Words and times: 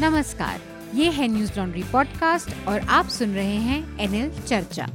नमस्कार, 0.00 0.60
ये 0.94 1.10
है 1.10 1.26
न्यूज़ 1.28 1.50
लॉन्ड्री 1.56 1.82
पॉडकास्ट 1.82 2.48
और 2.68 2.80
आप 2.90 3.08
सुन 3.08 3.34
रहे 3.34 3.56
हैं 3.56 3.98
एनएल 4.00 4.30
चर्चा। 4.38 4.86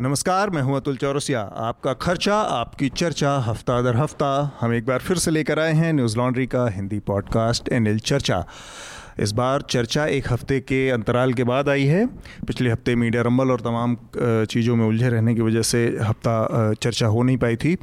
नमस्कार, 0.00 0.50
मैं 0.50 0.62
हूँ 0.62 0.76
अतुल 0.76 0.96
चौरसिया। 0.96 1.40
आपका 1.40 1.92
खर्चा, 1.94 2.34
आपकी 2.34 2.88
चर्चा, 2.88 3.36
हफ़्ता 3.38 3.80
दर 3.82 3.96
हफ़्ता, 3.96 4.58
हम 4.60 4.74
एक 4.74 4.86
बार 4.86 4.98
फिर 4.98 5.16
से 5.16 5.30
लेकर 5.30 5.58
आए 5.58 5.72
हैं 5.72 5.92
न्यूज़ 5.92 6.16
लॉन्ड्री 6.18 6.46
का 6.46 6.68
हिंदी 6.68 6.98
पॉडकास्ट 7.00 7.72
एनएल 7.72 7.98
चर्चा। 7.98 8.44
इस 9.20 9.32
बार 9.32 9.62
चर्चा 9.62 10.06
एक 10.06 10.32
हफ़्ते 10.32 10.60
के 10.60 10.88
अंतराल 10.90 11.32
के 11.32 11.44
बाद 11.44 11.68
आई 11.68 11.84
है। 11.84 12.06
पिछले 12.46 12.70
हफ़्ते 12.70 12.94
मीडिया 12.96 13.22
रंबल 13.22 13.50
और 13.50 13.60
तमाम 13.60 13.96
चीज़ों 14.16 14.76
में 14.76 14.84
उलझे 14.86 15.08
रहने 15.08 15.34
की 15.34 15.40
वजह 15.40 15.62
से 15.62 15.86
हफ़्ता 16.02 16.72
चर्चा 16.74 17.06
हो 17.06 17.22
नहीं 17.22 17.36
पाई 17.36 17.56
थी। 17.56 17.76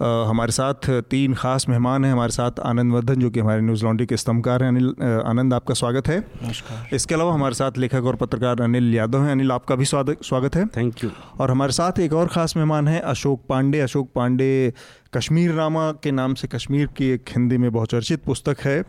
हमारे 0.00 0.52
साथ 0.52 0.88
तीन 1.10 1.34
खास 1.34 1.68
मेहमान 1.68 2.04
हैं। 2.04 2.12
हमारे 2.12 2.32
साथ 2.32 2.60
आनंद 2.60 2.92
वर्धन 2.92 3.14
जो 3.14 3.30
कि 3.30 3.40
हमारे 3.40 3.60
न्यूज़ 3.60 3.84
लॉन्ड्री 3.84 4.06
के 4.06 4.16
स्तंभकार 4.16 4.62
हैं। 4.62 4.68
अनिल 4.68 4.94
आनंद 5.26 5.54
आपका 5.54 5.74
स्वागत 5.74 6.08
है। 6.08 6.18
नमस्कार। 6.20 6.94
इसके 6.94 7.14
अलावा 7.14 7.32
हमारे 7.34 7.54
साथ 7.54 7.78
लेखक 7.78 8.04
और 8.04 8.16
पत्रकार 8.16 8.60
अनिल 8.60 8.94
यादव 8.94 9.24
हैं। 9.24 9.32
अनिल 9.32 9.52
आपका 9.52 9.74
भी 9.74 9.84
स्वागत 9.84 10.24
स्वागत 10.24 10.56
है। 10.56 10.66
थैंक 10.66 11.04
यू 11.04 11.10
और 11.40 11.50
हमारे 11.50 11.72
साथ 11.72 11.98
एक 12.00 12.12
और 12.12 12.28
ख़ास 12.28 12.56
मेहमान 12.56 12.88
हैं 12.88 13.00
अशोक 13.00 13.44
पांडे। 13.48 13.80
अशोक 13.80 14.10
पांडे 14.14 14.72
कश्मीर 15.14 15.52
रामा 15.52 15.90
के 15.92 16.10
नाम 16.10 16.34
से 16.34 16.48
कश्मीर 16.48 16.86
की 16.86 17.08
एक 17.10 17.28
हिंदी 17.28 17.58
में 17.58 17.70
बहुचर्चित 17.72 18.22
पुस्तक 18.24 18.56
है। 18.60 18.82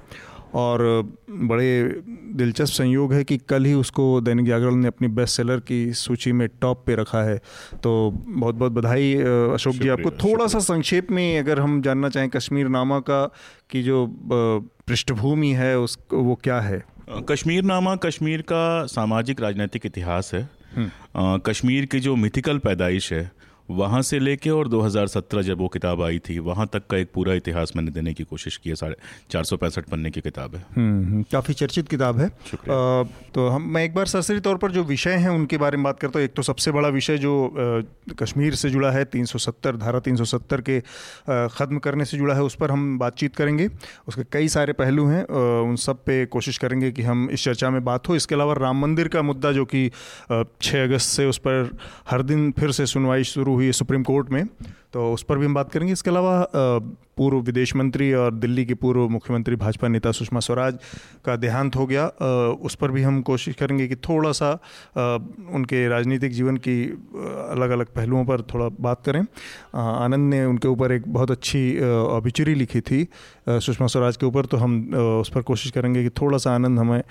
और 0.53 1.09
बड़े 1.29 2.01
दिलचस्प 2.33 2.73
संयोग 2.73 3.13
है 3.13 3.23
कि 3.23 3.37
कल 3.37 3.65
ही 3.65 3.73
उसको 3.73 4.21
दैनिक 4.21 4.45
जागरण 4.45 4.75
ने 4.75 4.87
अपनी 4.87 5.07
बेस्ट 5.07 5.37
सेलर 5.37 5.59
की 5.59 5.93
सूची 5.93 6.31
में 6.31 6.47
टॉप 6.61 6.83
पे 6.85 6.95
रखा 6.95 7.23
है। 7.23 7.37
तो 7.83 8.11
बहुत 8.27 8.55
बहुत 8.55 8.71
बधाई 8.71 9.15
अशोक 9.53 9.75
जी 9.75 9.89
आपको 9.89 10.11
थोड़ा 10.11 10.47
सा 10.47 10.59
संक्षेप 10.59 11.11
में 11.11 11.39
अगर 11.39 11.59
हम 11.59 11.81
जानना 11.81 12.09
चाहें 12.09 12.29
कश्मीर 12.29 12.67
नामा 12.67 12.99
का 12.99 13.31
की 13.69 13.83
जो 13.83 14.17
पृष्ठभूमि 14.87 15.51
है 15.51 15.79
उस 15.79 15.97
वो 16.13 16.35
क्या 16.35 16.59
है? 16.59 16.83
कश्मीर 17.29 17.63
नामा 17.63 17.95
कश्मीर 17.95 18.41
का 18.41 18.85
सामाजिक 18.85 19.41
राजनीतिक 19.41 19.85
इतिहास 19.85 20.33
है। 20.33 20.49
हम्म। 20.75 21.37
कश्मीर 21.37 21.85
की 21.85 21.99
जो 21.99 22.15
मिथिकल 22.15 22.57
पैदाइश 22.57 23.13
है 23.13 23.31
वहाँ 23.71 24.01
से 24.01 24.19
लेके 24.19 24.49
और 24.49 24.67
2017 24.67 25.41
जब 25.41 25.57
वो 25.57 25.67
किताब 25.67 26.01
आई 26.01 26.19
थी 26.19 26.39
वहाँ 26.39 26.67
तक 26.73 26.87
का 26.89 26.97
एक 26.97 27.09
पूरा 27.13 27.33
इतिहास 27.33 27.73
मैंने 27.75 27.91
देने 27.91 28.13
की 28.13 28.23
कोशिश 28.23 28.57
की 28.57 28.69
है 28.69 28.75
साढ़े 28.75 28.95
चार 29.31 29.43
सौ 29.43 29.57
पैंसठ 29.57 29.85
पन्ने 29.85 30.11
की 30.11 30.21
किताब 30.21 30.55
है। 30.55 30.65
हम्म, 30.75 31.05
हम्म, 31.05 31.23
काफ़ी 31.31 31.53
चर्चित 31.53 31.87
किताब 31.87 32.19
है। 32.19 32.25
आ, 32.25 33.03
तो 33.33 33.47
हम 33.47 33.61
मैं 33.61 33.83
एक 33.83 33.93
बार 33.93 34.05
सरसरी 34.05 34.39
तौर 34.39 34.57
पर 34.57 34.71
जो 34.71 34.83
विषय 34.83 35.13
हैं 35.13 35.29
उनके 35.29 35.57
बारे 35.57 35.77
में 35.77 35.83
बात 35.83 35.99
करता 35.99 36.19
हूँ। 36.19 36.25
एक 36.25 36.33
तो 36.33 36.41
सबसे 36.41 36.71
बड़ा 36.71 36.89
विषय 36.89 37.17
जो 37.17 37.45
आ, 37.47 38.13
कश्मीर 38.19 38.55
से 38.55 38.69
जुड़ा 38.69 38.91
है 38.91 39.05
370 39.05 39.75
धारा 39.75 39.99
370 39.99 40.61
के 40.61 40.79
ख़त्म 41.29 41.77
करने 41.77 42.05
से 42.05 42.17
जुड़ा 42.17 42.35
है 42.35 42.43
उस 42.43 42.55
पर 42.55 42.71
हम 42.71 42.97
बातचीत 42.99 43.35
करेंगे। 43.35 43.69
उसके 44.07 44.23
कई 44.31 44.47
सारे 44.47 44.73
पहलू 44.73 45.05
हैं 45.07 45.23
उन 45.61 45.75
सब 45.75 46.03
पे 46.05 46.25
कोशिश 46.25 46.57
करेंगे 46.57 46.91
कि 46.91 47.01
हम 47.01 47.29
इस 47.31 47.43
चर्चा 47.43 47.69
में 47.69 47.83
बात 47.85 48.09
हो। 48.09 48.15
इसके 48.15 48.35
अलावा 48.35 48.53
राम 48.53 48.81
मंदिर 48.81 49.07
का 49.07 49.21
मुद्दा 49.21 49.51
जो 49.51 49.65
कि 49.65 49.87
छः 50.61 50.83
अगस्त 50.83 51.09
से 51.09 51.25
उस 51.25 51.37
पर 51.37 51.77
हर 52.09 52.21
दिन 52.21 52.51
फिर 52.51 52.71
से 52.71 52.85
सुनवाई 52.85 53.23
शुरू 53.23 53.58
हुई 53.59 53.71
सुप्रीम 53.73 54.03
कोर्ट 54.03 54.29
में 54.31 54.45
तो 54.93 55.11
उस 55.13 55.23
पर 55.23 55.37
भी 55.37 55.45
हम 55.45 55.53
बात 55.53 55.71
करेंगे। 55.71 55.93
इसके 55.93 56.09
अलावा 56.09 56.47
पूर्व 57.17 57.37
विदेश 57.39 57.75
मंत्री 57.75 58.11
और 58.13 58.33
दिल्ली 58.33 58.65
की 58.65 58.73
पूर्व 58.73 59.07
मुख्यमंत्री 59.09 59.55
भाजपा 59.55 59.87
नेता 59.87 60.11
सुषमा 60.11 60.39
स्वराज 60.39 60.77
का 61.25 61.35
देहांत 61.35 61.75
हो 61.75 61.85
गया। 61.87 62.05
उस 62.65 62.75
पर 62.75 62.91
भी 62.91 63.01
हम 63.03 63.21
कोशिश 63.21 63.55
करेंगे 63.55 63.87
कि 63.87 63.95
थोड़ा 63.97 64.31
सा 64.31 64.51
उनके 65.53 65.87
राजनीतिक 65.87 66.31
जीवन 66.31 66.57
की 66.57 66.83
अलग 66.83 67.69
अलग 67.69 67.93
पहलुओं 67.95 68.25
पर 68.25 68.41
थोड़ा 68.53 68.69
बात 68.81 69.03
करें। 69.05 69.21
आनंद 69.75 70.29
ने 70.29 70.43
उनके 70.45 70.67
ऊपर 70.67 70.91
एक 70.91 71.13
बहुत 71.13 71.31
अच्छी 71.31 71.63
ऑबिचुरी 71.89 72.55
लिखी 72.55 72.81
थी 72.81 73.07
सुषमा 73.49 73.87
स्वराज 73.87 74.17
के 74.17 74.25
ऊपर 74.25 74.45
तो 74.45 74.57
हम 74.57 74.81
उस 74.93 75.29
पर 75.29 75.41
कोशिश 75.41 75.71
करेंगे 75.71 76.03
कि 76.03 76.09
थोड़ा 76.21 76.37
सा 76.37 76.55
आनंद 76.55 76.79
हमें 76.79 77.01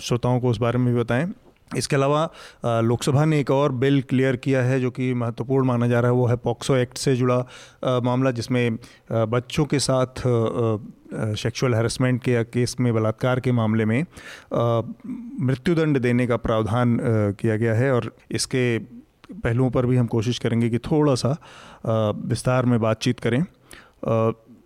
श्रोताओं 0.00 0.40
को 0.40 0.50
उस 0.50 0.58
बारे 0.58 0.78
में 0.78 0.94
भी 0.94 1.00
बताएँ। 1.00 1.32
इसके 1.76 1.96
अलावा 1.96 2.80
लोकसभा 2.82 3.24
ने 3.24 3.40
एक 3.40 3.50
और 3.50 3.72
बिल 3.72 4.00
क्लियर 4.02 4.36
किया 4.36 4.62
है, 4.62 4.80
जो 4.80 4.90
कि 4.90 5.12
महत्वपूर्ण 5.14 5.66
माना 5.66 5.86
जा 5.86 6.00
रहा 6.00 6.10
है, 6.10 6.16
वो 6.16 6.26
है 6.26 6.36
पॉक्सो 6.36 6.76
एक्ट 6.76 6.98
से 6.98 7.16
जुड़ा 7.16 7.38
मामला, 8.04 8.30
जिसमें 8.30 8.78
बच्चों 9.12 9.64
के 9.64 9.78
साथ 9.78 10.22
सेक्सुअल 11.36 11.74
हेरसमेंट 11.74 12.22
के 12.22 12.32
या 12.32 12.42
केस 12.44 12.76
में 12.80 12.92
बलात्कार 12.94 13.40
के 13.40 13.52
मामले 13.52 13.84
में 13.84 14.04
मृत्युदंड 15.40 15.98
देने 15.98 16.26
का 16.26 16.36
प्रावधान 16.38 16.98
किया 17.40 17.56
गया 17.56 17.74
है 17.74 17.92
और 17.92 18.12
इसके 18.30 18.78
पहलुओं 18.78 19.70
पर 19.70 19.86
भी 19.86 19.96
हम 19.96 20.06
कोशिश 20.06 20.38
करेंगे 20.38 20.68
कि 20.70 20.78
थोड़ा 20.80 21.14
सा 21.14 21.36
विस्तार 22.26 22.66
में 22.66 22.78
बातचीत 22.80 23.20
करें। 23.20 23.42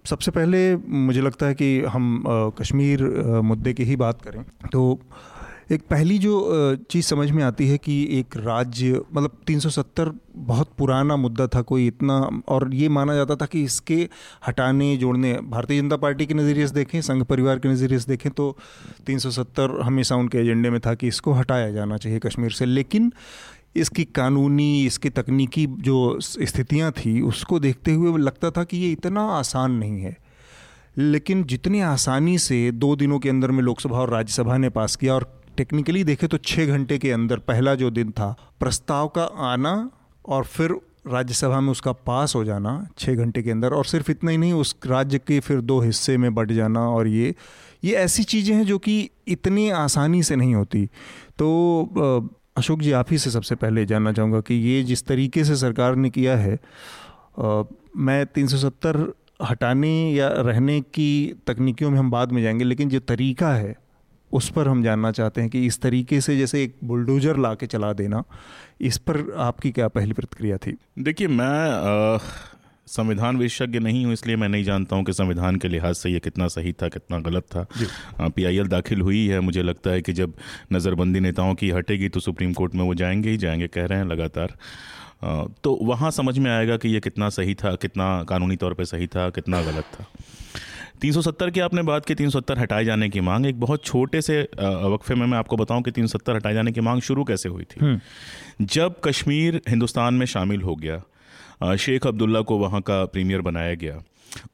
सबसे 0.07 0.31
पहले 0.31 0.77
मुझे 0.77 1.21
लगता 1.21 1.47
है 1.47 1.55
कि 1.55 1.69
हम 1.85 2.23
कश्मीर 2.59 3.05
मुद्दे 3.45 3.73
की 3.73 3.85
ही 3.85 3.97
बात 3.97 4.23
करें। 4.23 4.43
तो 4.73 5.01
एक 5.73 5.83
पहली 5.91 6.19
जो 6.19 6.77
चीज़ 6.91 7.07
समझ 7.07 7.31
में 7.31 7.43
आती 7.43 7.69
है 7.69 7.77
कि 7.79 7.95
एक 8.19 8.37
राज्य 8.37 9.01
मतलब 9.15 9.37
370 9.47 10.11
बहुत 10.37 10.71
पुराना 10.79 11.17
मुद्दा 11.17 11.47
था, 11.47 11.63
कोई 11.63 11.87
इतना, 11.87 12.19
और 12.49 12.75
ये 12.75 12.89
माना 12.89 13.15
जाता 13.15 13.37
था 13.37 13.47
कि 13.47 13.63
इसके 13.65 14.09
हटाने, 14.49 14.97
जोड़ने, 14.97 15.33
भारतीय 15.43 15.81
जनता 15.81 15.97
पार्टी 15.97 16.27
के 16.27 16.35
नज़रिए 16.35 16.67
से 16.67 16.75
देखें, 16.75 17.01
संघ 17.01 17.23
परिवार 17.25 17.59
के 17.59 17.69
नज़रिए 17.69 17.99
से 17.99 18.09
देखें 18.09 18.31
तो 18.33 18.57
370 19.07 19.81
हमेशा 19.83 20.17
उनके 20.17 20.39
एजेंडे 20.39 20.71
में 20.71 20.81
था 20.81 20.95
कि 20.95 21.09
इसको 21.09 21.33
हटाया 21.33 21.71
जाना 21.71 21.97
चाहिए 21.97 22.19
कश्मीर 22.19 22.51
से। 22.51 22.65
लेकिन 22.65 23.13
इसकी 23.77 24.05
कानूनी, 24.05 24.85
इसकी 24.87 25.11
तकनीकी 25.11 25.67
जो 25.67 26.19
स्थितियाँ 26.21 26.93
थी, 26.93 27.21
उसको 27.21 27.59
देखते 27.61 27.93
हुए 27.93 28.19
लगता 28.19 28.51
था 28.51 28.65
कि 28.65 28.77
ये 28.77 28.91
इतना 28.93 29.23
आसान 29.29 29.73
नहीं 29.73 30.01
है। 30.01 30.17
लेकिन 30.99 31.45
जितनी 31.45 31.81
आसानी 31.81 32.37
से 32.39 32.71
दो 32.73 32.95
दिनों 32.97 33.19
के 33.19 33.29
अंदर 33.29 33.51
में 33.51 33.63
लोकसभा 33.63 33.99
और 33.99 34.11
राज्यसभा 34.11 34.57
ने 34.57 34.69
पास 34.69 34.97
किया, 34.97 35.15
और 35.15 35.44
टेक्निकली 35.57 36.05
देखें 36.05 36.29
तो 36.29 36.37
छः 36.37 36.67
घंटे 36.67 36.99
के 36.99 37.11
अंदर 37.11 37.39
पहला 37.39 37.75
जो 37.75 37.91
दिन 37.91 38.11
था 38.11 38.37
प्रस्ताव 38.61 39.09
का 39.09 39.25
आना 39.25 39.91
और 40.27 40.45
फिर 40.45 40.77
राज्यसभा 41.07 41.61
में 41.61 41.71
उसका 41.71 41.93
पास 41.93 42.35
हो 42.35 42.45
जाना 42.45 42.89
छः 42.99 43.15
घंटे 43.15 43.43
के 43.43 43.51
अंदर 43.51 43.73
और 43.73 43.85
सिर्फ़ 43.85 44.11
इतना 44.11 44.31
ही 44.31 44.39
नहीं 44.39 44.53
उस 44.53 44.77
राज्य 44.87 45.19
के 45.19 45.41
फिर 45.41 45.61
दो 45.61 45.81
हिस्से 45.81 46.17
में 46.17 46.35
बट 46.35 46.53
जाना 46.53 46.89
और 46.89 47.07
ये 47.07 47.35
ये 47.85 47.95
ऐसी 47.95 48.25
चीज़ें 48.25 48.57
हैं 48.57 48.65
जो 48.65 48.79
कि 48.79 49.11
इतनी 49.29 49.71
आसानी 49.71 50.23
से 50.23 50.37
नहीं 50.37 50.55
होती। 50.55 50.87
तो 51.39 51.89
अशोक 52.57 52.81
जी 52.81 52.93
आप 52.93 53.07
ही 53.11 53.19
से 53.19 53.31
सबसे 53.31 53.55
पहले 53.55 53.87
जानना 53.87 54.13
चाहूँगा 54.13 54.41
कि 54.41 54.55
ये 54.55 54.83
जिस 54.83 55.07
तरीके 55.07 55.45
से 55.45 55.57
सरकार 55.57 55.97
ने 55.97 56.11
किया 56.11 56.37
है 56.37 56.59
आ, 57.39 57.63
मैं 57.97 58.27
370 58.27 59.05
हटाने 59.45 60.13
या 60.13 60.29
रहने 60.29 60.81
की 60.81 61.35
तकनीकियों 61.47 61.91
में 61.91 61.99
हम 61.99 62.11
बाद 62.11 62.33
में 62.33 62.43
जाएँगे 62.43 62.65
लेकिन 62.65 62.89
जो 62.89 63.01
तरीका 63.01 63.53
है 63.53 63.84
उस 64.35 64.49
पर 64.51 64.69
हम 64.69 64.83
जानना 64.83 65.11
चाहते 65.13 65.41
हैं 65.41 65.51
कि 65.51 65.65
इस 65.67 65.81
तरीके 65.81 66.21
से 66.21 66.37
जैसे 66.37 66.63
एक 66.63 66.75
बुलडोजर 66.85 67.37
ला 67.37 67.55
के 67.55 67.67
चला 67.67 67.93
देना 67.93 68.23
इस 68.81 68.99
पर 68.99 69.21
आपकी 69.39 69.71
क्या 69.71 69.89
पहली 69.89 70.13
प्रतिक्रिया 70.13 70.57
थी? 70.57 70.77
देखिए 70.99 71.29
मैं 71.29 72.19
संविधान 72.87 73.37
विशेषज्ञ 73.37 73.79
नहीं 73.79 74.05
हूँ 74.05 74.13
इसलिए 74.13 74.37
मैं 74.37 74.49
नहीं 74.49 74.65
जानता 74.65 74.97
हूँ 74.97 75.05
कि 75.05 75.13
संविधान 75.13 75.57
के 75.57 75.69
लिहाज 75.69 75.95
से 75.95 76.11
ये 76.11 76.21
कितना 76.21 76.49
सही 76.49 76.73
था 76.73 76.89
कितना 76.89 77.19
गलत 77.21 77.45
था। 77.51 78.29
पीआईएल 78.29 78.67
दाखिल 78.67 79.01
हुई 79.01 79.27
है 79.27 79.41
मुझे 79.41 79.63
लगता 79.63 79.91
है 79.91 80.03
कि 80.03 80.13
जब 80.13 80.35
नज़रबंदी 80.73 81.21
नेताओं 81.21 81.55
की 81.55 81.71
हटेगी 81.71 82.09
तो 82.09 82.21
सुप्रीम 82.21 82.53
कोर्ट 82.53 82.75
में 82.75 82.85
वो 82.85 82.95
जाएँगे 82.95 83.31
ही 83.31 83.37
जाएँगे 83.37 83.67
कह 83.69 83.87
रहे 83.87 83.99
हैं 83.99 84.07
लगातार। 84.07 84.57
तो 85.65 85.79
वहाँ 85.83 86.11
समझ 86.11 86.39
में 86.39 86.51
आएगा 86.51 86.77
कि 86.77 86.89
ये 86.89 87.01
कितना 87.01 87.29
सही 87.29 87.55
था 87.55 87.75
कितना 87.75 88.23
कानूनी 88.25 88.57
तौर 88.57 88.75
पर 88.75 88.85
सही 88.85 89.07
था 89.07 89.29
कितना 89.31 89.63
गलत 89.63 89.85
था। 89.95 90.07
370 91.05 91.51
की 91.51 91.61
आपने 91.61 91.83
बात 91.83 92.07
की 92.07 92.15
370 92.15 92.59
हटाए 92.59 92.85
जाने 92.85 93.09
की 93.09 93.21
मांग। 93.21 93.47
एक 93.47 93.61
बहुत 93.61 93.85
छोटे 93.85 94.21
से 94.23 94.41
वक्फे 94.93 95.15
में 95.15 95.27
मैं 95.27 95.39
आपको 95.39 95.57
बताऊँ 95.57 95.83
कि 95.83 95.91
370 95.91 96.37
हटाए 96.37 96.55
जाने 96.55 96.73
की 96.73 96.81
मांग 96.81 97.01
शुरू 97.01 97.25
कैसे 97.25 97.49
हुई 97.49 97.65
थी। 97.65 97.81
हम्म। 97.81 98.67
जब 98.67 98.95
कश्मीर 99.05 99.61
हिंदुस्तान 99.69 100.15
में 100.15 100.27
शामिल 100.27 100.63
हो 100.63 100.75
गया 100.75 101.77
शेख 101.77 102.07
अब्दुल्ला 102.07 102.41
को 102.41 102.59
वहाँ 102.59 102.81
का 102.81 103.05
प्रीमियर 103.05 103.41
बनाया 103.41 103.75
गया 103.75 104.03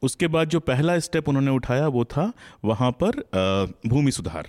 उसके 0.01 0.27
बाद 0.27 0.49
जो 0.49 0.59
पहला 0.59 0.99
स्टेप 0.99 1.29
उन्होंने 1.29 1.51
उठाया 1.51 1.87
वो 1.87 2.05
था 2.05 2.31
वहाँ 2.65 2.91
पर 3.03 3.23
भूमि 3.87 4.11
सुधार। 4.11 4.47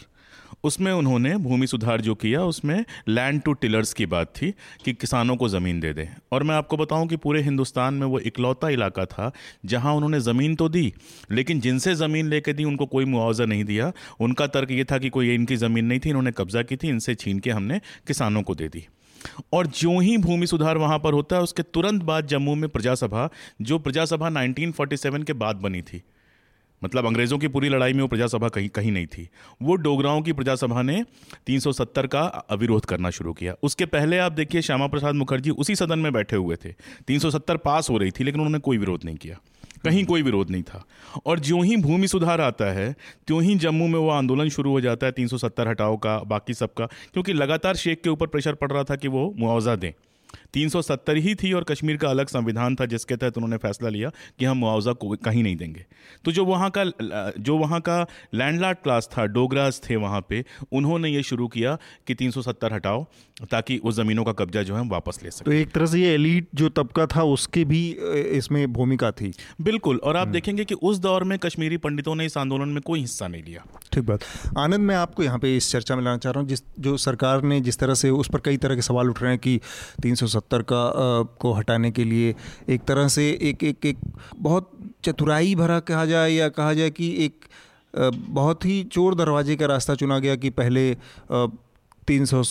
उसमें 0.65 0.93
उन्होंने 0.93 1.37
भूमि 1.37 1.67
सुधार 1.67 2.01
जो 2.01 2.15
किया, 2.15 2.43
उसमें 2.43 2.85
लैंड 3.09 3.43
टू 3.43 3.53
टिलर्स 3.53 3.93
की 3.93 4.07
बात 4.07 4.27
थी 4.27 4.55
कि 4.85 4.93
किसानों 4.93 5.37
को 5.37 5.49
ज़मीन 5.49 5.81
दे 5.81 5.93
दें। 5.93 6.07
और 6.33 6.43
मैं 6.43 6.55
आपको 6.55 6.77
बताऊँ 6.77 7.09
कि 7.09 7.17
पूरे 7.17 7.43
हिंदुस्तान 7.43 7.95
में 7.95 8.07
वो 8.07 8.19
इकलौता 8.19 8.69
इलाका 8.69 9.05
था, 9.05 9.33
जहाँ 9.65 9.95
उन्होंने 9.95 10.21
ज़मीन 10.21 10.55
तो 10.55 10.69
दी, 10.69 10.95
लेकिन 11.31 11.61
जिनसे 11.61 11.95
ज़मीन 11.95 12.27
लेके 12.27 12.53
दी, 12.53 12.65
उनको 12.65 12.87
कोई 12.87 13.05
मुआवजा 13.05 13.45
नहीं 13.45 13.65
दिया। 13.65 13.93
उनका 14.21 14.47
तर्क 14.47 14.71
ये 14.71 14.85
था 14.85 14.99
कि 14.99 15.09
कोई 15.09 15.35
इनकी 15.35 15.57
ज़मीन 15.57 15.85
नहीं 15.85 16.01
थी, 16.01 16.09
इन्होंने 16.09 16.33
कब्जा 16.33 16.63
की 16.63 16.77
थी, 16.77 16.89
इनसे 16.89 17.15
छीन 17.15 17.39
के 17.39 17.51
हमने 17.51 17.81
किसानों 18.07 18.43
को 18.43 18.55
दे 18.55 18.69
दी। 18.69 18.87
और 19.53 19.67
जो 19.67 19.99
ही 19.99 20.19
भूमि 20.19 20.47
सुधार 20.47 20.79
वहाँ 20.79 20.99
पर 20.99 21.13
होता 21.13 21.37
है, 21.37 21.43
उसके 21.43 21.63
तुरंत 21.63 22.03
बाद 22.03 22.27
जम्मू 22.27 22.55
में 22.55 22.69
प्रजासभा, 22.71 23.29
जो 23.63 23.79
प्रजासभा 23.79 24.29
1947 24.29 25.25
के 25.25 25.33
बाद 25.33 25.57
बनी 25.57 25.83
थी 25.83 26.03
मतलब 26.85 27.07
अंग्रेज़ों 27.07 27.39
की 27.39 27.49
पूरी 27.49 27.69
लड़ाई 27.69 27.93
में 27.93 28.03
वो 28.03 28.09
प्रजासभा 28.09 28.49
कहीं 28.49 28.69
कहीं 28.69 28.93
नहीं 28.93 29.07
थी। 29.07 29.29
वो 29.63 29.75
डोगराओं 29.75 30.23
की 30.23 30.33
प्रजासभा 30.33 30.83
ने 30.83 31.05
370 31.47 32.07
का 32.07 32.23
अविरोध 32.23 32.85
करना 32.85 33.11
शुरू 33.11 33.33
किया। 33.33 33.55
उसके 33.63 33.87
पहले 33.87 34.19
आप 34.19 34.33
देखिए 34.33 34.63
श्यामा 34.63 34.87
प्रसाद 34.87 35.15
मुखर्जी 35.15 35.51
उसी 35.51 35.75
सदन 35.75 35.99
में 35.99 36.13
बैठे 36.13 36.37
हुए 36.37 36.57
थे। 36.57 36.75
370 37.07 37.57
पास 37.57 37.91
हो 37.91 37.99
रही 37.99 38.11
थी, 38.11 38.25
लेकिन 38.25 38.41
उन्होंने 38.41 38.59
कोई 38.59 38.79
विरोध 38.79 39.01
नहीं 39.05 39.17
किया। 39.17 39.41
कहीं 39.85 40.05
कोई 40.05 40.23
विरोध 40.23 40.51
नहीं 40.51 40.63
था। 40.63 40.85
और 41.27 41.41
ज्यों 41.41 41.65
ही 41.65 41.77
भूमि 41.77 42.09
सुधार 42.09 42.41
आता 42.41 42.65
है, 42.65 42.95
त्यों 43.27 43.43
ही 43.43 43.55
जम्मू 43.55 43.87
में 43.87 43.99
वो 43.99 44.09
आंदोलन 44.09 44.49
शुरू 44.49 44.71
हो 44.71 44.81
जाता 44.81 45.07
है 45.07 45.13
370 45.13 45.69
हटाओ 45.69 45.97
का, 45.97 46.19
बाकी 46.19 46.55
सबका 46.55 46.87
क्योंकि 46.87 47.33
लगातार 47.33 47.77
शेख 47.77 48.01
के 48.01 48.11
ऊपर 48.11 48.27
प्रेशर 48.27 48.55
पड़ 48.55 48.73
रहा 48.73 48.85
था 48.85 48.97
कि 48.97 49.09
वो 49.09 49.35
मुआवजा 49.39 49.77
दें। 49.77 49.93
370 50.55 51.17
ही 51.17 51.35
थी 51.35 51.53
और 51.53 51.65
कश्मीर 51.65 51.97
का 51.97 52.09
अलग 52.09 52.29
संविधान 52.29 52.77
था 52.77 52.87
जिसके 52.87 53.17
तहत 53.17 53.37
उन्होंने 53.37 53.57
फैसला 53.57 53.89
लिया 53.89 54.11
कि 54.39 54.45
हम 54.45 54.57
मुआवजा 54.57 54.93
कहीं 55.05 55.43
नहीं 55.43 55.57
देंगे। 55.57 55.85
तो 56.25 56.33
जो 56.33 56.45
वहाँ 56.45 56.71
का 56.79 56.85
जो 57.39 57.57
वहाँ 57.57 57.81
का 57.81 58.07
लैंडलॉर्ड 58.35 58.79
क्लास 58.79 59.09
था 59.19 59.27
डोगराज 59.27 59.81
थे 59.91 59.97
वहाँ 59.97 60.21
पे 60.29 60.45
उन्होंने 60.73 61.09
ये 61.09 61.23
शुरू 61.23 61.49
किया 61.49 61.77
कि 62.07 62.15
370 62.15 62.73
हटाओ 62.73 63.05
ताकि 63.51 63.79
उस 63.79 63.95
ज़मीनों 63.95 64.25
का 64.25 64.33
कब्जा 64.33 64.63
जो 64.63 64.77
है 64.77 64.83
वापस 64.89 65.19
ले 65.23 65.31
सके। 65.31 65.45
तो 65.45 65.53
एक 65.53 65.71
तरह 65.71 65.87
से 65.87 66.01
ये 66.01 66.13
एलिट 66.15 66.49
जो 66.55 66.69
तबका 66.69 67.07
था 67.07 67.23
उसकी 67.33 67.65
भी 67.65 67.81
इसमें 68.39 68.73
भूमिका 68.73 69.11
थी। 69.11 69.33
बिल्कुल 69.61 69.97
और 69.97 70.17
आप 70.17 70.23
हम्म। 70.23 70.33
देखेंगे 70.33 70.65
कि 70.65 70.75
उस 70.75 70.99
दौर 70.99 71.25
में 71.25 71.39
कश्मीरी 71.39 71.77
पंडितों 71.77 72.15
ने 72.15 72.27
इस 72.27 72.37
आंदोलन 72.39 72.69
में 72.69 72.81
कोई 72.83 73.01
हिस्सा 73.01 73.29
नहीं 73.29 73.43
लिया। 73.43 73.65
ठीक 73.93 74.05
बात। 74.05 74.21
आनंद 74.59 74.81
मैं 74.81 74.97
आपको 74.97 75.23
यहाँ 75.23 75.39
पे 75.39 75.57
इस 75.57 75.71
चर्चा 75.71 75.97
में 75.97 76.03
लाना 76.03 76.19
चाह 76.19 76.33
रहा 76.33 76.41
हूँ 76.41 76.49
जिस 76.49 76.63
जो 76.81 76.97
सरकार 76.97 77.43
ने 77.43 77.61
जिस 77.61 77.79
तरह 77.79 77.95
से 77.95 78.11
उस 78.11 78.29
पर 78.29 78.41
कई 78.41 78.57
तरह 78.57 78.75
के 78.75 78.83
सवाल 78.83 79.11
उठ 79.11 79.23
रहे 79.23 79.31
हैं 79.31 79.39
कि 79.39 79.61
तीन 80.03 80.15
सत्तर 80.27 80.63
का 80.73 80.83
आ, 80.83 81.23
को 81.41 81.53
हटाने 81.53 81.91
के 81.91 82.05
लिए 82.05 82.35
एक 82.69 82.85
तरह 82.89 83.09
से 83.09 83.31
एक 83.51 83.65
एक 83.65 83.87
एक 83.87 83.99
बहुत 84.37 84.71
चतुराई 85.05 85.55
भरा 85.55 85.79
कहा 85.81 86.05
जाए 86.07 86.31
या 86.33 86.49
कहा 86.49 86.73
जाए 86.75 86.91
कि 86.91 87.15
एक 87.25 87.45
आ, 87.99 88.11
बहुत 88.11 88.65
ही 88.65 88.83
चोर 88.93 89.15
दरवाजे 89.15 89.57
का 89.57 89.67
रास्ता 89.67 89.95
चुना 89.95 90.19
गया 90.19 90.37
कि 90.37 90.51
पहले 90.51 90.95
तीन 92.07 92.25
सौ 92.25 92.43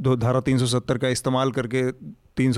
दो 0.00 0.16
धारा 0.16 0.42
370 0.42 0.98
का 0.98 1.08
इस्तेमाल 1.08 1.50
करके 1.52 1.90
तीन 2.36 2.52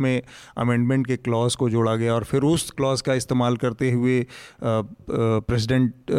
में 0.00 0.22
अमेंडमेंट 0.58 1.06
के 1.06 1.16
क्लॉज 1.16 1.54
को 1.56 1.68
जोड़ा 1.70 1.94
गया 1.96 2.14
और 2.14 2.24
फिर 2.24 2.42
उस 2.42 2.70
क्लॉज 2.70 3.00
का 3.00 3.14
इस्तेमाल 3.14 3.56
करते 3.56 3.90
हुए 3.92 4.26
प्रेसिडेंट 4.62 6.10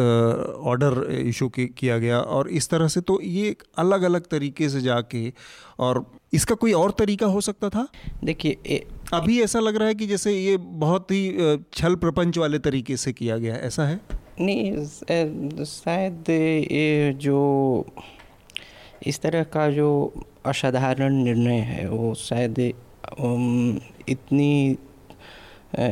ऑर्डर 0.62 1.10
इशू 1.12 1.48
किया 1.58 1.98
गया। 1.98 2.18
और 2.18 2.48
इस 2.48 2.68
तरह 2.68 2.88
से 2.88 3.00
तो 3.00 3.20
ये 3.22 3.56
अलग 3.78 4.02
अलग 4.02 4.26
तरीके 4.26 4.68
से 4.68 4.80
जाके 4.80 5.32
और 5.78 6.04
इसका 6.32 6.54
कोई 6.54 6.72
और 6.72 6.90
तरीका 6.90 7.26
हो 7.26 7.40
सकता 7.40 7.68
था? 7.68 7.86
देखिए 8.24 8.84
अभी 9.12 9.40
ऐसा 9.42 9.60
लग 9.60 9.76
रहा 9.76 9.88
है 9.88 9.94
कि 9.94 10.06
जैसे 10.06 10.32
ये 10.32 10.56
बहुत 10.56 11.10
ही 11.10 11.58
छल 11.74 11.94
प्रपंच 11.94 12.38
वाले 12.38 12.58
तरीके 12.58 12.96
से 12.96 13.12
किया 13.12 13.36
गया। 13.36 13.54
ऐसा 13.56 13.86
है? 13.86 14.00
नहीं 14.40 15.64
शायद 15.64 16.30
ये 16.30 17.12
जो 17.14 17.86
इस 19.06 19.20
तरह 19.20 19.42
का 19.42 19.70
जो 19.70 20.12
असाधारण 20.46 21.14
निर्णय 21.14 21.58
है, 21.58 21.88
वो 21.88 22.14
शायद 22.14 22.58
इतनी 24.08 24.76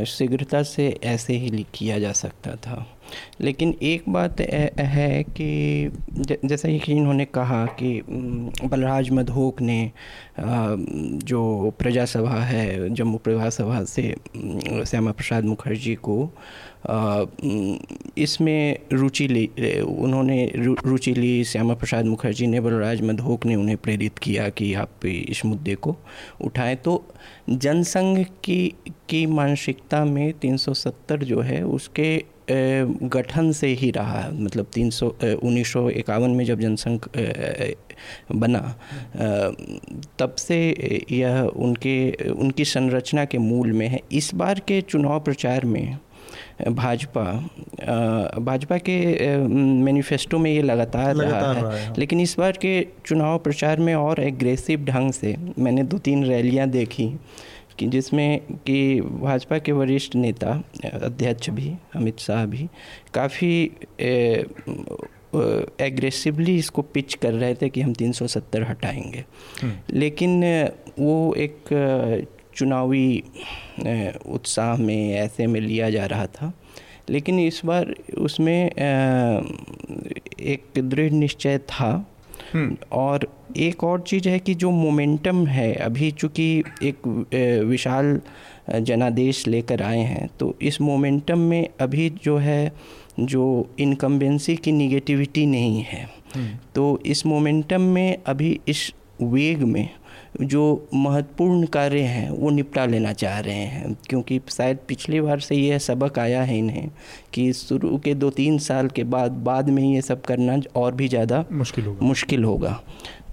शीघ्रता 0.07 0.63
से 0.63 1.01
ऐसे 1.05 1.35
ही 1.35 1.67
किया 1.75 1.99
जा 1.99 2.13
सकता 2.13 2.55
था। 2.57 2.96
लेकिन 3.41 3.75
एक 3.83 4.09
बात 4.09 4.41
है 4.41 5.23
कि 5.31 5.49
जैसा 6.21 6.69
कि 6.69 6.93
इन्होंने 6.93 7.25
कहा 7.25 7.65
कि 7.81 8.01
बलराज 8.65 9.11
मधोक 9.11 9.61
ने 9.63 9.91
जो 10.41 11.71
प्रजा 11.79 12.05
सभा 12.05 12.41
है, 12.43 12.95
जम्मू 12.95 13.19
प्रभा 13.19 13.49
सभा 13.51 13.83
से 13.85 14.15
श्यामा 14.87 15.13
प्रसाद 15.13 15.45
मुखर्जी 15.45 15.95
को 16.09 16.31
इसमें 18.19 18.79
रुचि 18.93 19.27
ली 19.29 19.47
उन्होंने 19.81 20.53
रुचि 20.57 21.15
ली, 21.15 21.45
श्यामा 21.45 21.75
प्रसाद 21.75 22.05
मुखर्जी 22.05 22.47
ने, 22.47 22.61
बलराज 22.61 23.03
मधोक 23.03 23.47
ने 23.47 23.55
उन्हें 23.55 23.77
प्रेरित 23.77 24.19
किया 24.19 24.49
कि 24.49 24.73
आप 24.75 25.07
इस 25.07 25.45
मुद्दे 25.45 25.75
को 25.75 25.97
उठाएँ। 26.45 26.77
तो 26.77 27.05
जनसंघ 27.51 28.19
की 28.45 28.75
की 29.09 29.25
मानसिकता 29.27 30.05
में 30.05 30.33
370 30.35 31.25
जो 31.25 31.41
है, 31.41 31.63
उसके 31.65 32.17
गठन 32.51 33.51
से 33.53 33.69
ही 33.75 33.91
रहा 33.91 34.21
है 34.21 34.43
मतलब 34.43 34.67
तीन 34.75 34.91
सौ 34.91 35.07
उन्नीस 35.43 35.73
सौ 35.73 35.89
इक्यावन 35.91 36.31
में 36.31 36.45
जब 36.45 36.61
जनसंघ 36.61 37.01
बना 38.33 38.61
तब 40.19 40.35
से 40.39 40.59
यह 41.13 41.41
उनके 41.41 42.11
उनकी 42.31 42.65
संरचना 42.65 43.25
के 43.25 43.39
मूल 43.39 43.73
में 43.73 43.87
है। 43.89 44.01
इस 44.13 44.35
बार 44.35 44.61
के 44.69 44.81
चुनाव 44.81 45.21
प्रचार 45.21 45.65
में 45.65 45.99
भाजपा 46.69 47.25
भाजपा 48.41 48.77
के 48.79 48.97
मैनिफेस्टो 49.39 50.39
में 50.39 50.51
ये 50.51 50.63
लगातार, 50.63 51.15
लगातार 51.15 51.55
रहा, 51.55 51.73
है, 51.73 51.81
है। 51.81 51.95
लेकिन 51.99 52.21
इस 52.21 52.35
बार 52.39 52.53
के 52.53 52.87
चुनाव 53.07 53.39
प्रचार 53.39 53.81
में 53.81 53.95
और 53.95 54.21
एग्रेसिव 54.21 54.85
ढंग 54.85 55.13
से 55.13 55.35
मैंने 55.59 55.83
दो 55.83 55.99
तीन 55.99 56.25
रैलियाँ 56.25 56.69
देखी। 56.69 57.11
कि 57.79 57.87
जिसमें 57.87 58.41
कि 58.67 59.01
भाजपा 59.01 59.59
के 59.59 59.73
वरिष्ठ 59.73 60.15
नेता 60.17 60.63
अध्यक्ष 61.03 61.51
भी 61.51 61.73
अमित 61.97 62.19
शाह 62.19 62.45
भी 62.47 62.69
काफ़ी 63.15 63.53
एग्रेसिवली 65.81 66.57
इसको 66.57 66.83
पिच 66.83 67.15
कर 67.15 67.33
रहे 67.33 67.55
थे 67.55 67.69
कि 67.69 67.81
हम 67.81 67.93
370 67.93 68.69
हटाएँगे 68.69 69.25
हम्म। 69.63 69.99
लेकिन 69.99 70.43
वो 70.99 71.35
एक 71.37 71.73
चुनावी 72.57 73.23
उत्साह 74.27 74.77
में 74.77 75.15
ऐसे 75.15 75.47
में 75.47 75.61
लिया 75.61 75.91
जा 75.91 76.07
रहा 76.07 76.27
था 76.27 76.53
लेकिन 77.11 77.39
इस 77.41 77.61
बार 77.65 77.95
उसमें 78.19 78.71
एक 80.41 80.79
दृढ़ 80.79 81.11
निश्चय 81.13 81.59
था 81.59 81.91
हम्म। 82.53 82.77
और 82.93 83.29
एक 83.59 83.85
और 83.85 84.01
चीज़ 84.01 84.29
है 84.29 84.39
कि 84.39 84.55
जो 84.55 84.71
मोमेंटम 84.71 85.47
है 85.47 85.73
अभी 85.75 86.11
चूँकि 86.11 86.63
एक 86.83 87.07
विशाल 87.67 88.21
जनादेश 88.71 89.47
लेकर 89.47 89.83
आए 89.83 90.01
हैं 90.01 90.29
तो 90.41 90.55
इस 90.63 90.81
मोमेंटम 90.81 91.39
में 91.41 91.69
अभी 91.81 92.09
जो 92.25 92.37
है 92.37 92.73
जो 93.21 93.45
इनकम्बेंसी 93.79 94.57
की 94.57 94.73
निगेटिविटी 94.73 95.47
नहीं 95.47 95.83
है। 95.83 96.05
हम्म। 96.35 96.59
तो 96.75 97.01
इस 97.07 97.25
मोमेंटम 97.27 97.81
में 97.81 98.17
अभी 98.27 98.59
इस 98.69 98.93
वेग 99.23 99.63
में 99.63 99.89
जो 100.43 100.89
महत्वपूर्ण 100.95 101.67
कार्य 101.67 102.01
हैं 102.01 102.31
वो 102.31 102.51
निपटा 102.51 102.85
लेना 102.87 103.13
चाह 103.13 103.39
रहे 103.39 103.55
हैं 103.55 103.97
क्योंकि 104.09 104.41
शायद 104.51 104.79
पिछली 104.89 105.21
बार 105.21 105.41
से 105.41 105.57
यह 105.57 105.79
सबक 105.79 106.19
आया 106.19 106.43
है 106.43 106.59
इन्हें 106.59 106.89
कि 107.35 107.53
शुरू 107.53 107.99
के 107.99 108.15
दो 108.15 108.31
तीन 108.31 108.59
साल 108.59 108.89
के 108.89 109.05
बाद 109.05 109.33
बाद 109.45 109.69
में 109.69 109.83
ये 109.83 110.01
सब 110.03 110.21
करना 110.21 110.61
और 110.77 110.95
भी 110.95 111.09
ज़्यादा 111.09 111.45
मुश्किल 111.53 111.85
होगा। 111.85 112.07
मुश्किल 112.07 112.45
होगा। 112.45 112.81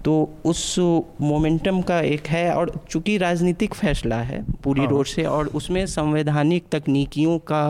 तो 0.04 0.14
उस 0.44 0.74
मोमेंटम 1.20 1.80
का 1.82 2.00
एक 2.00 2.26
है 2.26 2.50
और 2.54 2.72
चूँकि 2.90 3.16
राजनीतिक 3.18 3.74
फैसला 3.74 4.20
है 4.22 4.44
पूरी 4.64 4.80
हाँ। 4.80 4.88
रोड 4.90 5.06
से 5.06 5.24
और 5.26 5.46
उसमें 5.54 5.84
संवैधानिक 5.86 6.64
तकनीकियों 6.72 7.38
का 7.50 7.64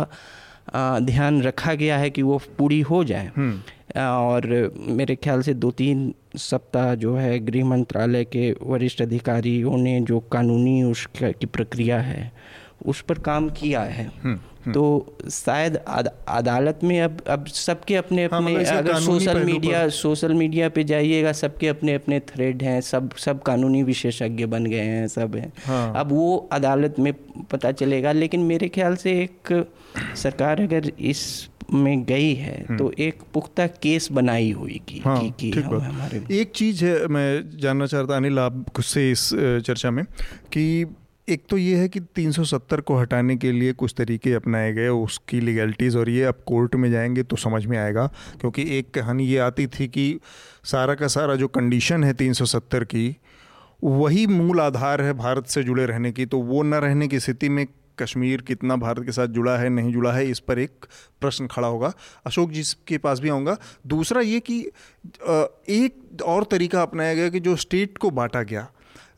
ध्यान 1.01 1.41
रखा 1.43 1.75
गया 1.75 1.97
है 1.99 2.11
कि 2.11 2.23
वो 2.23 2.41
पूरी 2.59 2.81
हो 2.81 3.03
जाए 3.05 3.31
हम्म। 3.37 4.01
और 4.01 4.47
मेरे 4.91 5.15
ख्याल 5.15 5.43
से 5.43 5.55
दो 5.55 5.71
तीन 5.71 6.13
सप्ताह 6.37 6.95
जो 6.95 7.15
है 7.17 7.39
गृह 7.39 7.65
मंत्रालय 7.65 8.25
के 8.25 8.51
वरिष्ठ 8.63 9.03
अधिकारियों 9.03 9.77
ने 9.77 10.01
जो 10.01 10.21
कानूनी 10.33 10.83
उसकी 10.83 11.47
प्रक्रिया 11.47 12.01
है 12.01 12.33
उस 12.87 13.01
पर 13.01 13.19
काम 13.19 13.49
किया 13.51 13.81
है 13.81 14.11
हम्म। 14.23 14.39
तो 14.73 15.17
शायद 15.31 15.77
अदालत 15.77 16.81
में 16.85 17.01
अब 17.01 17.21
अब 17.29 17.47
सबके 17.47 17.97
अपने 17.97 18.25
हाँ, 18.25 18.41
अपने 18.41 18.65
हाँ, 18.65 18.77
अगर 18.77 19.01
सोशल 19.01 19.45
मीडिया 19.45 19.89
सोशल 19.89 20.35
मीडिया 20.35 20.69
पे 20.69 20.85
जाइएगा 20.85 21.33
सबके 21.33 21.69
अपने 21.69 21.95
अपने 21.95 22.21
थ्रेड 22.21 22.63
हैं 22.63 22.81
सब 22.81 23.15
सब 23.17 23.43
कानूनी 23.43 23.83
विशेषज्ञ 23.83 24.47
बन 24.47 24.67
गए 24.67 24.85
हैं 24.85 25.09
सब 25.09 25.37
हैं 25.37 25.53
हाँ। 25.67 25.93
अब 25.97 26.13
वो 26.13 26.37
अदालत 26.53 26.99
में 26.99 27.13
पता 27.53 27.73
चलेगा 27.73 28.13
लेकिन 28.13 28.41
मेरे 28.41 28.69
ख्याल 28.69 28.97
से 28.97 29.13
एक 29.23 29.67
सरकार 30.17 30.61
अगर 30.61 30.91
इस 31.01 31.49
में 31.73 32.05
गई 32.05 32.35
है 32.35 32.65
हम्म। 32.65 32.79
तो 32.79 32.93
एक 32.99 33.23
पुख्ता 33.35 33.67
केस 33.67 34.09
बनाई 34.13 34.51
हुई 34.53 34.81
की, 34.89 34.99
हाँ, 34.99 35.21
की, 35.21 35.31
की 35.31 35.51
ठीक 35.53 35.65
हमारे 35.65 36.23
एक 36.31 36.53
चीज़ 36.53 36.85
है 36.85 37.07
मैं 37.07 37.59
जानना 37.59 37.87
चाहता 37.87 38.17
अनिल 38.17 38.39
आप 38.39 38.65
खुद 38.77 38.85
से 38.85 39.11
इस 39.11 39.29
चर्चा 39.67 39.91
में 39.91 40.05
कि 40.53 40.85
एक 41.29 41.45
तो 41.49 41.57
ये 41.59 41.77
है 41.77 41.89
कि 41.89 42.01
370 42.17 42.81
को 42.81 42.97
हटाने 42.97 43.37
के 43.37 43.53
लिए 43.53 43.73
कुछ 43.73 43.95
तरीके 43.99 44.33
अपनाए 44.33 44.73
गए, 44.73 44.89
उसकी 44.89 45.41
लीगलिटीज़ 45.41 45.97
और 45.99 46.09
ये 46.11 46.25
अब 46.25 46.43
कोर्ट 46.47 46.75
में 46.75 46.91
जाएँगे 46.93 47.23
तो 47.23 47.37
समझ 47.37 47.65
में 47.67 47.77
आएगा, 47.79 48.07
क्योंकि 48.41 48.65
एक 48.79 48.91
कहानी 48.91 49.27
ये 49.27 49.39
आती 49.39 49.67
थी 49.69 49.87
कि 49.89 50.21
सारा 50.65 50.95
का 50.95 51.07
सारा 51.09 51.37
जो 51.37 51.49
कंडीशन 51.49 52.05
है 52.05 52.13
370 52.15 52.85
की, 52.85 53.17
वही 53.85 54.27
मूल 54.27 54.61
आधार 54.61 55.03
है 55.03 55.13
भारत 55.13 55.47
से 55.47 55.63
जुड़े 55.63 55.87
रहने 55.87 56.13
की 56.13 56.27
तो 56.27 56.39
वो 56.41 56.63
न 56.63 56.75
रहने 56.75 57.09
की 57.09 57.21
स्थिति 57.21 57.49
में 57.49 57.67
कश्मीर 57.99 58.41
कितना 58.41 58.77
भारत 58.77 59.05
के 59.07 59.13
साथ 59.13 59.27
जुड़ा 59.29 59.57
है, 59.57 59.69
नहीं 59.69 59.93
जुड़ा 59.93 60.13
है, 60.13 60.27
इस 60.31 60.39
पर 60.39 60.59
एक 60.59 60.87
प्रश्न 61.21 61.47
खड़ा 61.47 61.69
होगा। 61.69 61.93
अशोक 62.27 62.51
जी 62.51 62.63
के 62.87 62.99
पास 62.99 63.21
भी 63.21 63.29
आऊँगा। 63.29 63.57
दूसरा 63.87 64.21
ये 64.21 64.41
कि 64.41 64.61
एक 65.71 66.23
और 66.27 66.45
तरीका 66.45 66.83
अपनाया 66.83 67.15
गया 67.15 67.29
कि 67.29 67.41
जो 67.41 67.57
स्टेट 67.57 67.99
को 67.99 68.11
बांटा 68.11 68.43
गया 68.43 68.67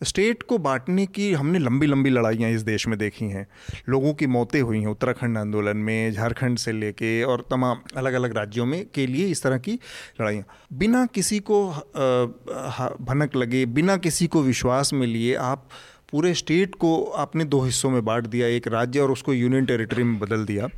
स्टेट 0.03 0.43
को 0.43 0.59
बांटने 0.59 1.07
की 1.07 1.33
हमने 1.33 1.59
लंबी 1.59 1.87
लंबी 1.87 2.11
लड़ाइयाँ 2.11 2.51
इस 2.51 2.63
देश 2.63 2.87
में 2.89 2.99
देखी 2.99 3.25
हैं। 3.25 3.47
लोगों 3.89 4.13
की 4.15 4.27
मौतें 4.27 4.61
हुई 4.61 4.81
हैं 4.81 4.87
उत्तराखंड 4.87 5.39
आंदोलन 5.39 5.77
में, 5.77 6.13
झारखंड 6.13 6.59
से 6.59 6.73
लेके 6.73 7.23
और 7.23 7.47
तमाम 7.51 7.81
अलग 7.97 8.13
अलग 8.13 8.37
राज्यों 8.37 8.67
में 8.67 8.85
के 8.95 9.07
लिए 9.07 9.27
इस 9.27 9.43
तरह 9.43 9.59
की 9.59 9.73
लड़ाइयाँ। 10.21 10.45
बिना 10.73 11.05
किसी 11.07 11.39
को 11.41 11.69
भनक 13.03 13.37
लगे, 13.37 13.65
बिना 13.67 13.97
किसी 13.97 14.27
को 14.27 14.43
विश्वास 14.43 14.93
में 14.93 15.07
लिए 15.07 15.35
आप 15.35 15.69
पूरे 16.11 16.35
स्टेट 16.35 16.75
को 16.75 17.03
आपने 17.17 17.45
दो 17.45 17.61
हिस्सों 17.61 17.91
में 17.91 18.05
बांट 18.05 18.27
दिया, 18.27 18.47
एक 18.47 18.69
राज्य 18.69 19.01
और 19.01 19.11
उसको 19.11 19.33
यूनियन 19.35 19.67
टेरिटरी 19.67 20.03
में 20.03 20.19
बदल 20.19 20.45
दिया। 20.45 20.69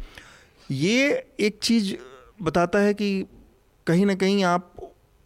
ये 0.71 1.27
एक 1.41 1.59
चीज़ 1.63 1.95
बताता 2.43 2.79
है 2.79 2.95
कि 2.95 3.27
कहीं 3.87 4.07
ना 4.07 4.15
कहीं 4.15 4.43
आप 4.45 4.75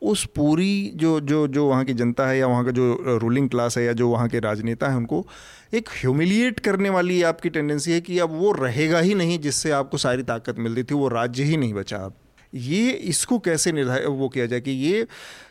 उस 0.02 0.24
पूरी 0.26 0.92
जो 0.96 1.18
जो 1.20 1.46
जो 1.48 1.66
वहाँ 1.66 1.84
की 1.84 1.92
जनता 1.92 2.26
है 2.26 2.38
या 2.38 2.46
वहाँ 2.46 2.64
का 2.64 2.70
जो 2.70 3.18
रूलिंग 3.22 3.48
क्लास 3.50 3.78
है 3.78 3.84
या 3.84 3.92
जो 3.92 4.08
वहाँ 4.08 4.28
के 4.28 4.38
राजनेता 4.38 4.88
हैं 4.88 4.96
उनको 4.96 5.26
एक 5.74 5.88
ह्यूमिलिएट 5.88 6.60
करने 6.60 6.90
वाली 6.90 7.22
आपकी 7.22 7.50
टेंडेंसी 7.50 7.92
है 7.92 8.00
कि 8.00 8.18
अब 8.18 8.38
वो 8.38 8.52
रहेगा 8.52 8.98
ही 8.98 9.14
नहीं 9.14 9.38
जिससे 9.38 9.70
आपको 9.70 9.98
सारी 9.98 10.22
ताकत 10.22 10.58
मिलती 10.58 10.82
थी, 10.82 10.94
वो 10.94 11.08
राज्य 11.08 11.44
ही 11.44 11.56
नहीं 11.56 11.74
बचा 11.74 11.96
अब। 11.96 12.14
ये 12.54 12.90
इसको 12.90 13.38
कैसे 13.38 13.72
निर्धारित 13.72 14.06
वो 14.06 14.28
किया 14.28 14.46
जाए 14.46 14.60
कि 14.60 14.70
ये 14.70 15.06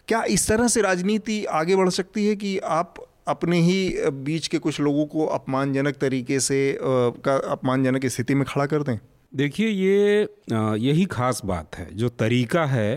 क्या 0.08 0.24
इस 0.24 0.48
तरह 0.48 0.68
से 0.68 0.82
राजनीति 0.82 1.44
आगे 1.46 1.76
बढ़ 1.76 1.90
सकती 1.90 2.28
है 2.28 2.36
कि 2.36 2.58
आप 2.60 2.96
अपने 3.28 3.60
ही 3.62 4.10
बीच 4.24 4.48
के 4.48 4.58
कुछ 4.58 4.80
लोगों 4.80 5.06
को 5.06 5.26
अपमानजनक 5.26 5.96
तरीके 5.96 6.40
से 6.40 6.78
का 6.82 7.36
अपमानजनक 7.52 8.06
स्थिति 8.06 8.36
में 8.36 8.46
खड़ा 8.50 8.66
कर 8.66 8.84
दें? 8.84 8.98
देखिए, 9.36 9.68
ये 9.68 10.28
यही 10.80 11.06
खास 11.06 11.42
बात 11.46 11.76
है। 11.76 11.88
जो 11.94 12.10
तरीका 12.10 12.66
है 12.66 12.96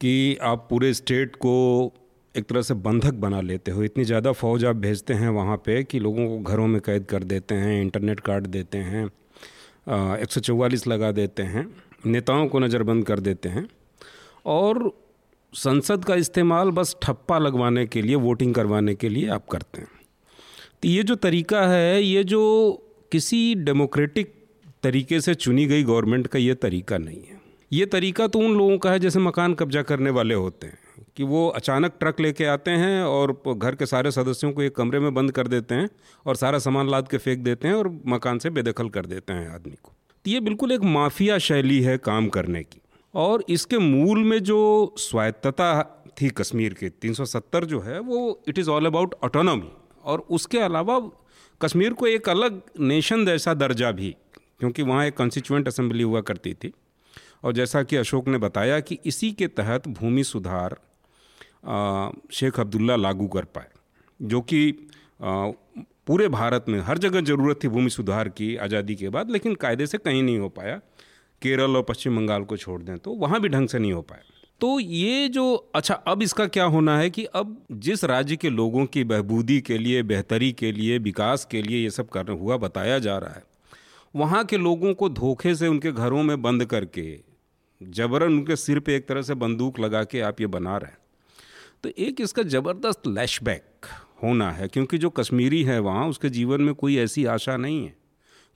कि 0.00 0.36
आप 0.42 0.66
पूरे 0.70 0.92
स्टेट 0.94 1.36
को 1.36 1.92
एक 2.34 2.44
तरह 2.48 2.62
से 2.62 2.74
बंधक 2.76 3.14
बना 3.16 3.40
लेते 3.40 3.70
हो। 3.70 3.82
इतनी 3.84 4.04
ज़्यादा 4.04 4.32
फौज 4.32 4.64
आप 4.64 4.76
भेजते 4.76 5.14
हैं 5.14 5.28
वहाँ 5.30 5.56
पे 5.56 5.82
कि 5.84 5.98
लोगों 5.98 6.26
को 6.28 6.38
घरों 6.42 6.66
में 6.66 6.80
कैद 6.80 7.04
कर 7.04 7.24
देते 7.24 7.54
हैं, 7.54 7.80
इंटरनेट 7.80 8.20
काट 8.20 8.46
देते 8.48 8.78
हैं 8.78 9.04
एक 10.18 10.30
सौ 10.30 10.40
चौवालीस 10.40 10.86
लगा 10.86 11.10
देते 11.12 11.42
हैं, 11.44 11.66
नेताओं 12.06 12.46
को 12.48 12.58
नज़रबंद 12.58 13.04
कर 13.06 13.20
देते 13.20 13.48
हैं। 13.48 13.66
और 14.46 14.92
संसद 15.52 16.04
का 16.04 16.14
इस्तेमाल 16.14 16.70
बस 16.70 16.96
ठप्पा 17.02 17.38
लगवाने 17.38 17.86
के 17.86 18.02
लिए, 18.02 18.14
वोटिंग 18.16 18.54
करवाने 18.54 18.94
के 18.94 19.08
लिए 19.08 19.28
आप 19.28 19.46
करते 19.48 19.80
हैं। 19.80 19.88
तो 20.82 20.88
ये 20.88 21.02
जो 21.02 21.14
तरीका 21.16 21.66
है, 21.66 22.02
ये 22.02 22.24
जो 22.24 22.42
किसी 23.12 23.54
डेमोक्रेटिक 23.56 24.32
तरीके 24.82 25.20
से 25.20 25.34
चुनी 25.36 25.66
गई 25.66 25.82
गवर्नमेंट 25.84 26.26
का 26.26 26.38
ये 26.38 26.54
तरीका 26.56 26.98
नहीं 26.98 27.22
है। 27.22 27.39
ये 27.72 27.86
तरीका 27.86 28.26
तो 28.26 28.38
उन 28.38 28.56
लोगों 28.58 28.76
का 28.78 28.90
है 28.90 28.98
जैसे 28.98 29.18
मकान 29.18 29.52
कब्जा 29.54 29.82
करने 29.82 30.10
वाले 30.10 30.34
होते 30.34 30.66
हैं, 30.66 30.78
कि 31.16 31.22
वो 31.22 31.46
अचानक 31.48 31.92
ट्रक 32.00 32.20
लेके 32.20 32.44
आते 32.44 32.70
हैं 32.70 33.02
और 33.02 33.32
घर 33.48 33.74
के 33.74 33.86
सारे 33.86 34.10
सदस्यों 34.10 34.52
को 34.52 34.62
एक 34.62 34.74
कमरे 34.76 35.00
में 35.00 35.12
बंद 35.14 35.32
कर 35.32 35.48
देते 35.48 35.74
हैं 35.74 35.88
और 36.26 36.36
सारा 36.36 36.58
सामान 36.58 36.88
लाद 36.90 37.08
के 37.08 37.18
फेंक 37.18 37.38
देते 37.38 37.68
हैं 37.68 37.74
और 37.74 37.88
मकान 38.06 38.38
से 38.38 38.50
बेदखल 38.50 38.88
कर 38.88 39.06
देते 39.06 39.32
हैं 39.32 39.48
आदमी 39.48 39.76
को। 39.82 39.92
तो 40.24 40.30
ये 40.30 40.40
बिल्कुल 40.40 40.72
एक 40.72 40.80
माफिया 40.88 41.38
शैली 41.38 41.80
है 41.82 41.96
काम 42.00 42.28
करने 42.28 42.62
की। 42.62 42.80
और 43.14 43.44
इसके 43.48 43.78
मूल 43.78 44.24
में 44.24 44.38
जो 44.42 44.58
स्वायत्तता 44.98 45.70
थी 46.20 46.28
कश्मीर 46.32 46.74
के 46.74 46.88
370 46.90 47.64
जो 47.64 47.80
है, 47.80 48.00
वो 48.00 48.42
it 48.48 48.58
is 48.58 48.70
all 48.70 48.86
about 48.86 49.14
autonomy 49.24 49.72
और 50.04 50.26
उसके 50.30 50.58
अलावा 50.58 51.00
कश्मीर 51.60 51.92
को 51.92 52.06
एक 52.06 52.28
अलग 52.28 52.60
नेशन 52.80 53.26
जैसा 53.26 53.54
दर्जा 53.54 53.90
भी, 53.92 54.14
क्योंकि 54.60 54.82
वहाँ 54.82 55.06
एक 55.06 55.16
कॉन्स्टिट्यूंट 55.16 55.68
असेंबली 55.68 56.02
हुआ 56.02 56.20
करती 56.22 56.54
थी। 56.54 56.72
और 57.42 57.52
जैसा 57.52 57.82
कि 57.82 57.96
अशोक 57.96 58.28
ने 58.28 58.38
बताया 58.38 58.78
कि 58.80 58.98
इसी 59.04 59.30
के 59.32 59.46
तहत 59.48 59.88
भूमि 59.90 60.24
सुधार 60.24 60.76
शेख 62.32 62.60
अब्दुल्ला 62.60 62.96
लागू 62.96 63.26
कर 63.28 63.44
पाए, 63.46 63.68
जो 64.20 64.40
कि 64.40 64.88
पूरे 65.22 66.28
भारत 66.30 66.64
में 66.68 66.78
हर 66.80 66.98
जगह 66.98 67.20
ज़रूरत 67.22 67.58
थी 67.64 67.68
भूमि 67.68 67.90
सुधार 67.90 68.28
की, 68.30 68.54
आज़ादी 68.56 68.94
के 68.94 69.08
बाद, 69.08 69.30
लेकिन 69.30 69.54
कायदे 69.56 69.86
से 69.86 69.98
कहीं 69.98 70.22
नहीं 70.22 70.38
हो 70.38 70.48
पाया। 70.50 70.80
केरल 71.42 71.76
और 71.76 71.82
पश्चिम 71.82 72.16
बंगाल 72.16 72.44
को 72.44 72.56
छोड़ 72.56 72.80
दें 72.82 72.98
तो 72.98 73.10
वहाँ 73.16 73.40
भी 73.40 73.48
ढंग 73.48 73.68
से 73.68 73.78
नहीं 73.78 73.92
हो 73.92 74.02
पाया 74.02 74.22
तो 74.60 74.78
ये 74.80 75.28
जो 75.28 75.54
अच्छा 75.74 75.94
अब 75.94 76.22
इसका 76.22 76.46
क्या 76.48 76.64
होना 76.66 76.96
है 76.98 77.10
कि 77.10 77.24
अब 77.24 77.56
जिस 77.72 78.04
राज्य 78.04 78.36
के 78.36 78.50
लोगों 78.50 78.84
की 78.86 79.04
बहबूदी 79.04 79.60
के 79.60 79.78
लिए, 79.78 80.02
बेहतरी 80.02 80.50
के 80.52 80.72
लिए, 80.72 80.98
विकास 80.98 81.44
के 81.44 81.62
लिए 81.62 81.82
ये 81.82 81.90
सब 81.90 82.08
करना 82.08 82.34
हुआ 82.34 82.56
बताया 82.58 82.98
जा 82.98 83.16
रहा 83.18 83.30
है, 83.30 83.42
वहाँ 84.14 84.44
के 84.44 84.56
लोगों 84.58 84.92
को 84.94 85.08
धोखे 85.10 85.54
से 85.54 85.68
उनके 85.68 85.92
घरों 85.92 86.22
में 86.22 86.40
बंद 86.42 86.64
करके 86.64 87.02
जबरन 87.82 88.32
उनके 88.32 88.56
सिर 88.56 88.80
पे 88.80 88.96
एक 88.96 89.08
तरह 89.08 89.22
से 89.22 89.34
बंदूक 89.34 89.78
लगा 89.78 90.04
के 90.04 90.20
आप 90.20 90.40
ये 90.40 90.46
बना 90.46 90.76
रहे 90.76 90.90
हैं। 90.90 90.98
तो 91.82 91.88
एक 91.98 92.20
इसका 92.20 92.42
ज़बरदस्त 92.42 93.06
लैशबैक 93.06 93.86
होना 94.22 94.50
है, 94.50 94.68
क्योंकि 94.68 94.98
जो 94.98 95.10
कश्मीरी 95.10 95.62
है 95.62 95.78
वहाँ, 95.78 96.08
उसके 96.08 96.28
जीवन 96.28 96.60
में 96.60 96.74
कोई 96.74 96.96
ऐसी 96.96 97.24
आशा 97.24 97.56
नहीं 97.56 97.84
है। 97.84 97.96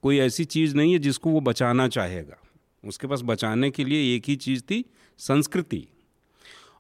कोई 0.02 0.19
ऐसी 0.19 0.45
चीज़ 0.45 0.76
नहीं 0.76 0.93
है 0.93 0.99
जिसको 0.99 1.31
वो 1.31 1.40
बचाना 1.40 1.88
चाहेगा। 1.88 2.37
उसके 2.85 3.07
पास 3.07 3.23
बचाने 3.25 3.71
के 3.71 3.85
लिए 3.85 4.16
एक 4.16 4.25
ही 4.28 4.37
चीज़ 4.37 4.62
थी, 4.62 4.85
संस्कृति। 5.19 5.88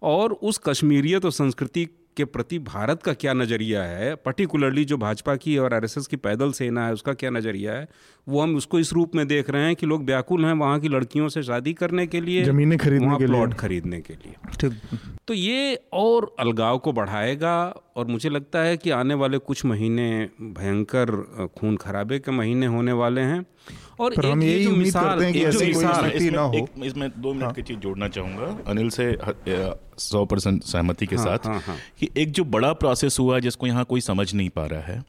और 0.02 0.32
उस 0.32 0.60
कश्मीरियत 0.64 1.24
और 1.24 1.32
संस्कृति 1.32 1.88
के 2.16 2.24
प्रति 2.24 2.58
भारत 2.58 3.02
का 3.02 3.12
क्या 3.12 3.32
नज़रिया 3.32 3.82
है? 3.82 4.14
पर्टिकुलरली 4.14 4.84
जो 4.84 4.96
भाजपा 4.96 5.36
की 5.36 5.56
और 5.58 5.74
आरएसएस 5.74 6.06
की 6.06 6.16
पैदल 6.16 6.52
सेना 6.52 6.86
है 6.86 6.92
उसका 6.92 7.12
क्या 7.12 7.30
नज़रिया 7.30 7.72
है? 7.72 7.88
वो 8.26 8.40
हम 8.40 8.56
उसको 8.56 8.78
इस 8.78 8.92
रूप 8.92 9.14
में 9.14 9.26
देख 9.28 9.50
रहे 9.50 9.62
हैं 9.62 9.76
कि 9.76 9.86
लोग 9.86 10.04
व्याकुल 10.04 10.44
हैं 10.44 10.52
वहाँ 10.52 10.78
की 10.80 10.88
लड़कियों 10.88 11.28
से 11.28 11.42
शादी 11.42 11.72
करने 11.74 12.06
के 12.06 12.20
लिए 12.20 12.44
जमीनें 12.44 12.78
खरीदने 12.78 13.16
के 13.16 13.26
प्लॉट 13.26 13.54
खरीदने 13.54 14.00
के 14.00 14.14
लिए। 14.14 14.34
ठीक। 14.60 15.00
तो 15.28 15.34
ये 15.34 15.78
और 15.92 16.34
अलगाव 16.38 16.78
को 16.78 16.92
बढ़ाएगा 16.92 17.56
और 17.96 18.06
मुझे 18.06 18.28
लगता 18.28 18.58
है 18.58 18.76
कि 18.76 18.90
आने 18.90 19.14
वाले 19.14 19.38
कुछ 19.38 19.64
महीने 19.64 20.28
भयंकर 20.40 21.10
खून 21.58 21.76
खराबे 21.76 22.18
के 22.18 22.30
महीने 22.30 22.66
होने 22.66 22.92
वाले 22.92 23.20
हैं। 23.20 23.44
और 24.00 24.14
पर 24.14 24.26
हम 24.26 24.42
यही 24.42 24.66
उम्मीद 24.66 24.92
करते 24.94 25.24
हैं 25.24 25.32
कि 25.32 25.44
ऐसी 25.44 25.72
कोई 25.72 25.84
स्थिति 25.84 26.30
ना 26.30 26.42
हो 26.42 26.68
इसमें 26.84 27.08
दो 27.16 27.32
मिनट 27.32 27.44
हाँ। 27.44 27.52
की 27.52 27.62
चीज़ 27.62 27.78
जोड़ना 27.78 28.08
चाहूँगा 28.08 28.56
अनिल 28.66 28.90
से 28.90 29.16
सौ 30.00 30.24
परसेंट 30.24 30.62
सहमति 30.62 31.06
के 31.06 31.16
हाँ, 31.16 31.24
साथ 31.24 31.46
हाँ, 31.46 31.60
हाँ. 31.60 31.76
कि 31.98 32.08
एक 32.16 32.32
जो 32.32 32.44
बड़ा 32.46 32.72
प्रोसेस 32.74 33.18
हुआ 33.18 33.38
जिसको 33.38 33.66
यहाँ 33.66 33.84
कोई 33.84 34.00
समझ 34.00 34.32
नहीं 34.34 34.48
पा 34.48 34.66
रहा 34.66 34.80
है 34.80 35.02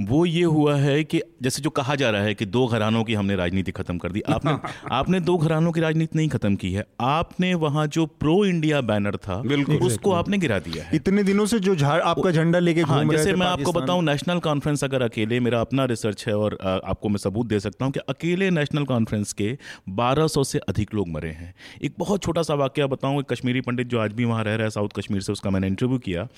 वो 0.00 0.26
ये 0.26 0.42
हुआ 0.42 0.76
है 0.76 1.04
कि 1.04 1.20
जैसे 1.42 1.62
जो 1.62 1.70
कहा 1.70 1.94
जा 1.94 2.10
रहा 2.10 2.22
है 2.22 2.34
कि 2.34 2.46
दो 2.46 2.66
घरानों 2.66 3.04
की 3.04 3.14
हमने 3.14 3.36
राजनीति 3.36 3.72
खत्म 3.72 3.98
कर 3.98 4.12
दी। 4.12 4.20
आपने 4.20 4.52
आपने 4.90 5.20
दो 5.20 5.36
घरानों 5.36 5.72
की 5.72 5.80
राजनीति 5.80 6.18
नहीं 6.18 6.28
खत्म 6.28 6.56
की 6.56 6.72
है। 6.72 6.84
आपने 7.00 7.54
वहाँ 7.54 7.86
जो 7.86 8.06
प्रो 8.06 8.44
इंडिया 8.44 8.80
बैनर 8.80 9.16
था 9.16 9.36
बिल्कुल। 9.42 9.76
उसको 9.76 10.12
आपने 10.12 10.38
गिरा 10.38 10.58
दिया 10.58 10.84
है। 10.84 10.96
इतने 10.96 11.22
दिनों 11.22 11.46
से 11.46 11.58
जो 11.58 11.76
आपका 11.86 12.30
झंडा 12.30 12.58
लेके 12.58 12.80
हाँ, 12.80 13.04
जैसे 13.04 13.32
मैं 13.32 13.46
आपको 13.46 13.72
बताऊँ 13.72 14.02
नेशनल 14.02 14.38
कॉन्फ्रेंस 14.38 14.84
अगर 14.84 15.02
अकेले 15.02 15.40
मेरा 15.40 15.60
अपना 15.60 15.84
रिसर्च 15.84 16.26
है 16.28 16.36
और 16.36 16.58
आपको 16.84 17.08
मैं 17.08 17.16
सबूत 17.16 17.46
दे 17.46 17.60
सकता 17.60 17.84
हूँ 17.84 17.92
कि 17.92 18.00
अकेले 18.08 18.50
नेशनल 18.50 18.84
कॉन्फ्रेंस 18.84 19.32
के 19.32 19.58
1200 19.90 20.44
से 20.44 20.58
अधिक 20.58 20.94
लोग 20.94 21.08
मरे 21.08 21.30
हैं। 21.30 21.54
एक 21.82 21.94
बहुत 21.98 22.22
छोटा 22.22 22.42
सा 22.42 22.54
वाक्य 22.54 22.86
बताऊँ 22.86 23.20
एक 23.20 23.32
कश्मीरी 23.32 23.60
पंडित 23.60 23.86
जो 23.86 24.00
आज 24.00 24.12
भी 24.12 24.24
वहाँ 24.24 24.44
रह 24.44 24.54
रहा 24.54 24.64
है 24.64 24.70
साउथ 24.70 24.88
कश्मीर 24.98 25.20
से 25.20 25.32
उसका 25.32 25.50
मैंने 25.50 25.66
इंटरव्यू 25.66 25.98
किया। 25.98 26.28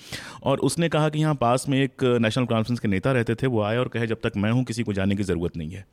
और 0.43 0.59
उसने 0.59 0.89
कहा 0.89 1.09
कि 1.09 1.19
यहाँ 1.19 1.35
पास 1.35 1.65
में 1.69 1.81
एक 1.83 2.03
नेशनल 2.21 2.45
कॉन्फ्रेंस 2.45 2.79
के 2.79 2.87
नेता 2.87 3.11
रहते 3.11 3.35
थे 3.35 3.46
वो 3.47 3.61
आए 3.61 3.77
और 3.77 3.87
कहे, 3.87 4.07
जब 4.07 4.19
तक 4.23 4.31
मैं 4.37 4.51
हूँ, 4.51 4.63
किसी 4.63 4.83
को 4.83 4.93
जाने 4.93 5.15
की 5.15 5.23
ज़रूरत 5.23 5.57
नहीं 5.57 5.71
है। 5.71 5.87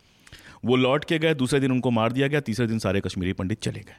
वो 0.64 0.76
लौट 0.76 1.04
के 1.04 1.18
गए, 1.18 1.34
दूसरे 1.34 1.61
दिन 1.61 1.73
उनको 1.73 1.90
मार 1.90 2.12
दिया 2.12 2.28
गया, 2.28 2.40
तीसरे 2.40 2.66
दिन 2.66 2.78
सारे 2.78 3.00
कश्मीरी 3.00 3.32
पंडित 3.32 3.61
चले 3.61 3.80
गए। 3.80 3.96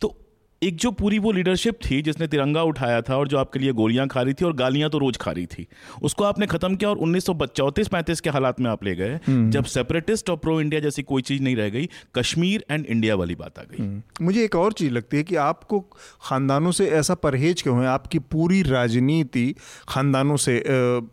तो 0.00 0.29
एक 0.62 0.76
जो 0.76 0.90
पूरी 0.90 1.18
वो 1.18 1.30
लीडरशिप 1.32 1.78
थी 1.84 2.02
जिसने 2.02 2.26
तिरंगा 2.26 2.62
उठाया 2.62 3.00
था 3.02 3.16
और 3.16 3.28
जो 3.28 3.38
आपके 3.38 3.58
लिए 3.58 3.72
गोलियाँ 3.72 4.06
खा 4.08 4.22
रही 4.22 4.34
थी 4.34 4.44
और 4.44 4.52
गालियाँ 4.52 4.90
तो 4.90 4.98
रोज 4.98 5.16
खा 5.16 5.30
रही 5.30 5.46
थी 5.46 5.66
उसको 6.02 6.24
आपने 6.24 6.46
खत्म 6.46 6.76
किया 6.76 6.90
और 6.90 6.96
उन्नीस 6.96 7.24
सौ 7.24 7.46
चौंतीस 7.46 7.88
पैंतीस 7.88 8.20
के 8.20 8.30
हालात 8.30 8.60
में 8.60 8.70
आप 8.70 8.84
ले 8.84 8.94
गए। 8.94 9.14
हम्म। 9.26 9.50
जब 9.50 9.64
सेपरेटिस्ट 9.64 10.30
और 10.30 10.36
प्रो 10.36 10.60
इंडिया 10.60 10.80
जैसी 10.80 11.02
कोई 11.02 11.22
चीज़ 11.22 11.42
नहीं 11.42 11.56
रह 11.56 11.68
गई 11.68 11.88
कश्मीर 12.14 12.64
एंड 12.70 12.86
इंडिया 12.86 13.14
वाली 13.14 13.34
बात 13.34 13.58
आ 13.58 13.62
गई। 13.62 13.82
हम्म। 13.82 14.24
मुझे 14.24 14.44
एक 14.44 14.56
और 14.56 14.72
चीज़ 14.72 14.92
लगती 14.92 15.16
है 15.16 15.22
कि 15.22 15.36
आपको 15.36 15.80
खानदानों 16.22 16.72
से 16.72 16.88
ऐसा 16.90 17.14
परहेज 17.14 17.62
क्यों 17.62 17.80
है? 17.80 17.86
आपकी 17.86 18.18
पूरी 18.18 18.62
राजनीति 18.62 19.54
खानदानों 19.88 20.36
से 20.36 20.62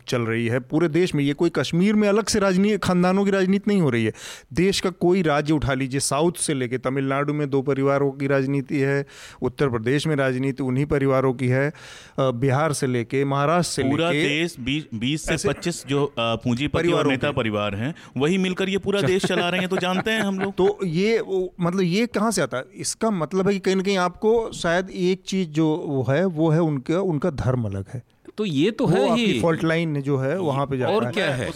चल 0.08 0.22
रही 0.22 0.46
है। 0.46 0.60
पूरे 0.60 0.88
देश 0.88 1.14
में 1.14 1.24
ये 1.24 1.32
कोई 1.32 1.50
कश्मीर 1.50 1.94
में 1.94 2.08
अलग 2.08 2.26
से 2.26 2.38
राजनीति 2.38 2.78
खानदानों 2.78 3.24
की 3.24 3.30
राजनीति 3.30 3.70
नहीं 3.70 3.80
हो 3.80 3.90
रही 3.90 4.04
है। 4.04 4.12
देश 4.52 4.80
का 4.80 4.90
कोई 4.90 5.22
राज्य 5.22 5.54
उठा 5.54 5.74
लीजिए 5.74 6.00
साउथ 6.00 6.32
से 6.32 6.54
लेके 6.54 6.78
तमिलनाडु 6.78 7.34
में 7.34 7.48
दो 7.50 7.62
परिवारों 7.62 8.10
की 8.10 8.26
राजनीति 8.26 8.78
है 8.78 9.04
उत्तर 9.42 9.68
प्रदेश 9.68 10.06
में 10.06 10.14
राजनीति 10.16 10.62
उन्हीं 10.62 10.86
परिवारों 10.86 11.32
की 11.34 11.48
है 11.48 11.72
बिहार 12.20 12.72
से 12.72 12.86
लेके 12.86 13.24
महाराष्ट्र 13.24 13.82
से 13.82 13.88
पूरा 13.88 14.10
देश 14.10 14.56
बीस 14.60 15.24
से 15.24 15.48
पच्चीस 15.48 15.86
जो 15.86 16.12
पूंजीपति 16.18 16.92
और 16.92 17.06
नेता 17.06 17.32
परिवार 17.32 17.74
हैं 17.74 17.94
वही 18.16 18.38
मिलकर 18.38 18.68
ये 18.68 18.78
पूरा 18.78 19.02
देश 19.02 19.26
चला 19.26 19.48
रहे 19.48 19.60
हैं 19.60 19.68
तो 19.68 19.76
जानते 19.80 20.10
हैं 20.10 20.20
हम 20.20 20.38
लोग। 20.38 20.52
तो 20.52 20.78
ये 20.84 21.22
मतलब 21.60 21.80
ये 21.80 22.06
कहाँ 22.06 22.30
से 22.30 22.42
आता 22.42 22.56
है? 22.56 22.64
इसका 22.74 23.10
मतलब 23.10 23.48
है 23.48 23.52
कि 23.52 23.58
कहीं 23.58 23.76
ना 23.76 23.82
कहीं 23.82 23.98
आपको 23.98 24.52
शायद 24.52 24.90
एक 24.90 25.22
चीज़ 25.26 25.48
जो 25.48 25.66
वो 25.86 26.02
है 26.10 26.24
वो 26.24 26.50
है 26.50 26.60
उनका 26.62 27.00
उनका 27.00 27.30
धर्म 27.30 27.64
अलग 27.64 27.84
है। 27.94 28.02
तो 28.38 28.44
ये 28.44 28.70
तो 28.70 28.86
है 28.86 29.14
ही। 29.16 29.40
फॉल्ट 29.40 29.64
लाइन 29.64 30.00
जो 30.02 30.16
है 30.18 30.38
वहाँ 30.38 30.66
पे 30.66 30.78
जाता 30.78 30.92
और 30.92 31.10
क्या 31.10 31.30
है? 31.34 31.50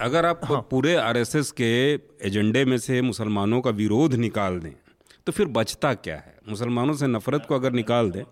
अगर 0.00 0.26
आप 0.26 0.40
हाँ। 0.44 0.60
पूरे 0.70 0.94
आरएसएस 0.96 1.50
के 1.50 1.70
एजेंडे 1.94 2.64
में 2.64 2.78
से 2.78 3.02
मुसलमानों 3.02 3.60
का 3.60 3.70
विरोध 3.70 4.14
निकाल 4.14 4.58
दें 4.60 4.72
तो 5.26 5.32
फिर 5.32 5.46
बचता 5.46 5.94
क्या 5.94 6.16
है? 6.16 6.35
मुसलमानों 6.48 6.94
से 6.94 7.06
नफरत 7.06 7.46
को 7.48 7.54
अगर 7.54 7.72
निकाल 7.72 8.10
दें 8.10 8.22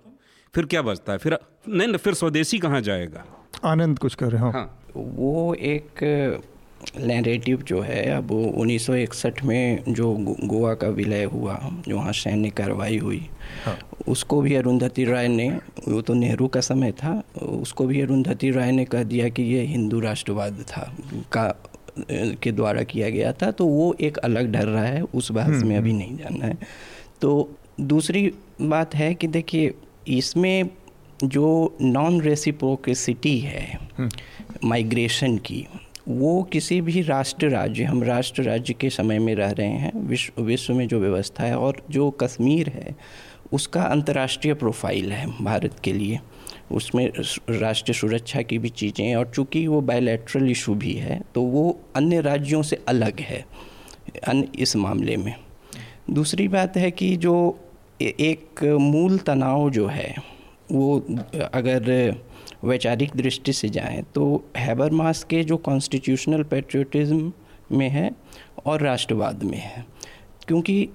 फिर 0.54 0.66
क्या 0.66 0.82
बचता 0.82 1.12
है? 1.12 1.18
फिर 1.18 1.38
नहीं 1.68 1.96
फिर 1.96 2.14
स्वदेशी 2.14 2.58
कहाँ 2.58 2.80
जाएगा? 2.80 3.24
आनंद 3.64 3.98
कुछ 3.98 4.14
कर 4.14 4.30
रहे 4.30 4.40
हो? 4.40 4.50
हाँ। 4.50 4.80
वो 4.96 5.54
एक 5.54 6.02
नैरेटिव 7.00 7.62
जो 7.62 7.80
है 7.80 8.04
अब 8.10 8.30
1961 8.30 9.42
में 9.44 9.84
जो 9.88 10.12
गोवा 10.44 10.74
का 10.74 10.88
विलय 10.88 11.24
हुआ 11.24 11.58
जो 11.88 11.96
वहाँ 11.96 12.12
सैन्य 12.12 12.50
कार्रवाई 12.50 12.98
हुई 12.98 13.30
हाँ। 13.64 13.78
उसको 14.08 14.40
भी 14.40 14.54
अरुंधति 14.54 15.04
राय 15.04 15.28
ने 15.28 15.48
वो 15.88 16.00
तो 16.00 16.14
नेहरू 16.14 16.48
का 16.48 16.60
समय 16.60 16.92
था 16.92 17.22
उसको 17.42 17.86
भी 17.86 18.00
अरुंधति 18.00 18.50
राय 18.50 18.72
ने 18.72 18.84
कह 18.84 19.02
दिया 19.02 19.28
कि 19.28 19.42
ये 19.42 19.62
हिंदू 19.62 20.00
राष्ट्रवाद 20.00 20.64
था 20.68 20.92
का 21.32 21.48
के 22.42 22.52
द्वारा 22.52 22.82
किया 22.82 23.10
गया 23.10 23.32
था 23.32 23.50
तो 23.50 23.66
वो 23.66 23.94
एक 24.00 24.16
अलग 24.18 24.52
डर 24.52 24.66
रहा 24.66 24.84
है 24.84 25.02
उस 25.02 25.32
बात 25.32 25.46
हम्म, 25.46 25.66
में 25.68 25.76
अभी 25.76 25.90
हम्म। 25.90 25.98
नहीं 25.98 26.16
जानना 26.16 26.46
है। 26.46 26.58
तो 27.20 27.58
दूसरी 27.80 28.30
बात 28.62 28.94
है 28.94 29.12
कि 29.14 29.26
देखिए 29.28 29.72
इसमें 30.08 30.70
जो 31.24 31.76
नॉन 31.82 32.20
रेसिप्रोकेसिटी 32.20 33.38
है 33.38 33.78
माइग्रेशन 34.64 35.26
हम्म। 35.26 35.38
की 35.38 35.66
वो 36.08 36.42
किसी 36.42 36.80
भी 36.80 37.02
राष्ट्र 37.02 37.48
राज्य 37.48 37.84
हम 37.84 38.02
राष्ट्र 38.02 38.42
राज्य 38.42 38.74
के 38.74 38.90
समय 38.90 39.18
में 39.18 39.34
रह 39.34 39.50
रहे 39.50 39.68
हैं 39.68 39.92
विश्व 40.06 40.42
विश्व 40.42 40.74
में 40.74 40.86
जो 40.88 40.98
व्यवस्था 41.00 41.44
है 41.44 41.58
और 41.58 41.82
जो 41.90 42.10
कश्मीर 42.22 42.68
है 42.68 42.94
उसका 43.52 43.82
अंतर्राष्ट्रीय 43.82 44.54
प्रोफ़ाइल 44.54 45.12
है 45.12 45.26
भारत 45.42 45.78
के 45.84 45.92
लिए 45.92 46.20
उसमें 46.72 47.06
राष्ट्रीय 47.50 47.94
सुरक्षा 47.94 48.42
की 48.42 48.58
भी 48.58 48.68
चीज़ें 48.70 49.14
और 49.16 49.30
चूँकि 49.34 49.66
वो 49.66 49.80
बायलैटरल 49.82 50.50
इशू 50.50 50.74
भी 50.74 50.92
है 50.92 51.20
तो 51.34 51.42
वो 51.42 51.70
अन्य 51.96 52.20
राज्यों 52.20 52.62
से 52.62 52.78
अलग 52.88 53.20
है 53.20 53.44
अन्य 54.28 54.48
इस 54.58 54.76
मामले 54.76 55.16
में 55.16 55.34
दूसरी 56.10 56.46
बात 56.48 56.76
है 56.76 56.90
कि 56.90 57.14
जो 57.16 57.34
एक 58.02 58.64
मूल 58.80 59.18
तनाव 59.18 59.70
जो 59.70 59.86
है, 59.86 60.14
वो, 60.72 60.98
अगर 61.54 62.14
वैचारिक 62.64 63.10
दृष्टि 63.16 63.52
से 63.52 63.68
जाएँ 63.68 64.02
तो 64.14 64.44
हैबर 64.56 64.90
मास 64.90 65.24
के 65.24 65.42
जो 65.44 65.56
कॉन्स्टिट्यूशनल 65.56 66.42
पेट्रियोटिज्म 66.42 67.32
में 67.72 67.88
है 67.88 68.10
और 68.66 68.80
राष्ट्रवाद 68.80 69.42
में 69.42 69.58
है। 69.58 69.84
क्योंकि 70.46 70.88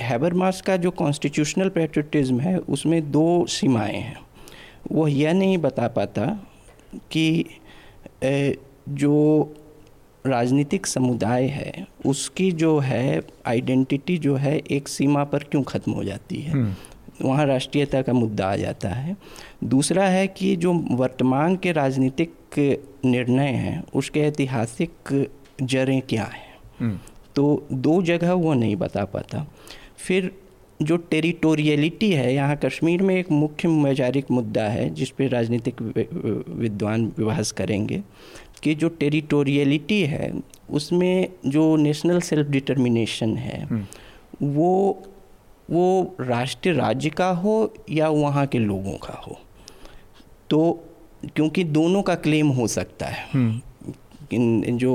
हैबर 0.00 0.34
मास 0.34 0.60
का 0.60 0.76
जो 0.76 0.90
कॉन्स्टिट्यूशनल 0.90 1.68
पेट्रियोटिज्म 1.68 2.40
है, 2.40 2.56
उसमें 2.58 3.10
दो 3.10 3.46
सीमाएँ 3.46 3.96
हैं। 3.96 4.20
वो 4.92 5.08
यह 5.08 5.32
नहीं 5.32 5.58
बता 5.58 5.88
पाता 5.88 6.26
कि 7.10 7.44
जो 8.88 9.54
राजनीतिक 10.26 10.86
समुदाय 10.86 11.46
है 11.46 11.86
उसकी 12.06 12.50
जो 12.52 12.78
है 12.80 13.20
आइडेंटिटी 13.46 14.16
जो 14.18 14.34
है 14.36 14.56
एक 14.70 14.88
सीमा 14.88 15.24
पर 15.24 15.42
क्यों 15.42 15.62
ख़त्म 15.62 15.92
हो 15.92 16.04
जाती 16.04 16.40
है 16.40 16.52
हम्म। 16.52 16.74
वहाँ 17.22 17.46
राष्ट्रीयता 17.46 18.02
का 18.02 18.12
मुद्दा 18.12 18.46
आ 18.46 18.56
जाता 18.56 18.88
है 18.88 19.16
दूसरा 19.64 20.04
है 20.04 20.26
कि 20.28 20.54
जो 20.56 20.72
वर्तमान 20.92 21.56
के 21.56 21.72
राजनीतिक 21.72 22.58
निर्णय 23.06 23.50
हैं 23.54 23.82
उसके 23.94 24.20
ऐतिहासिक 24.20 25.12
जड़ें 25.62 26.00
क्या 26.02 26.24
हैं 26.24 26.54
हम्म। 26.80 26.98
तो 27.36 27.66
दो 27.72 28.00
जगह 28.02 28.32
वो 28.34 28.54
नहीं 28.54 28.76
बता 28.76 29.04
पाता 29.04 29.46
फिर 29.98 30.30
जो 30.82 30.96
टेरिटोरियलिटी 31.10 32.10
है 32.12 32.32
यहाँ 32.34 32.56
कश्मीर 32.56 33.02
में 33.02 33.14
एक 33.14 33.30
मुख्य 33.30 33.68
वैचारिक 33.84 34.30
मुद्दा 34.30 34.62
है 34.64 34.88
जिस 34.90 35.10
पे 35.10 35.26
राजनीतिक 35.28 35.82
विद्वान 35.82 37.06
विभास 37.18 37.52
करेंगे 37.52 38.02
कि 38.62 38.74
जो 38.74 38.88
टेरिटोरियलिटी 38.94 40.00
है 40.06 40.32
उसमें 40.70 41.28
जो 41.46 41.64
नेशनल 41.76 42.20
सेल्फ 42.20 42.48
डिटर्मिनेशन 42.48 43.36
है 43.36 43.62
हम्म। 43.62 44.48
वो 44.48 44.72
वो 45.70 46.16
राष्ट्रीय 46.20 46.74
राज्य 46.74 47.10
का 47.10 47.28
हो 47.36 47.72
या 47.90 48.08
वहाँ 48.10 48.46
के 48.46 48.58
लोगों 48.58 48.96
का 48.98 49.14
हो 49.26 49.38
तो 50.50 50.60
क्योंकि 51.26 51.64
दोनों 51.64 52.02
का 52.02 52.14
क्लेम 52.18 52.48
हो 52.48 52.66
सकता 52.68 53.06
है 53.06 53.28
हम्म। 53.32 54.76
जो 54.76 54.94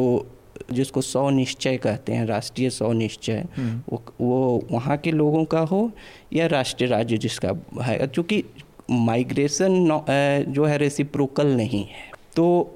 जिसको 0.71 1.01
सौ 1.01 1.29
निश्चय 1.29 1.77
कहते 1.77 2.13
हैं 2.13 2.25
राष्ट्रीय 2.25 2.69
सौ 2.69 2.91
निश्चय 2.93 3.45
हम्म। 3.57 3.81
वो 3.89 4.03
वो 4.21 4.67
वहाँ 4.71 4.97
के 4.97 5.11
लोगों 5.11 5.45
का 5.45 5.59
हो 5.59 5.91
या 6.33 6.47
राष्ट्रीय 6.47 6.89
राज्य 6.89 7.17
जिसका 7.17 7.51
है? 7.81 7.97
क्योंकि 8.07 8.43
माइग्रेशन 8.91 10.01
जो 10.49 10.65
है 10.65 10.77
रेसिप्रोकल 10.77 11.47
नहीं 11.47 11.83
है। 11.83 12.11
तो 12.35 12.73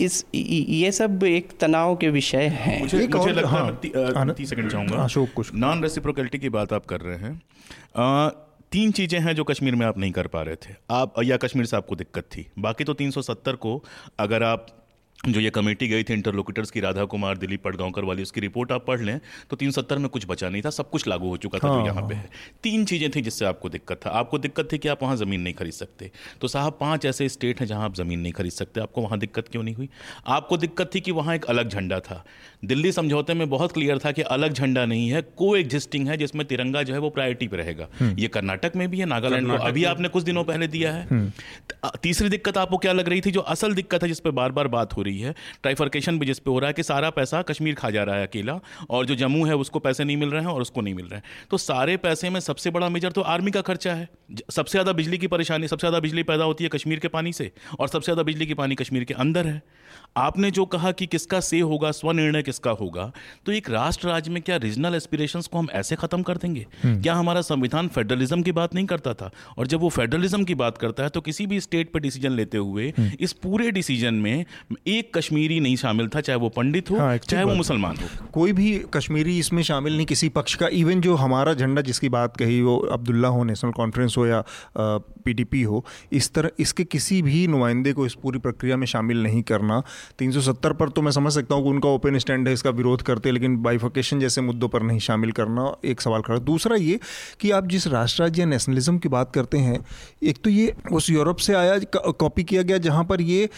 इस 0.00 0.24
ये 0.34 0.92
सब 0.92 1.24
एक 1.24 1.52
तनाव 1.60 1.96
के 1.96 2.08
विषय 2.10 2.46
हैं। 2.46 2.80
मुझे 2.80 3.08
मुझे 3.08 3.32
लगता 3.32 3.50
है 3.50 4.14
हाँ, 4.14 4.34
तीस 4.34 4.50
सेकंड 4.50 4.70
चाहूँगा। 4.70 4.96
अशोक 4.96 5.28
कुछ 5.36 5.54
नॉन 5.54 5.82
रेसिप्रोकलिटी 5.82 6.38
की 6.38 6.48
बात 6.48 6.72
आप 6.72 6.86
कर 6.86 7.00
रहे 7.00 7.18
हैं। 7.18 7.42
आ, 7.96 8.28
तीन 8.72 8.90
चीज़ें 8.92 9.20
हैं 9.20 9.34
जो 9.34 9.44
कश्मीर 9.44 9.74
में 9.74 9.86
आप 9.86 9.98
नहीं 9.98 10.12
कर 10.12 10.26
पा 10.26 10.42
रहे 10.42 10.54
थे। 10.54 10.74
आप 10.90 11.14
या 11.22 11.36
कश्मीर 11.36 11.66
से 11.66 11.76
आपको 11.76 11.96
दिक्कत 11.96 12.22
थी। 12.22 12.46
बाकी 12.58 12.84
तो 12.84 12.94
370 12.94 13.52
को 13.52 13.84
अगर 14.18 14.42
आप 14.42 14.66
जो 15.18 15.40
ये 15.40 15.50
कमेटी 15.50 15.86
गई 15.88 16.02
थी 16.02 16.12
इंटरलोकेटर्स 16.12 16.70
की 16.70 16.80
राधा 16.80 17.04
कुमार 17.04 17.38
दिलीप 17.38 17.62
पटगांवकर 17.64 18.04
वाली 18.04 18.22
उसकी 18.22 18.40
रिपोर्ट 18.40 18.72
आप 18.72 18.84
पढ़ 18.86 19.00
लें 19.00 19.18
तो 19.50 19.56
तीन 19.56 19.70
सत्तर 19.70 19.98
में 19.98 20.08
कुछ 20.08 20.26
बचा 20.28 20.48
नहीं 20.48 20.62
था 20.62 20.70
सब 20.70 20.90
कुछ 20.90 21.06
लागू 21.08 21.28
हो 21.28 21.36
चुका 21.36 21.58
था 21.58 21.68
हाँ, 21.68 21.80
जो 21.80 21.86
यहाँ 21.86 22.02
पे 22.08 22.14
है। 22.14 22.28
तीन 22.62 22.84
चीज़ें 22.84 23.10
थी 23.10 23.20
जिससे 23.20 23.44
आपको 23.44 23.68
दिक्कत 23.68 24.00
था। 24.06 24.10
आपको 24.10 24.38
दिक्कत 24.38 24.68
थी 24.72 24.78
कि 24.78 24.88
आप 24.88 25.02
वहाँ 25.02 25.16
ज़मीन 25.16 25.40
नहीं 25.40 25.54
खरीद 25.54 25.72
सकते। 25.72 26.10
तो 26.40 26.48
साहब 26.48 26.76
पाँच 26.80 27.06
ऐसे 27.06 27.28
स्टेट 27.28 27.60
हैं 27.60 27.66
जहाँ 27.66 27.84
आप 27.84 27.94
ज़मीन 27.94 28.20
नहीं 28.20 28.32
खरीद 28.32 28.52
सकते। 28.52 28.80
आपको 28.80 29.02
वहाँ 29.02 29.18
दिक्कत 29.18 29.48
क्यों 29.48 29.62
नहीं 29.62 29.74
हुई? 29.74 29.88
आपको 30.26 30.56
दिक्कत 30.56 30.90
थी 30.94 31.00
कि 31.00 31.10
वहाँ 31.10 31.34
एक 31.34 31.44
अलग 31.44 31.68
झंडा 31.68 32.00
था। 32.00 32.24
दिल्ली 32.64 32.92
समझौते 32.92 33.34
में 33.34 33.48
बहुत 33.50 33.72
क्लियर 33.72 33.98
था 33.98 34.12
कि 34.12 34.22
अलग 34.22 34.52
झंडा 34.52 34.84
नहीं 34.86 35.08
है 35.10 35.22
को 35.22 35.54
एग्जिस्टिंग 35.56 36.08
है 36.08 36.16
जिसमें 36.16 36.46
तिरंगा 36.46 36.82
जो 36.82 36.94
है 36.94 37.00
वो 37.00 37.10
प्रायोरिटी 37.10 37.48
पे 37.48 37.56
रहेगा। 37.56 37.88
हम्म। 38.00 38.18
ये 38.18 38.28
कर्नाटक 38.28 38.76
में 38.76 38.88
भी 38.90 38.98
है 38.98 39.06
नागालैंड 39.06 39.48
को 39.48 39.56
अभी 39.64 39.84
आपने 39.84 40.08
कुछ 40.08 40.24
दिनों 40.24 40.44
पहले 40.44 40.68
दिया 40.68 40.92
है। 40.92 41.06
हम्म। 41.08 41.90
तीसरी 42.02 42.28
दिक्कत 42.28 42.56
आपको 42.58 42.78
क्या 42.78 42.92
लग 42.92 43.08
रही 43.08 43.20
थी 43.20 43.30
जो 43.30 43.40
असल 43.48 43.74
दिक्कत 43.74 44.02
है 44.02 44.08
जिस 44.08 44.20
पर 44.20 44.30
बार 44.32 44.52
बार 44.52 44.68
बात 44.68 44.96
हो 44.96 45.02
रही 45.02 45.15
है। 45.20 45.34
ट्राइफर्केशन 45.62 46.18
भी 46.18 46.26
जिस 46.26 46.38
पे 46.38 46.50
हो 46.50 46.58
रहा 46.58 46.68
है 46.68 46.74
कि 46.74 46.82
सारा 46.82 47.10
पैसा 47.12 47.42
कश्मीर 47.44 47.74
खा 47.74 47.90
जा 47.90 48.02
रहा 48.02 48.16
है 48.16 48.26
अकेला, 48.26 48.58
और 48.90 49.06
जो 49.06 49.14
जम्मू 49.16 49.44
है 49.46 49.56
उसको 49.56 49.78
पैसे 49.78 50.04
नहीं 50.04 50.16
मिल 50.16 50.30
रहे 50.30 50.42
हैं 50.42 50.48
और 50.48 50.62
उसको 50.62 50.80
नहीं 50.80 50.94
मिल 50.94 51.06
रहे 51.06 51.16
हैं। 51.16 51.48
तो 51.50 51.58
सारे 51.58 51.96
पैसे 51.98 52.30
में 52.30 52.40
सबसे 52.40 52.70
बड़ा 52.70 52.88
मेजर 52.88 53.12
तो 53.12 53.20
आर्मी 53.22 53.50
का 53.50 53.60
खर्चा 53.62 53.94
है। 53.94 54.08
सबसे 54.50 54.70
ज़्यादा 54.70 54.92
बिजली 54.92 55.18
की 55.18 55.26
परेशानी, 55.28 55.68
सबसे 55.68 55.80
ज़्यादा 55.80 56.00
बिजली 56.00 56.22
पैदा 56.24 56.44
होती 56.44 56.64
है 56.64 56.70
कश्मीर 56.70 56.98
के 56.98 57.08
पानी 57.08 57.32
से, 57.32 57.50
और 57.78 57.88
सबसे 57.88 58.04
ज़्यादा 58.04 58.22
बिजली 58.22 58.46
की 58.46 58.54
पानी 58.54 58.74
कश्मीर 58.74 59.04
के 59.04 59.14
अंदर 59.16 59.46
है। 59.46 59.62
आपने 60.16 60.50
जो 60.50 60.64
कहा 60.66 60.90
कि 60.92 61.06
किसका 61.06 61.40
से 61.40 61.58
होगा 61.60 61.90
स्वनिर्णय 61.90 62.42
किसका 62.42 62.70
होगा 62.72 63.10
तो 63.46 63.52
एक 63.52 63.68
राष्ट्र 63.70 64.08
राज्य 64.08 64.30
में 64.30 64.40
क्या 64.42 64.56
रीजनल 64.56 64.94
एस्पिरेशंस 64.94 65.46
को 65.46 65.58
हम 65.58 65.68
ऐसे 65.72 65.96
खत्म 65.96 66.22
कर 66.22 66.36
देंगे? 66.36 66.66
हम्म। 66.82 67.00
क्या 67.02 67.14
हमारा 67.14 67.40
संविधान 67.40 67.88
फेडरलिज्म 67.88 68.42
की 68.42 68.52
बात 68.52 68.74
नहीं 68.74 68.86
करता 68.86 69.14
था? 69.14 69.30
और 69.58 69.66
जब 69.66 69.80
वो 69.80 69.88
फेडरलिज्म 69.88 70.44
की 70.44 70.54
बात 70.54 70.78
करता 70.78 71.02
है 71.02 71.08
तो 71.08 71.20
किसी 71.20 71.46
भी 71.46 71.60
स्टेट 71.60 71.92
पर 71.92 72.00
डिसीज़न 72.00 72.32
लेते 72.32 72.58
हुए 72.58 72.92
हम्म। 72.98 73.10
इस 73.20 73.32
पूरे 73.42 73.70
डिसीज़न 73.70 74.14
में 74.16 74.44
एक 74.88 75.12
कश्मीरी 75.16 75.60
नहीं 75.60 75.76
शामिल 75.76 76.08
था 76.08 76.20
चाहे 76.20 76.38
वो 76.38 76.48
पंडित 76.48 76.90
हो 76.90 76.98
हाँ, 76.98 77.16
चाहे 77.18 77.44
वो 77.44 77.54
मुसलमान 77.54 77.96
हो। 77.96 78.26
कोई 78.32 78.52
भी 78.52 78.78
कश्मीरी 78.94 79.38
इसमें 79.38 79.62
शामिल 79.62 79.96
नहीं 79.96 80.06
किसी 80.06 80.28
पक्ष 80.30 80.54
का। 80.54 80.68
इवन 80.72 81.00
जो 81.00 81.14
हमारा 81.16 81.54
झंडा 81.54 81.82
जिसकी 81.82 82.08
बात 82.08 82.36
कही 82.36 82.60
वो 82.62 82.76
अब्दुल्ला 82.92 83.28
हो 83.28 83.44
नेशनल 83.44 83.72
कॉन्फ्रेंस 83.72 84.14
हो 84.18 84.26
या 84.26 84.42
पीडीपी 84.78 85.62
हो 85.62 85.84
इस 86.12 86.32
तरह 86.34 86.50
इसके 86.60 86.84
किसी 86.86 87.20
भी 87.22 87.46
नुमाइंदे 87.46 87.92
को 87.92 88.06
इस 88.06 88.14
पूरी 88.14 88.38
प्रक्रिया 88.38 88.76
में 88.76 88.86
शामिल 88.86 89.22
नहीं 89.22 89.42
करना 89.42 89.82
370 90.18 90.72
पर 90.72 90.88
तो 90.88 91.02
मैं 91.02 91.10
समझ 91.12 91.32
सकता 91.32 91.54
हूँ 91.54 91.62
कि 91.64 91.70
उनका 91.70 91.88
ओपन 91.90 92.18
स्टैंड 92.18 92.48
है 92.48 92.54
इसका 92.54 92.70
विरोध 92.72 93.02
करते 93.02 93.30
लेकिन 93.30 93.56
बाइफोकेशन 93.62 94.20
जैसे 94.20 94.40
मुद्दों 94.42 94.68
पर 94.68 94.82
नहीं 94.82 94.98
शामिल 94.98 95.32
करना 95.32 95.70
एक 95.84 96.00
सवाल 96.00 96.22
खड़ा। 96.22 96.38
दूसरा 96.46 96.76
ये 96.76 96.98
कि 97.40 97.50
आप 97.50 97.66
जिस 97.68 97.86
राष्ट्र 97.88 98.22
राज्य 98.22 98.44
नेशनलिज्म 98.46 98.98
की 98.98 99.08
बात 99.08 99.32
करते 99.34 99.58
हैं 99.58 99.78
एक 100.22 100.38
तो 100.44 100.50
ये 100.50 100.74
उस 100.92 101.10
यूरोप 101.10 101.36
से 101.38 101.54
आया 101.54 101.78
कॉपी 101.96 102.44
किया 102.44 102.62
गया 102.62 102.78
जहाँ 102.80 103.04
पर 103.04 103.20
ये 103.22 103.48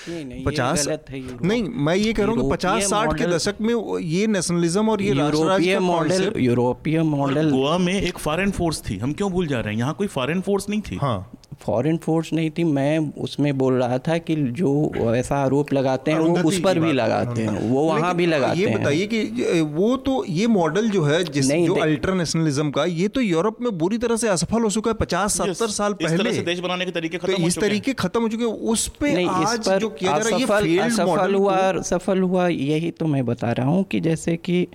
पचास 0.47 0.87
नहीं 1.11 1.63
मैं 1.63 1.95
ये 1.97 2.13
कह 2.13 2.23
रहा 2.23 2.33
हूँ 2.33 2.43
कि 2.43 2.51
पचास 2.53 2.89
साठ 2.91 3.17
के 3.19 3.27
दशक 3.27 3.61
में 3.61 3.75
ये 4.01 4.27
नेशनलिज्म 4.29 4.89
और 4.89 5.03
ये 5.03 5.15
यूरोपीय 5.15 5.79
मॉडल 5.81 6.33
यूरोपीय 6.39 7.03
मॉडल 7.05 7.51
गोवा 7.51 7.77
में 7.79 7.95
एक 7.95 8.19
फॉरेन 8.19 8.51
फोर्स 8.51 8.83
थी। 8.89 8.97
हम 8.99 9.13
क्यों 9.13 9.31
भूल 9.33 9.47
जा 9.47 9.61
रहे 9.61 9.73
हैं? 9.73 9.81
यहाँ 9.81 9.95
कोई 9.95 10.07
फॉरेन 10.09 10.41
फोर्स 10.41 10.69
नहीं 10.69 10.81
थी। 10.81 10.97
हाँ। 10.97 11.31
फॉरेन 11.61 11.97
फोर्स 11.97 12.33
नहीं 12.33 12.51
थी 12.51 12.65
मैं 12.65 12.99
उसमें 13.19 13.57
बोल 13.59 13.75
रहा 13.75 13.99
था 13.99 14.17
कि 14.19 14.35
जो 14.59 14.71
ऐसा 15.15 15.37
आरोप 15.37 15.73
लगाते 15.73 16.11
हैं 16.11 16.19
वो 16.19 16.49
उस 16.49 16.59
पर 16.65 16.79
भी 16.79 16.93
लगाते 16.93 17.43
हैं 17.43 17.69
वो 17.71 17.83
वहाँ 17.85 18.15
भी 18.17 18.27
लगाते 18.27 18.59
हैं। 18.59 18.67
ये 18.67 18.75
बताइए 18.77 19.07
कि 19.07 19.61
वो 19.75 19.97
तो 20.07 20.25
ये 20.29 20.47
मॉडल 20.47 20.89
जो 20.91 21.03
है 21.05 21.23
जिस 21.25 21.47
जो 21.47 21.75
अल्ट्रा 21.83 22.15
नेशनलिज्म 22.15 22.71
का 22.71 22.85
ये 22.85 23.09
तो 23.09 23.21
यूरोप 23.21 23.61
में 23.61 23.71
बुरी 23.79 23.99
तरह 23.99 24.17
से 24.17 24.29
असफल 24.29 24.63
हो 24.63 24.71
चुका 24.71 24.91
है 24.91 24.97
पचास 25.01 25.37
सत्तर 25.37 25.69
साल 25.69 25.93
पहले। 25.95 26.33
से 26.33 26.43
देश 26.43 26.61
बनाने 26.61 26.85
के 26.85 26.91
तरीके 26.91 27.19
खत्म 27.19 27.37
तो 27.37 27.47
इस 27.47 27.59
तरीके 27.59 27.93
खत्म 27.95 28.23
हो 28.23 28.29
चुके 28.29 28.45
हैं 28.45 28.53
उस 28.73 28.87
पे 29.01 29.25
आज 29.25 29.69
जो 29.71 29.89
किया 29.91 30.19
जा 30.19 30.37
रहा 30.37 30.59
है 30.59 30.79
असफल 30.79 31.35
हुआ 31.35 31.57
सफल 31.85 32.21
हुआ 32.21 32.49
यही 32.49 32.91
तो 32.91 33.07
मैं 33.07 33.25
बता 33.27 33.53
रहा 33.53 33.67
हूँ 33.67 33.85
कि 33.85 34.01
जैसे 34.01 34.37
कि 34.37 34.67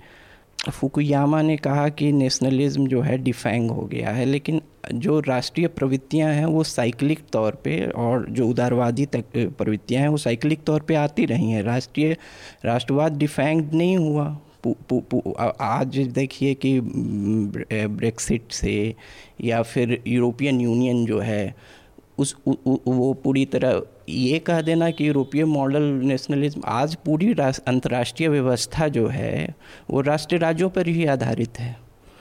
फुकुयामा 0.70 1.42
ने 1.42 1.56
कहा 1.56 1.88
कि 1.88 2.12
नेशनलिज्म 2.12 2.86
जो 2.86 3.00
है 3.00 3.18
डिफेंग 3.18 3.70
हो 3.70 3.82
गया 3.82 4.10
है 4.10 4.24
लेकिन 4.24 4.60
जो 4.94 5.20
राष्ट्रीय 5.20 5.66
प्रवृत्तियाँ 5.66 6.32
हैं 6.32 6.46
वो 6.46 6.64
साइक्लिक 6.64 7.18
तौर 7.32 7.52
पे 7.64 7.86
और 7.86 8.26
जो 8.30 8.48
उदारवादी 8.48 9.06
तक 9.06 9.24
प्रवृत्तियाँ 9.36 10.02
हैं 10.02 10.08
वो 10.08 10.16
साइक्लिक 10.16 10.64
तौर 10.64 10.80
पे 10.80 10.94
आती 10.94 11.24
रही 11.24 11.50
हैं। 11.50 11.62
राष्ट्रीय 11.62 12.16
राष्ट्रवाद 12.64 13.16
डिफेंग 13.16 13.72
नहीं 13.72 13.96
हुआ। 13.96 14.38
पु, 14.64 14.76
पु, 14.88 15.00
पु, 15.00 15.34
आज 15.60 15.98
देखिए 15.98 16.54
कि 16.54 16.80
ब्रेक्सिट 16.80 18.52
से 18.52 18.94
या 19.40 19.62
फिर 19.62 20.02
यूरोपियन 20.06 20.60
यूनियन 20.60 21.06
जो 21.06 21.18
है 21.18 21.54
उस 22.18 22.34
उ, 22.46 22.52
उ, 22.52 22.76
वो 22.86 23.12
पूरी 23.14 23.44
तरह 23.44 23.82
ये 24.08 24.38
कह 24.38 24.60
देना 24.62 24.90
कि 24.90 25.08
यूरोपीय 25.08 25.44
मॉडल 25.44 25.82
नेशनलिज्म 25.82 26.62
आज 26.66 26.94
पूरी 27.04 27.32
अंतर्राष्ट्रीय 27.68 28.28
व्यवस्था 28.28 28.88
जो 28.88 29.06
है 29.08 29.54
वो 29.90 30.00
राष्ट्रीय 30.00 30.40
राज्यों 30.40 30.70
पर 30.70 30.86
ही 30.86 31.06
आधारित 31.06 31.58
है। 31.58 31.76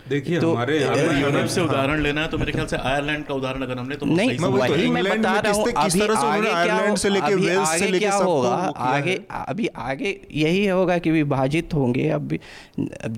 देखिए 0.10 0.40
तो, 0.40 0.52
हमारे 0.52 0.78
यूरोप 0.80 1.46
से 1.46 1.62
उदाहरण 1.62 2.02
लेना 2.02 2.22
है 2.22 2.28
तो 2.28 2.38
मेरे 2.38 2.52
ख्याल 2.52 2.66
से 2.68 2.78
आयरलैंड 2.78 3.24
का 3.26 3.34
उदाहरण 3.34 3.62
अगर 3.62 3.78
हमने 3.78 3.96
तो 3.96 4.06
नहीं 4.06 4.38
मैं 4.40 4.50
वही 4.50 4.90
मैं 4.90 5.04
बता 5.04 5.40
रहा 5.40 5.54
हूँ 5.54 5.68
अभी 5.68 6.02
आगे 6.02 6.50
क्या 6.50 6.96
से 6.96 7.10
लेके 7.10 7.36
वेल्स 7.36 7.70
से 7.70 7.88
लेके 7.88 8.00
क्या 8.00 8.16
होगा 8.16 8.50
आगे 8.88 9.20
अभी 9.32 9.68
आगे 9.68 10.20
यही 10.34 10.66
होगा 10.68 10.98
कि 10.98 11.12
विभाजित 11.12 11.74
होंगे। 11.74 12.10
अब 12.10 12.38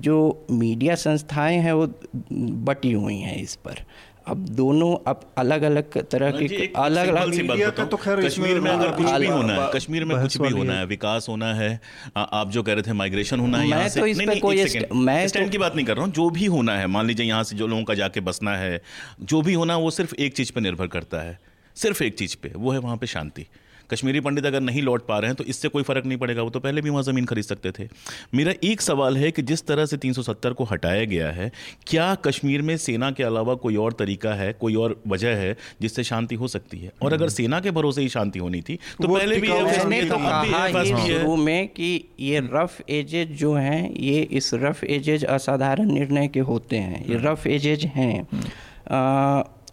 जो 0.08 0.46
मीडिया 0.50 0.94
संस्थाएँ 0.94 1.58
हैं 1.58 1.72
वो 1.72 1.86
बटी 2.32 2.92
हुई 2.92 3.16
हैं 3.16 3.36
इस 3.42 3.54
पर। 3.64 3.84
अब 4.26 4.38
दोनों 4.56 4.94
अब 5.06 5.20
अलग 5.38 5.62
अलग 5.62 5.96
तरह 6.10 6.30
के 6.32 6.66
अलग 6.76 7.08
अलग 7.08 7.88
तो 7.90 7.96
खैर 7.96 8.24
कश्मीर 8.26 8.60
में 8.60 8.70
अगर 8.70 8.90
कुछ 8.92 9.10
भी 9.12 9.26
होना 9.26 9.54
है 9.54 9.70
कश्मीर 9.74 10.04
में 10.04 10.16
कुछ 10.22 10.36
भी 10.40 10.48
होना 10.50 10.74
है 10.74 10.86
विकास 10.86 11.28
होना 11.28 11.52
है 11.54 11.68
आप 12.16 12.50
जो 12.50 12.62
कह 12.62 12.72
रहे 12.72 12.82
थे 12.82 12.92
माइग्रेशन 12.92 13.40
होना 13.40 13.58
है 13.58 13.68
यहाँ 13.68 13.88
से। 13.88 14.00
तो 14.00 14.06
नहीं, 14.06 14.40
कोई 14.40 14.56
मैं 14.94 15.26
स्टैंड 15.28 15.46
तो 15.46 15.52
की 15.52 15.58
बात 15.58 15.76
नहीं 15.76 15.86
कर 15.86 15.96
रहा 15.96 16.04
हूँ 16.04 16.12
जो 16.12 16.28
भी 16.30 16.46
होना 16.46 16.76
है 16.78 16.86
मान 16.88 17.06
लीजिए 17.06 17.26
यहाँ 17.26 17.44
से 17.44 17.56
जो 17.56 17.66
लोगों 17.66 17.84
का 17.84 17.94
जाके 17.94 18.20
बसना 18.22 18.56
है 18.56 18.80
जो 19.22 19.42
भी 19.42 19.54
होना 19.54 19.76
वो 19.76 19.90
सिर्फ़ 19.90 20.14
एक 20.16 20.36
चीज़ 20.36 20.52
पर 20.52 20.60
निर्भर 20.60 20.86
करता 20.88 21.20
है 21.20 21.38
सिर्फ़ 21.76 22.02
एक 22.04 22.18
चीज़ 22.18 22.36
पे 22.42 22.52
वो 22.56 22.72
है 22.72 22.78
वहाँ 22.78 22.96
पे 22.96 23.06
शांति। 23.06 23.46
कश्मीरी 23.90 24.20
पंडित 24.20 24.46
अगर 24.46 24.60
नहीं 24.60 24.82
लौट 24.82 25.06
पा 25.06 25.18
रहे 25.18 25.28
हैं 25.28 25.36
तो 25.36 25.44
इससे 25.44 25.68
कोई 25.68 25.82
फ़र्क 25.82 26.06
नहीं 26.06 26.18
पड़ेगा। 26.18 26.42
वो 26.42 26.50
तो 26.50 26.60
पहले 26.60 26.82
भी 26.82 26.90
वहाँ 26.90 27.02
ज़मीन 27.02 27.24
खरीद 27.24 27.44
सकते 27.44 27.70
थे। 27.70 27.88
मेरा 28.34 28.52
एक 28.64 28.80
सवाल 28.80 29.16
है 29.16 29.30
कि 29.30 29.42
जिस 29.42 29.66
तरह 29.66 29.86
से 29.86 29.96
370 29.96 30.52
को 30.52 30.64
हटाया 30.64 31.04
गया 31.04 31.30
है 31.30 31.50
क्या 31.86 32.14
कश्मीर 32.24 32.62
में 32.62 32.76
सेना 32.78 33.10
के 33.10 33.22
अलावा 33.22 33.54
कोई 33.56 33.76
और 33.76 33.92
तरीका 33.92 34.34
है 34.34 34.52
कोई 34.52 34.74
और 34.74 35.00
वजह 35.08 35.36
है 35.36 35.56
जिससे 35.82 36.04
शांति 36.04 36.34
हो 36.34 36.48
सकती 36.48 36.78
है? 36.78 36.92
और 37.02 37.12
अगर 37.12 37.28
सेना 37.28 37.60
के 37.60 37.70
भरोसे 37.70 38.02
ही 38.02 38.08
शांति 38.08 38.38
होनी 38.38 38.60
थी 38.60 38.78
तो 39.02 39.08
पहले 39.08 39.36
भी 39.36 39.48
तो 39.48 40.84
शुरू 40.96 41.36
में 41.36 41.68
कि 41.68 42.04
ये 42.20 42.40
रफ 42.52 42.80
एजेज 42.90 43.32
जो 43.38 43.54
हैं 43.54 43.94
ये 43.94 44.22
इस 44.32 44.50
रफ 44.54 44.84
एजेज 44.84 45.24
असाधारण 45.26 45.92
निर्णय 45.92 46.28
के 46.28 46.40
होते 46.42 46.76
हैं। 46.76 47.04
ये 47.06 47.18
रफ 47.22 47.46
एजेज 47.46 47.84
हैं। 47.86 48.26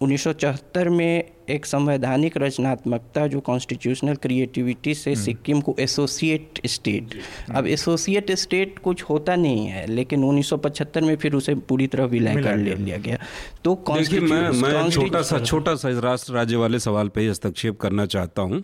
उन्नीस 0.04 0.24
सौ 0.24 0.34
चौहत्तर 0.34 0.90
में 0.90 1.24
एक 1.50 1.66
संवैधानिक 1.66 2.38
रचनात्मकता 2.38 3.26
जो 3.28 3.40
कॉन्स्टिट्यूशनल 3.40 4.16
क्रिएटिविटी 4.16 4.94
से 4.94 5.12
हम्म। 5.12 5.24
सिक्किम 5.24 5.62
को 5.62 5.76
एसोसिएट 5.80 6.62
स्टेट 6.66 7.16
अब 7.56 7.68
एसोसिएट 7.68 8.32
स्टेट 8.32 8.80
कुछ 8.80 9.04
होता 9.04 9.36
नहीं 9.36 9.66
है 9.68 9.86
लेकिन 9.88 10.24
1975 10.24 11.02
में 11.02 11.16
फिर 11.16 11.36
उसे 11.36 11.56
पूरी 11.56 11.88
तरह 11.88 12.06
विलय 12.06 12.42
कर 12.44 12.58
ले 12.58 12.76
लिया 12.76 12.98
गया। 12.98 13.18
तो 13.64 13.76
मैं 14.12 14.50
मैं 14.52 14.90
छोटा 14.90 15.22
सा 15.22 15.40
छोटा 15.40 15.76
सा 15.76 15.90
राष्ट्र 16.00 16.34
राज्य 16.34 16.56
वाले 16.56 16.80
सवाल 16.80 17.08
पे 17.08 17.28
हस्तक्षेप 17.30 17.80
करना 17.80 18.06
चाहता 18.06 18.42
हूँ 18.42 18.64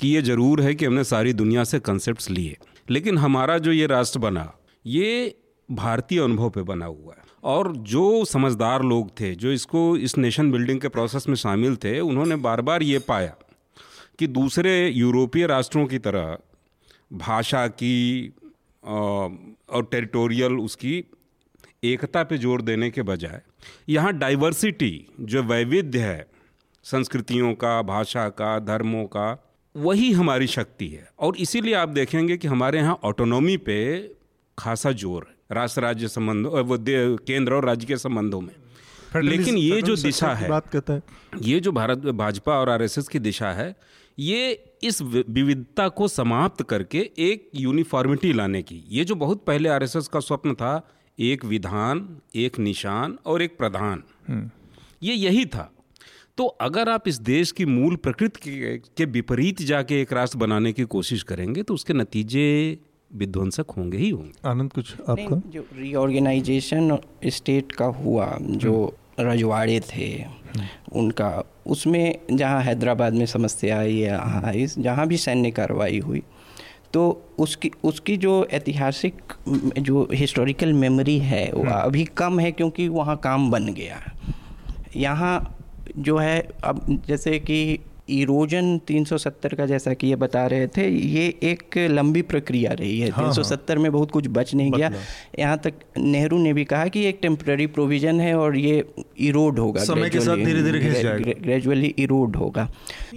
कि 0.00 0.08
ये 0.08 0.22
ज़रूर 0.22 0.62
है 0.62 0.74
कि 0.74 0.84
हमने 0.84 1.04
सारी 1.04 1.32
दुनिया 1.32 1.64
से 1.64 1.78
कंसेप्ट 1.80 2.30
लिए। 2.30 2.56
लेकिन 2.90 3.18
हमारा 3.18 3.58
जो 3.58 3.72
ये 3.72 3.86
राष्ट्र 3.86 4.18
बना 4.18 4.52
ये 4.86 5.34
भारतीय 5.70 6.20
अनुभव 6.20 6.50
पे 6.50 6.62
बना 6.62 6.86
हुआ 6.86 7.14
है। 7.18 7.23
और 7.44 7.72
जो 7.76 8.24
समझदार 8.24 8.82
लोग 8.82 9.10
थे, 9.20 9.34
जो 9.34 9.52
इसको 9.52 9.96
इस 9.96 10.16
नेशन 10.18 10.50
बिल्डिंग 10.52 10.80
के 10.80 10.88
प्रोसेस 10.88 11.28
में 11.28 11.34
शामिल 11.36 11.76
थे, 11.76 11.98
उन्होंने 12.00 12.36
बार 12.36 12.60
बार 12.60 12.82
ये 12.82 12.98
पाया 12.98 13.34
कि 14.18 14.26
दूसरे 14.28 14.88
यूरोपीय 14.88 15.46
राष्ट्रों 15.46 15.86
की 15.86 15.98
तरह 15.98 16.36
भाषा 17.12 17.66
की 17.68 18.32
और 18.82 19.88
टेरिटोरियल 19.90 20.58
उसकी 20.58 21.04
एकता 21.84 22.22
पे 22.24 22.38
ज़ोर 22.38 22.62
देने 22.62 22.90
के 22.90 23.02
बजाय 23.02 23.40
यहाँ 23.88 24.12
डाइवर्सिटी 24.12 25.06
जो 25.20 25.42
वैविध्य 25.42 25.98
है, 25.98 26.26
संस्कृतियों 26.84 27.54
का, 27.54 27.80
भाषा 27.82 28.28
का, 28.28 28.58
धर्मों 28.58 29.04
का, 29.06 29.26
वही 29.74 30.10
हमारी 30.12 30.46
शक्ति 30.46 30.88
है। 30.88 31.08
और 31.18 31.36
इसीलिए 31.36 31.74
आप 31.74 31.88
देखेंगे 31.88 32.36
कि 32.36 32.48
हमारे 32.48 32.78
यहाँ 32.78 32.98
ऑटोनॉमी 33.04 33.56
पे 33.56 33.78
खासा 34.58 34.92
ज़ोर 34.92 35.26
है। 35.28 35.33
राष्ट्र 35.50 35.82
राज्य 35.82 36.08
संबंधों 36.08 36.62
वो 36.64 36.78
केंद्र 37.16 37.54
और 37.54 37.64
राज्य 37.64 37.86
के 37.86 37.96
संबंधों 37.96 38.40
में। 38.40 38.54
लेकिन 39.22 39.58
ये 39.58 39.82
जो 39.82 39.96
दिशा 39.96 40.34
है 40.34 40.48
बात 40.48 40.68
करता 40.68 40.92
है। 40.92 41.02
ये 41.42 41.60
जो 41.60 41.72
भारत 41.72 41.98
भाजपा 41.98 42.52
और 42.52 42.68
आरएसएस 42.68 43.08
की 43.08 43.18
दिशा 43.18 43.50
है 43.50 43.76
ये 44.18 44.72
इस 44.82 45.02
विविधता 45.02 45.88
को 45.88 46.08
समाप्त 46.08 46.62
करके 46.62 47.10
एक 47.18 47.50
यूनिफॉर्मिटी 47.54 48.32
लाने 48.32 48.62
की। 48.62 48.84
ये 48.88 49.04
जो 49.04 49.14
बहुत 49.14 49.44
पहले 49.44 49.68
आरएसएस 49.68 50.08
का 50.08 50.20
स्वप्न 50.20 50.54
था 50.54 50.88
एक 51.18 51.44
विधान 51.44 52.18
एक 52.34 52.58
निशान 52.58 53.18
और 53.26 53.42
एक 53.42 53.58
प्रधान। 53.58 54.02
हम्म। 54.28 54.50
ये 55.02 55.14
यही 55.14 55.46
था। 55.46 55.70
तो 56.36 56.46
अगर 56.46 56.88
आप 56.88 57.08
इस 57.08 57.20
देश 57.20 57.52
की 57.52 57.64
मूल 57.64 57.96
प्रकृति 57.96 58.50
के 58.96 59.04
विपरीत 59.04 59.62
जाके 59.62 60.00
एक 60.00 60.12
राष्ट्र 60.12 60.38
बनाने 60.38 60.72
की 60.72 60.82
कोशिश 60.82 61.22
करेंगे 61.22 61.62
तो 61.62 61.74
उसके 61.74 61.92
नतीजे 61.92 62.78
विध्वंसक 63.14 63.70
होंगे 63.76 63.98
ही 63.98 64.10
होंगे। 64.10 64.48
आनंद 64.48 64.72
कुछ 64.72 64.94
आपका? 65.00 65.40
जो 65.50 65.64
रीऑर्गेनाइजेशन 65.78 66.98
स्टेट 67.26 67.72
का 67.72 67.84
हुआ 67.84 68.36
जो 68.40 68.74
रजवाड़े 69.20 69.80
थे 69.88 70.08
उनका 70.92 71.30
उसमें 71.66 72.18
जहाँ 72.30 72.62
हैदराबाद 72.62 73.14
में 73.14 73.26
समस्या 73.26 73.78
आई 73.78 73.94
यहाँ 73.94 74.52
इस 74.54 74.78
जहाँ 74.78 75.06
भी 75.06 75.16
सैन्य 75.16 75.50
कार्रवाई 75.50 75.98
हुई 75.98 76.22
तो 76.92 77.02
उसकी 77.38 77.70
उसकी 77.84 78.16
जो 78.16 78.32
ऐतिहासिक 78.52 79.32
जो 79.78 80.08
हिस्टोरिकल 80.12 80.72
मेमोरी 80.72 81.18
है 81.18 81.44
वो 81.52 81.62
हम्म। 81.62 81.72
अभी 81.72 82.04
कम 82.16 82.38
है 82.40 82.50
क्योंकि 82.52 82.86
वहाँ 82.88 83.16
काम 83.16 83.50
बन 83.50 83.72
गया। 83.74 84.00
यहाँ 84.96 85.34
जो 85.98 86.16
है 86.18 86.38
अब 86.64 86.86
जैसे 87.08 87.38
कि 87.38 87.78
इरोजन 88.08 88.78
370 88.78 89.54
का 89.54 89.66
जैसा 89.66 89.92
कि 89.94 90.06
ये 90.06 90.16
बता 90.16 90.46
रहे 90.46 90.66
थे 90.66 90.88
ये 90.88 91.26
एक 91.42 91.78
लंबी 91.90 92.22
प्रक्रिया 92.22 92.72
रही 92.72 92.98
है। 93.00 93.10
हाँ, 93.10 93.24
370 93.24 93.74
हाँ। 93.74 93.82
में 93.82 93.92
बहुत 93.92 94.10
कुछ 94.10 94.26
बच 94.28 94.54
नहीं 94.54 94.72
गया। 94.72 94.90
यहाँ 95.38 95.58
तक 95.58 95.74
नेहरू 95.98 96.38
ने 96.38 96.52
भी 96.52 96.64
कहा 96.64 96.88
कि 96.88 97.04
एक 97.06 97.18
टेम्प्रेरी 97.22 97.66
प्रोविज़न 97.66 98.20
है 98.20 98.34
और 98.34 98.56
ये 98.56 98.84
इरोड 99.18 99.58
होगा 99.58 99.84
समय 99.84 100.10
के 100.10 100.20
साथ 100.20 100.36
धीरे 100.36 100.62
धीरे 100.62 101.34
ग्रेजुअली 101.34 101.94
इरोड 101.98 102.36
होगा। 102.36 102.68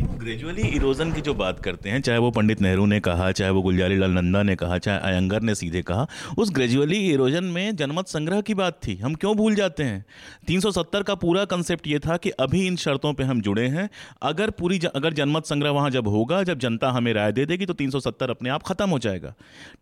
ग्रेजुअली 0.02 0.68
इरोजन 0.68 1.12
की 1.12 1.22
जो 1.22 1.34
बात 1.34 1.60
करते 1.60 1.90
हैं 1.90 2.02
चाहे 2.02 2.20
वो 2.20 2.32
पंडित 2.32 2.62
नेहरू 2.62 2.86
ने 2.86 3.00
कहा 3.00 3.32
चाहे 3.32 3.52
वो 3.52 3.62
गुलजारी 3.62 3.98
लाल 3.98 4.12
नंदा 4.12 4.44
ने 4.44 4.56
कहा 4.56 4.78
चाहे 4.78 5.00
अयंगर 5.12 5.42
ने 5.42 5.56
सीधे 5.56 5.82
कहा 5.82 6.08
उस 6.38 6.52
ग्रेजुअली 6.52 7.00
इरोजन 7.08 7.44
में 7.44 7.76
जनमत 7.76 8.08
संग्रह 8.08 8.42
की 8.42 8.54
बात 8.54 8.80
थी। 8.88 8.96
हम 8.96 9.16
क्यों 9.16 9.36
भूल 9.36 9.56
जाते 9.56 9.84
हैं? 9.84 10.06
370 10.48 11.04
का 11.04 11.16
पूरा 11.16 11.46
कंसेप्ट 11.46 11.88
ये 11.88 12.00
था 12.00 12.18
कि 12.18 12.30
अभी 12.30 12.66
इन 12.68 12.76
शर्तों 12.76 13.14
पर 13.14 13.24
हम 13.24 13.42
जुड़े 13.42 13.68
हैं। 13.68 13.90
अगर 14.22 14.50
पूरी 14.50 14.77
अगर 14.86 15.14
जनमत 15.14 15.46
संग्रह 15.46 15.70
वहाँ 15.70 15.90
जब 15.90 16.08
होगा, 16.08 16.42
जब 16.44 16.60
जनता 16.60 16.90
हमें 16.92 17.12
राय 17.14 17.32
दे 17.32 17.46
देगी 17.46 17.66
तो 17.66 17.74
370 17.74 18.30
अपने 18.30 18.50
आप 18.50 18.64
खत्म 18.64 18.90
हो 18.90 19.00
जाएगा। 19.00 19.34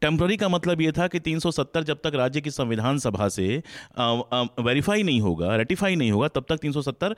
टेम्प्ररी 0.01 0.37
का 0.37 0.49
मतलब 0.49 0.81
ये 0.81 0.91
था 0.91 1.07
कि 1.07 1.19
370 1.19 1.83
जब 1.83 1.99
तक 2.03 2.15
राज्य 2.15 2.41
की 2.41 2.51
संविधान 2.51 2.97
सभा 2.97 3.27
से 3.29 3.47
वेरीफाई 3.97 5.03
नहीं 5.03 5.21
होगा 5.21 5.55
रेटिफाई 5.55 5.95
नहीं 5.95 6.11
होगा, 6.11 6.27
तब 6.27 6.45
तक 6.49 6.57
370 6.57 7.15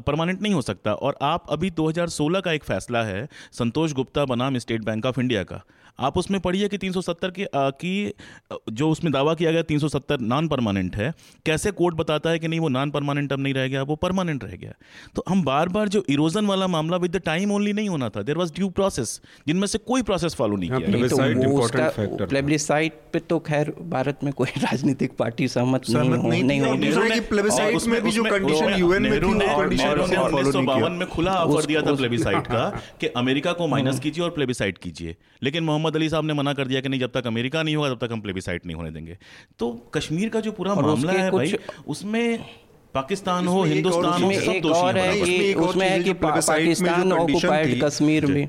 परमानेंट 0.00 0.42
नहीं 0.42 0.54
हो 0.54 0.62
सकता। 0.62 0.92
और 0.92 1.16
आप 1.22 1.46
अभी 1.50 1.70
2016 1.72 2.40
का 2.40 2.52
एक 2.52 2.64
फैसला 2.64 3.02
है, 3.02 3.28
संतोष 3.52 3.92
गुप्ता 3.92 4.24
बनाम 4.24 4.58
स्टेट 4.58 4.84
बैंक 4.84 5.06
ऑफ़ 5.06 5.20
इंडिया 5.20 5.42
का। 5.42 5.62
आप 6.00 6.18
उसमें 6.18 6.40
पढ़िए 6.40 6.68
कि 6.68 6.78
370 6.78 7.30
की 7.30 7.44
आ, 7.44 7.70
की 7.70 8.14
जो 8.72 8.90
उसमें 8.90 9.12
दावा 9.12 9.34
किया 9.34 9.52
गया 9.52 9.62
370 9.62 10.20
नॉन 10.20 10.48
परमानेंट 10.48 10.96
है 10.96 11.14
कैसे 11.46 11.70
कोर्ट 11.70 11.94
बताता 11.94 12.30
है 12.30 12.38
कि 12.38 12.48
नहीं 12.48 12.60
वो 12.60 12.68
नॉन 12.68 12.90
परमानेंट 12.90 13.32
अब 13.32 13.40
नहीं 13.40 13.54
रह 13.54 13.68
गया 13.68 13.82
वो 13.82 13.96
परमानेंट 13.96 14.44
रह 14.44 14.56
गया। 14.56 14.72
तो 15.14 15.24
हम 15.28 15.42
बार 15.42 15.68
बार 15.68 15.88
जो 15.88 16.04
इरोजन 16.08 16.46
वाला 16.46 16.66
मामला 16.66 16.96
विद 16.96 17.16
द 17.16 17.16
टाइम 17.16 17.52
ओनली 17.52 17.72
नहीं 17.72 17.88
होना 17.88 18.08
था 18.08 18.22
देर 18.22 18.36
वॉज़ 18.36 18.52
ड्यू 18.54 18.68
प्रोसेस 18.68 19.20
जिनमें 19.46 19.66
से 19.66 19.78
कोई 19.78 20.02
प्रोसेस 20.02 20.34
फॉलो 20.34 20.56
नहीं 20.56 20.70
किया। 20.70 22.26
प्लेबिसाइट 22.26 23.00
पे 23.12 23.18
तो 23.18 23.38
खैर 23.38 23.72
भारत 23.82 24.18
में 24.24 24.32
कोई 24.32 24.48
राजनीतिक 24.58 25.16
पार्टी 25.16 25.48
सहमत 25.48 25.82
नहीं 25.90 26.44
नहीं 26.44 26.60
होगी 26.60 26.88
में 27.86 28.02
भी 28.02 28.10
जो 28.10 28.24
कंडीशन 28.24 28.74
यूएन 28.78 29.02
में 29.02 29.20
में 30.92 31.08
खुला 31.08 31.32
ऑफ़र 31.32 31.66
दिया 31.66 31.82
था 31.82 31.94
प्लेबिसाइट 31.94 32.46
का 32.46 32.80
कि 33.00 33.06
अमेरिका 33.06 33.52
को 33.52 33.66
माइनस 33.66 33.88
हम्म। 33.88 33.98
कीजिए 33.98 34.24
और 34.24 34.30
प्लेबिसाइट 34.30 34.78
कीजिए। 34.78 35.16
लेकिन 35.42 35.64
मोहम्मद 35.64 35.81
मोहम्मद 35.82 35.96
अली 35.96 36.08
साहब 36.08 36.24
ने 36.24 36.34
मना 36.34 36.52
कर 36.54 36.66
दिया 36.66 36.80
कि 36.80 36.88
नहीं 36.88 37.00
जब 37.00 37.10
तक 37.10 37.26
अमेरिका 37.26 37.62
नहीं 37.62 37.76
होगा 37.76 37.94
तब 37.94 38.06
तक 38.06 38.12
हम 38.12 38.20
प्लेबिसाइट 38.20 38.66
नहीं 38.66 38.76
होने 38.76 38.90
देंगे। 38.90 39.18
तो 39.58 39.70
कश्मीर 39.94 40.28
का 40.28 40.40
जो 40.40 40.52
पूरा 40.52 40.74
मामला 40.74 41.12
है 41.12 41.30
भाई 41.30 41.54
उसमें 41.86 42.44
पाकिस्तान 42.94 43.46
हो 43.46 43.62
हिंदुस्तान 43.64 44.22
हो 44.22 44.32
सब 44.32 44.58
दोषी 44.62 44.98
है 44.98 45.12
कि 45.20 45.54
उसमें 45.56 45.88
है 45.88 46.02
कि 46.02 46.12
पाकिस्तान 46.22 47.12
ऑक्युपाइड 47.12 47.82
कश्मीर 47.84 48.26
में। 48.26 48.48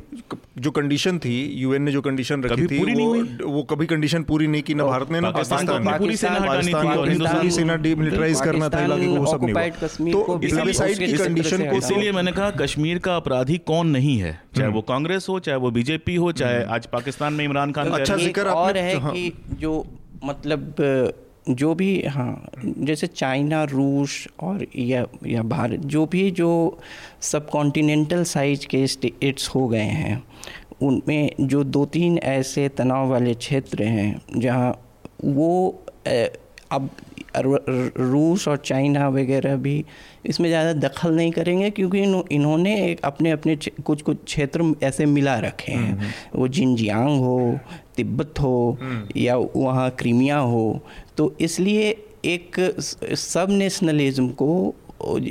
जो। 0.57 0.71
कंडीशन 0.71 1.19
थी 1.19 1.35
यूएन 1.59 1.81
ने 1.81 1.91
जो 1.91 2.01
कंडीशन 2.01 2.43
रखी 2.43 2.65
थी 2.67 2.79
वो 2.95 3.51
वो 3.51 3.63
कभी 3.63 3.85
कंडीशन 3.85 4.23
पूरी 4.23 4.47
नहीं 4.47 4.61
की 4.63 4.73
ना 4.73 4.85
भारत 4.85 5.11
ने 5.11 5.19
ना 5.19 5.31
पाकिस्तान 5.31 5.85
ने। 5.85 5.97
पूरी 5.97 6.17
सेना 6.17 6.35
हटानी 6.35 6.67
थी 6.67 6.97
और 6.97 7.09
हिंदुस्तानी 7.09 7.51
सेना 7.51 7.75
डिमिलिटराइज 7.85 8.41
करना 8.41 8.69
था 8.69 8.83
इलाके 8.85 9.07
को 9.07 9.15
वो 9.15 9.31
सब 9.31 9.45
नहीं 9.45 9.53
हुआ। 9.53 10.13
तो 10.13 10.37
प्लेबिसाइट 10.39 10.97
की 10.99 11.11
कंडीशन 11.15 11.65
को 11.69 11.77
इसीलिए 11.77 12.11
मैंने 12.11 12.31
कहा 12.31 12.49
कश्मीर 12.61 12.99
का 12.99 13.15
अपराधी 13.15 13.57
कौन 13.65 13.87
नहीं 13.89 14.17
है? 14.19 14.39
चाहे 14.55 14.69
वो 14.69 14.81
कांग्रेस 14.83 15.27
हो 15.29 15.39
चाहे 15.41 15.57
वो 15.57 15.71
बीजेपी 15.71 16.15
हो 16.17 16.31
चाहे 16.33 16.63
आज 16.75 16.87
पाकिस्तान 16.93 17.33
में 17.33 17.45
इमरान 17.45 17.71
खान 17.71 17.89
अच्छा 17.91 18.15
ज़िक्र 18.17 18.47
और 18.59 18.77
हाँ। 18.77 19.11
कि 19.11 19.31
जो 19.59 19.85
मतलब 20.25 20.75
जो 21.49 21.75
भी 21.75 22.01
हाँ 22.01 22.51
जैसे 22.65 23.07
चाइना, 23.07 23.63
रूस 23.63 24.27
और 24.39 24.65
या 24.75 25.05
या 25.27 25.43
भारत, 25.43 25.79
जो 25.79 26.05
भी, 26.05 26.31
जो 26.31 26.79
सब 27.21 27.49
कॉन्टीनेंटल 27.49 28.23
साइज़ 28.23 28.67
के 28.67 28.87
स्टेट्स 28.87 29.49
हो 29.49 29.67
गए 29.67 29.81
हैं, 29.81 30.23
उनमें 30.81 31.29
जो 31.41 31.63
दो 31.63 31.85
तीन 31.85 32.17
ऐसे 32.17 32.69
तनाव 32.69 33.09
वाले 33.09 33.33
क्षेत्र 33.33 33.83
हैं, 33.83 34.21
जहाँ 34.37 34.97
वो 35.25 35.79
अब 36.73 36.89
रूस 37.37 38.47
और 38.47 38.57
चाइना 38.57 39.07
वगैरह 39.09 39.55
भी 39.57 39.83
इसमें 40.25 40.47
ज़्यादा 40.49 40.73
दखल 40.79 41.15
नहीं 41.15 41.31
करेंगे 41.31 41.69
क्योंकि 41.69 42.01
इन्होंने 42.31 42.75
एक 42.81 43.01
अपने 43.05 43.31
अपने 43.31 43.55
कुछ 43.55 44.01
कुछ 44.01 44.23
क्षेत्र 44.25 44.73
ऐसे 44.83 45.05
मिला 45.07 45.37
रखे 45.39 45.71
हैं 45.71 45.91
हम्म, 45.91 46.01
हम्म। 46.01 46.39
वो 46.39 46.47
जिनजियांग 46.49 47.19
हो 47.19 47.59
तिब्बत 47.97 48.39
हो 48.39 48.77
हम्म। 48.81 49.19
या 49.19 49.35
वहाँ 49.37 49.89
क्रीमिया 49.99 50.37
हो 50.37 50.79
तो 51.17 51.33
इसलिए 51.41 51.89
एक 52.25 52.59
सब 53.17 53.47
नेशनलिज्म 53.51 54.27
को 54.41 54.53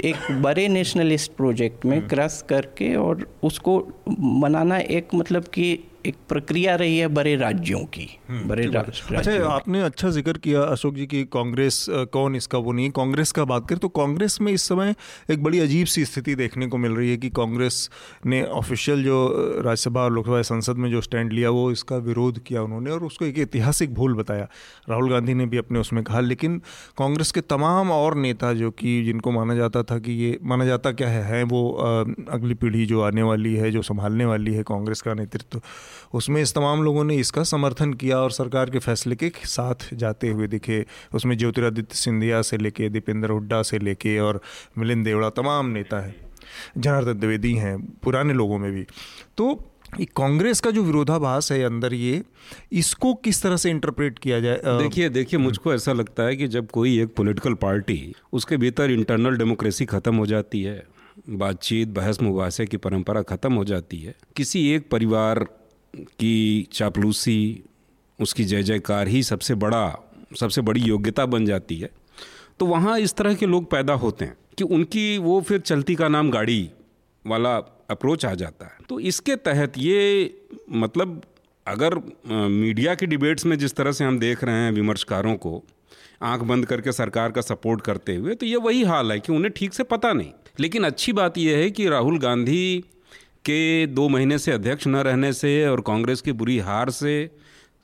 एक 0.04 0.16
बड़े 0.42 0.66
नेशनलिस्ट 0.68 1.32
प्रोजेक्ट 1.32 1.84
में 1.84 2.00
क्रस 2.08 2.44
करके 2.48 2.94
और 2.96 3.26
उसको 3.42 3.78
बनाना 4.08 4.78
एक 4.78 5.14
मतलब 5.14 5.44
कि 5.44 5.78
एक 6.06 6.16
प्रक्रिया 6.28 6.74
रही 6.74 6.98
है 6.98 7.06
बड़े 7.08 7.34
राज्यों 7.36 7.78
की 7.84 8.08
हम्म, 8.30 8.48
बड़े 8.48 8.66
राज्यों 8.66 9.18
अच्छा 9.18 9.46
आपने 9.48 9.82
अच्छा 9.82 10.08
ज़िक्र 10.10 10.38
किया 10.38 10.62
अशोक 10.62 10.94
जी 10.94 11.06
की 11.06 11.22
कांग्रेस 11.24 11.86
कौन 11.90 12.36
इसका 12.36 12.58
वो 12.58 12.72
नहीं 12.72 12.90
कांग्रेस 12.90 13.32
का 13.32 13.44
बात 13.44 13.68
करें 13.68 13.78
तो 13.78 13.88
कांग्रेस 13.88 14.40
में 14.40 14.52
इस 14.52 14.62
समय 14.62 14.94
एक 15.30 15.42
बड़ी 15.42 15.60
अजीब 15.60 15.86
सी 15.86 16.04
स्थिति 16.04 16.34
देखने 16.34 16.66
को 16.66 16.78
मिल 16.78 16.92
रही 16.92 17.10
है 17.10 17.16
कि 17.16 17.30
कांग्रेस 17.30 17.90
ने 18.26 18.42
ऑफिशियल 18.42 19.04
जो 19.04 19.18
राज्यसभा 19.64 20.00
और 20.00 20.12
लोकसभा 20.12 20.42
संसद 20.42 20.76
में 20.76 20.90
जो 20.90 21.00
स्टैंड 21.00 21.32
लिया 21.32 21.50
वो 21.50 21.70
इसका 21.72 21.96
विरोध 21.96 22.42
किया 22.42 22.62
उन्होंने 22.62 22.90
और 22.90 23.04
उसको 23.04 23.24
एक 23.24 23.38
ऐतिहासिक 23.38 23.94
भूल 23.94 24.14
बताया। 24.14 24.48
राहुल 24.88 25.10
गांधी 25.10 25.34
ने 25.34 25.46
भी 25.46 25.56
अपने 25.56 25.78
उसमें 25.78 26.04
कहा 26.04 26.20
लेकिन 26.20 26.58
कांग्रेस 26.98 27.32
के 27.32 27.40
तमाम 27.40 27.90
और 27.90 28.16
नेता 28.16 28.52
जो 28.52 28.70
कि 28.70 29.02
जिनको 29.04 29.30
माना 29.30 29.54
जाता 29.54 29.82
था 29.82 29.98
कि 29.98 30.12
ये 30.12 30.38
माना 30.42 30.64
जाता 30.64 30.92
क्या 30.92 31.08
है, 31.08 31.22
है 31.22 31.42
वो 31.42 31.70
अगली 32.30 32.54
पीढ़ी 32.54 32.86
जो 32.86 33.00
आने 33.02 33.22
वाली 33.22 33.54
है 33.54 33.70
जो 33.70 33.82
संभालने 33.82 34.24
वाली 34.24 34.54
है 34.54 34.62
कांग्रेस 34.62 35.02
का 35.02 35.14
नेतृत्व 35.14 35.60
उसमें 36.14 36.40
इस 36.42 36.54
तमाम 36.54 36.82
लोगों 36.82 37.04
ने 37.04 37.16
इसका 37.16 37.42
समर्थन 37.44 37.92
किया 37.94 38.18
और 38.18 38.30
सरकार 38.32 38.70
के 38.70 38.78
फैसले 38.80 39.16
के 39.16 39.30
साथ 39.46 39.88
जाते 39.94 40.28
हुए 40.28 40.46
दिखे। 40.48 40.84
उसमें 41.14 41.36
ज्योतिरादित्य 41.38 41.96
सिंधिया 41.96 42.42
से 42.42 42.58
लेके 42.58 42.88
दीपेंद्र 42.88 43.30
हुड्डा 43.30 43.62
से 43.62 43.78
लेके 43.78 44.18
और 44.20 44.40
मिलिंद 44.78 45.04
देवड़ा 45.04 45.30
तमाम 45.32 45.66
नेता 45.68 46.00
हैं 46.00 46.14
जनार्दन 46.78 47.12
द्विवेदी 47.14 47.54
हैं 47.54 47.76
पुराने 48.02 48.34
लोगों 48.34 48.58
में 48.58 48.72
भी। 48.72 48.86
तो 49.36 49.54
कांग्रेस 50.16 50.60
का 50.60 50.70
जो 50.70 50.82
विरोधाभास 50.82 51.50
है 51.52 51.62
अंदर 51.64 51.94
ये 51.94 52.22
इसको 52.74 53.12
किस 53.14 53.42
तरह 53.42 53.56
से 53.56 53.70
इंटरप्रेट 53.70 54.18
किया 54.18 54.38
जाए? 54.40 54.60
देखिए 54.64 55.08
देखिए 55.08 55.38
मुझको 55.40 55.74
ऐसा 55.74 55.92
लगता 55.92 56.22
है 56.22 56.36
कि 56.36 56.48
जब 56.48 56.70
कोई 56.70 56.98
एक 57.00 57.14
पॉलिटिकल 57.16 57.54
पार्टी 57.56 58.14
उसके 58.32 58.56
भीतर 58.56 58.90
इंटरनल 58.90 59.36
डेमोक्रेसी 59.36 59.86
ख़त्म 59.86 60.16
हो 60.16 60.26
जाती 60.26 60.62
है 60.62 60.82
बातचीत 61.30 61.88
बहस 61.88 62.20
मुबासे 62.22 62.66
की 62.66 62.76
परंपरा 62.78 63.22
ख़त्म 63.24 63.52
हो 63.52 63.64
जाती 63.64 63.98
है 63.98 64.14
किसी 64.36 64.68
एक 64.70 64.88
परिवार 64.90 65.46
की 65.96 66.68
चापलूसी, 66.72 67.62
उसकी 68.18 68.44
जय 68.44 68.62
जयकार 68.62 69.08
ही 69.08 69.22
सबसे 69.22 69.54
बड़ा, 69.54 69.98
सबसे 70.40 70.60
बड़ी 70.60 70.80
योग्यता 70.80 71.26
बन 71.26 71.46
जाती 71.46 71.76
है। 71.76 71.90
तो 72.58 72.66
वहाँ 72.66 72.98
इस 72.98 73.14
तरह 73.14 73.34
के 73.34 73.46
लोग 73.46 73.70
पैदा 73.70 73.92
होते 73.94 74.24
हैं 74.24 74.36
कि 74.58 74.64
उनकी 74.64 75.18
वो 75.18 75.40
फिर 75.40 75.60
चलती 75.60 75.94
का 75.94 76.08
नाम 76.08 76.30
गाड़ी 76.30 76.70
वाला 77.26 77.56
अप्रोच 77.90 78.24
आ 78.26 78.34
जाता 78.34 78.66
है। 78.66 78.78
तो 78.88 79.00
इसके 79.00 79.36
तहत 79.36 79.72
ये 79.78 80.34
मतलब 80.70 81.22
अगर 81.66 81.94
मीडिया 82.48 82.94
के 82.94 83.06
डिबेट्स 83.06 83.46
में 83.46 83.58
जिस 83.58 83.74
तरह 83.74 83.92
से 83.92 84.04
हम 84.04 84.18
देख 84.18 84.44
रहे 84.44 84.54
हैं 84.54 84.72
विमर्शकारों 84.72 85.34
को 85.36 85.62
आँख 86.22 86.40
बंद 86.40 86.66
करके 86.66 86.92
सरकार 86.92 87.32
का 87.32 87.40
सपोर्ट 87.40 87.80
करते 87.80 88.14
हुए 88.16 88.34
तो 88.34 88.46
ये 88.46 88.56
वही 88.56 88.82
हाल 88.82 89.12
है 89.12 89.18
कि 89.20 89.32
उन्हें 89.32 89.52
ठीक 89.56 89.74
से 89.74 89.82
पता 89.82 90.12
नहीं। 90.12 90.30
लेकिन 90.60 90.84
अच्छी 90.84 91.12
बात 91.12 91.38
यह 91.38 91.56
है 91.56 91.70
कि 91.70 91.88
राहुल 91.88 92.18
गांधी 92.18 92.84
के 93.44 93.86
दो 93.88 94.08
महीने 94.08 94.38
से 94.38 94.52
अध्यक्ष 94.52 94.86
न 94.86 94.96
रहने 94.96 95.32
से 95.32 95.66
और 95.68 95.80
कांग्रेस 95.80 96.20
की 96.20 96.32
बुरी 96.32 96.58
हार 96.58 96.90
से 96.90 97.14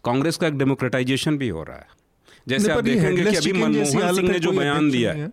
कांग्रेस 0.04 0.36
का 0.36 0.46
एक 0.46 0.58
डेमोक्रेटाइजेशन 0.58 1.38
भी 1.38 1.48
हो 1.48 1.62
रहा 1.62 1.76
है। 1.76 1.86
जैसे 2.48 2.72
आप 2.72 2.84
देखेंगे 2.84 3.24
कि 3.24 3.36
अभी 3.36 3.52
मनमोहन 3.52 4.14
सिंह 4.14 4.28
ने 4.28 4.38
जो 4.38 4.52
बयान 4.52 4.90
दिया 4.90 5.12
है 5.12 5.32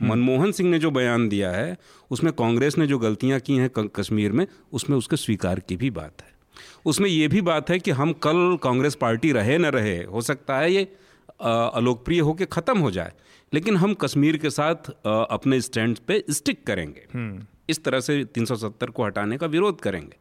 मनमोहन 0.00 0.52
सिंह 0.52 0.70
ने 0.70 0.78
जो 0.78 0.90
बयान 0.90 1.28
दिया 1.28 1.50
है 1.50 1.76
उसमें 2.10 2.32
कांग्रेस 2.32 2.78
ने 2.78 2.86
जो 2.86 2.98
गलतियाँ 2.98 3.38
की 3.40 3.56
हैं 3.56 3.70
कश्मीर 3.96 4.32
में 4.32 4.46
उसमें 4.72 4.96
उसके 4.96 5.16
स्वीकार 5.16 5.60
की 5.60 5.76
भी 5.76 5.90
बात 5.90 6.22
है। 6.22 6.32
उसमें 6.84 7.08
ये 7.08 7.28
भी 7.28 7.40
बात 7.40 7.70
है 7.70 7.78
कि 7.78 7.90
हम 7.90 8.12
कल 8.22 8.58
कांग्रेस 8.62 8.94
पार्टी 8.94 9.32
रहे 9.32 9.58
न 9.58 9.66
रहे 9.66 9.96
हो 10.04 10.20
सकता 10.20 10.58
है 10.58 10.72
ये 10.72 10.82
अलोकप्रिय 11.42 12.20
होकर 12.20 12.44
ख़त्म 12.44 12.78
हो 12.78 12.90
जाए 12.90 13.12
लेकिन 13.52 13.76
हम 13.76 13.94
कश्मीर 13.94 14.36
के 14.36 14.50
साथ 14.50 14.90
अपने 15.06 15.60
स्टैंड 15.60 15.98
पे 16.06 16.22
स्टिक 16.30 16.66
करेंगे। 16.66 17.06
हम्म। 17.14 17.46
इस 17.70 17.84
तरह 17.84 18.00
से 18.00 18.24
370 18.24 18.90
को 18.90 19.04
हटाने 19.04 19.38
का 19.38 19.46
विरोध 19.46 19.80
करेंगे। 19.80 20.16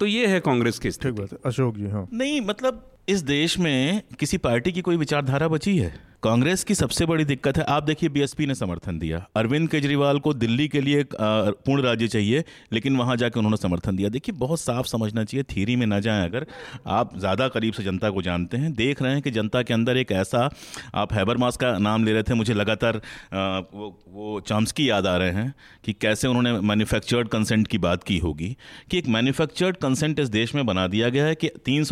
तो 0.00 0.06
ये 0.06 0.26
है 0.26 0.40
कांग्रेस 0.40 0.78
की 0.78 0.90
स्थिति। 0.90 1.36
अशोक 1.46 1.76
जी 1.76 1.86
हाँ। 1.86 2.08
नहीं 2.12 2.40
मतलब 2.40 2.92
इस 3.08 3.20
देश 3.20 3.58
में 3.58 4.02
किसी 4.18 4.38
पार्टी 4.38 4.72
की 4.72 4.80
कोई 4.80 4.96
विचारधारा 4.96 5.48
बची 5.48 5.78
है? 5.78 6.00
कांग्रेस 6.26 6.62
की 6.64 6.74
सबसे 6.74 7.06
बड़ी 7.06 7.24
दिक्कत 7.24 7.58
है। 7.58 7.64
आप 7.64 7.82
देखिए 7.82 8.08
बीएसपी 8.08 8.46
ने 8.46 8.54
समर्थन 8.54 8.98
दिया। 8.98 9.18
अरविंद 9.36 9.68
केजरीवाल 9.70 10.18
को 10.18 10.32
दिल्ली 10.34 10.66
के 10.68 10.80
लिए 10.80 11.04
पूर्ण 11.12 11.82
राज्य 11.82 12.08
चाहिए 12.08 12.44
लेकिन 12.72 12.96
वहाँ 12.96 13.16
जाकर 13.16 13.38
उन्होंने 13.38 13.56
समर्थन 13.56 13.96
दिया। 13.96 14.08
देखिए 14.08 14.34
बहुत 14.36 14.60
साफ़ 14.60 14.86
समझना 14.86 15.24
चाहिए 15.24 15.44
थीरी 15.46 15.76
में 15.76 15.84
ना 15.86 16.00
जाएँ 16.00 16.24
अगर। 16.24 16.46
आप 16.88 17.16
ज़्यादा 17.18 17.48
करीब 17.48 17.74
से 17.74 17.82
जनता 17.82 18.10
को 18.10 18.22
जानते 18.22 18.56
हैं 18.56 18.72
देख 18.74 19.02
रहे 19.02 19.12
हैं 19.12 19.22
कि 19.22 19.30
जनता 19.30 19.62
के 19.62 19.74
अंदर 19.74 19.96
एक 19.96 20.12
ऐसा 20.14 20.48
आप 20.94 21.12
हैबर 21.12 21.38
का 21.56 21.76
नाम 21.78 22.04
ले 22.04 22.12
रहे 22.12 22.22
थे 22.22 22.34
मुझे 22.34 22.54
लगातार 22.54 23.00
वो 23.34 23.88
वो 24.08 24.40
चाम्सकी 24.40 24.88
याद 24.90 25.06
आ 25.06 25.16
रहे 25.16 25.30
हैं 25.32 25.54
कि 25.84 25.92
कैसे 25.92 26.28
उन्होंने 26.28 26.52
मैन्युफैक्चर्ड 26.62 27.28
कंसेंट 27.28 27.66
की 27.68 27.78
बात 27.78 28.04
की 28.04 28.18
होगी 28.18 28.56
कि 28.90 28.98
एक 28.98 29.08
मैन्युफैक्चर्ड 29.08 29.76
कंसेंट 29.76 30.20
इस 30.20 30.28
देश 30.30 30.54
में 30.54 30.64
बना 30.66 30.86
दिया 30.88 31.08
गया 31.08 31.24
है 31.26 31.34
कि 31.34 31.50
तीन 31.64 31.86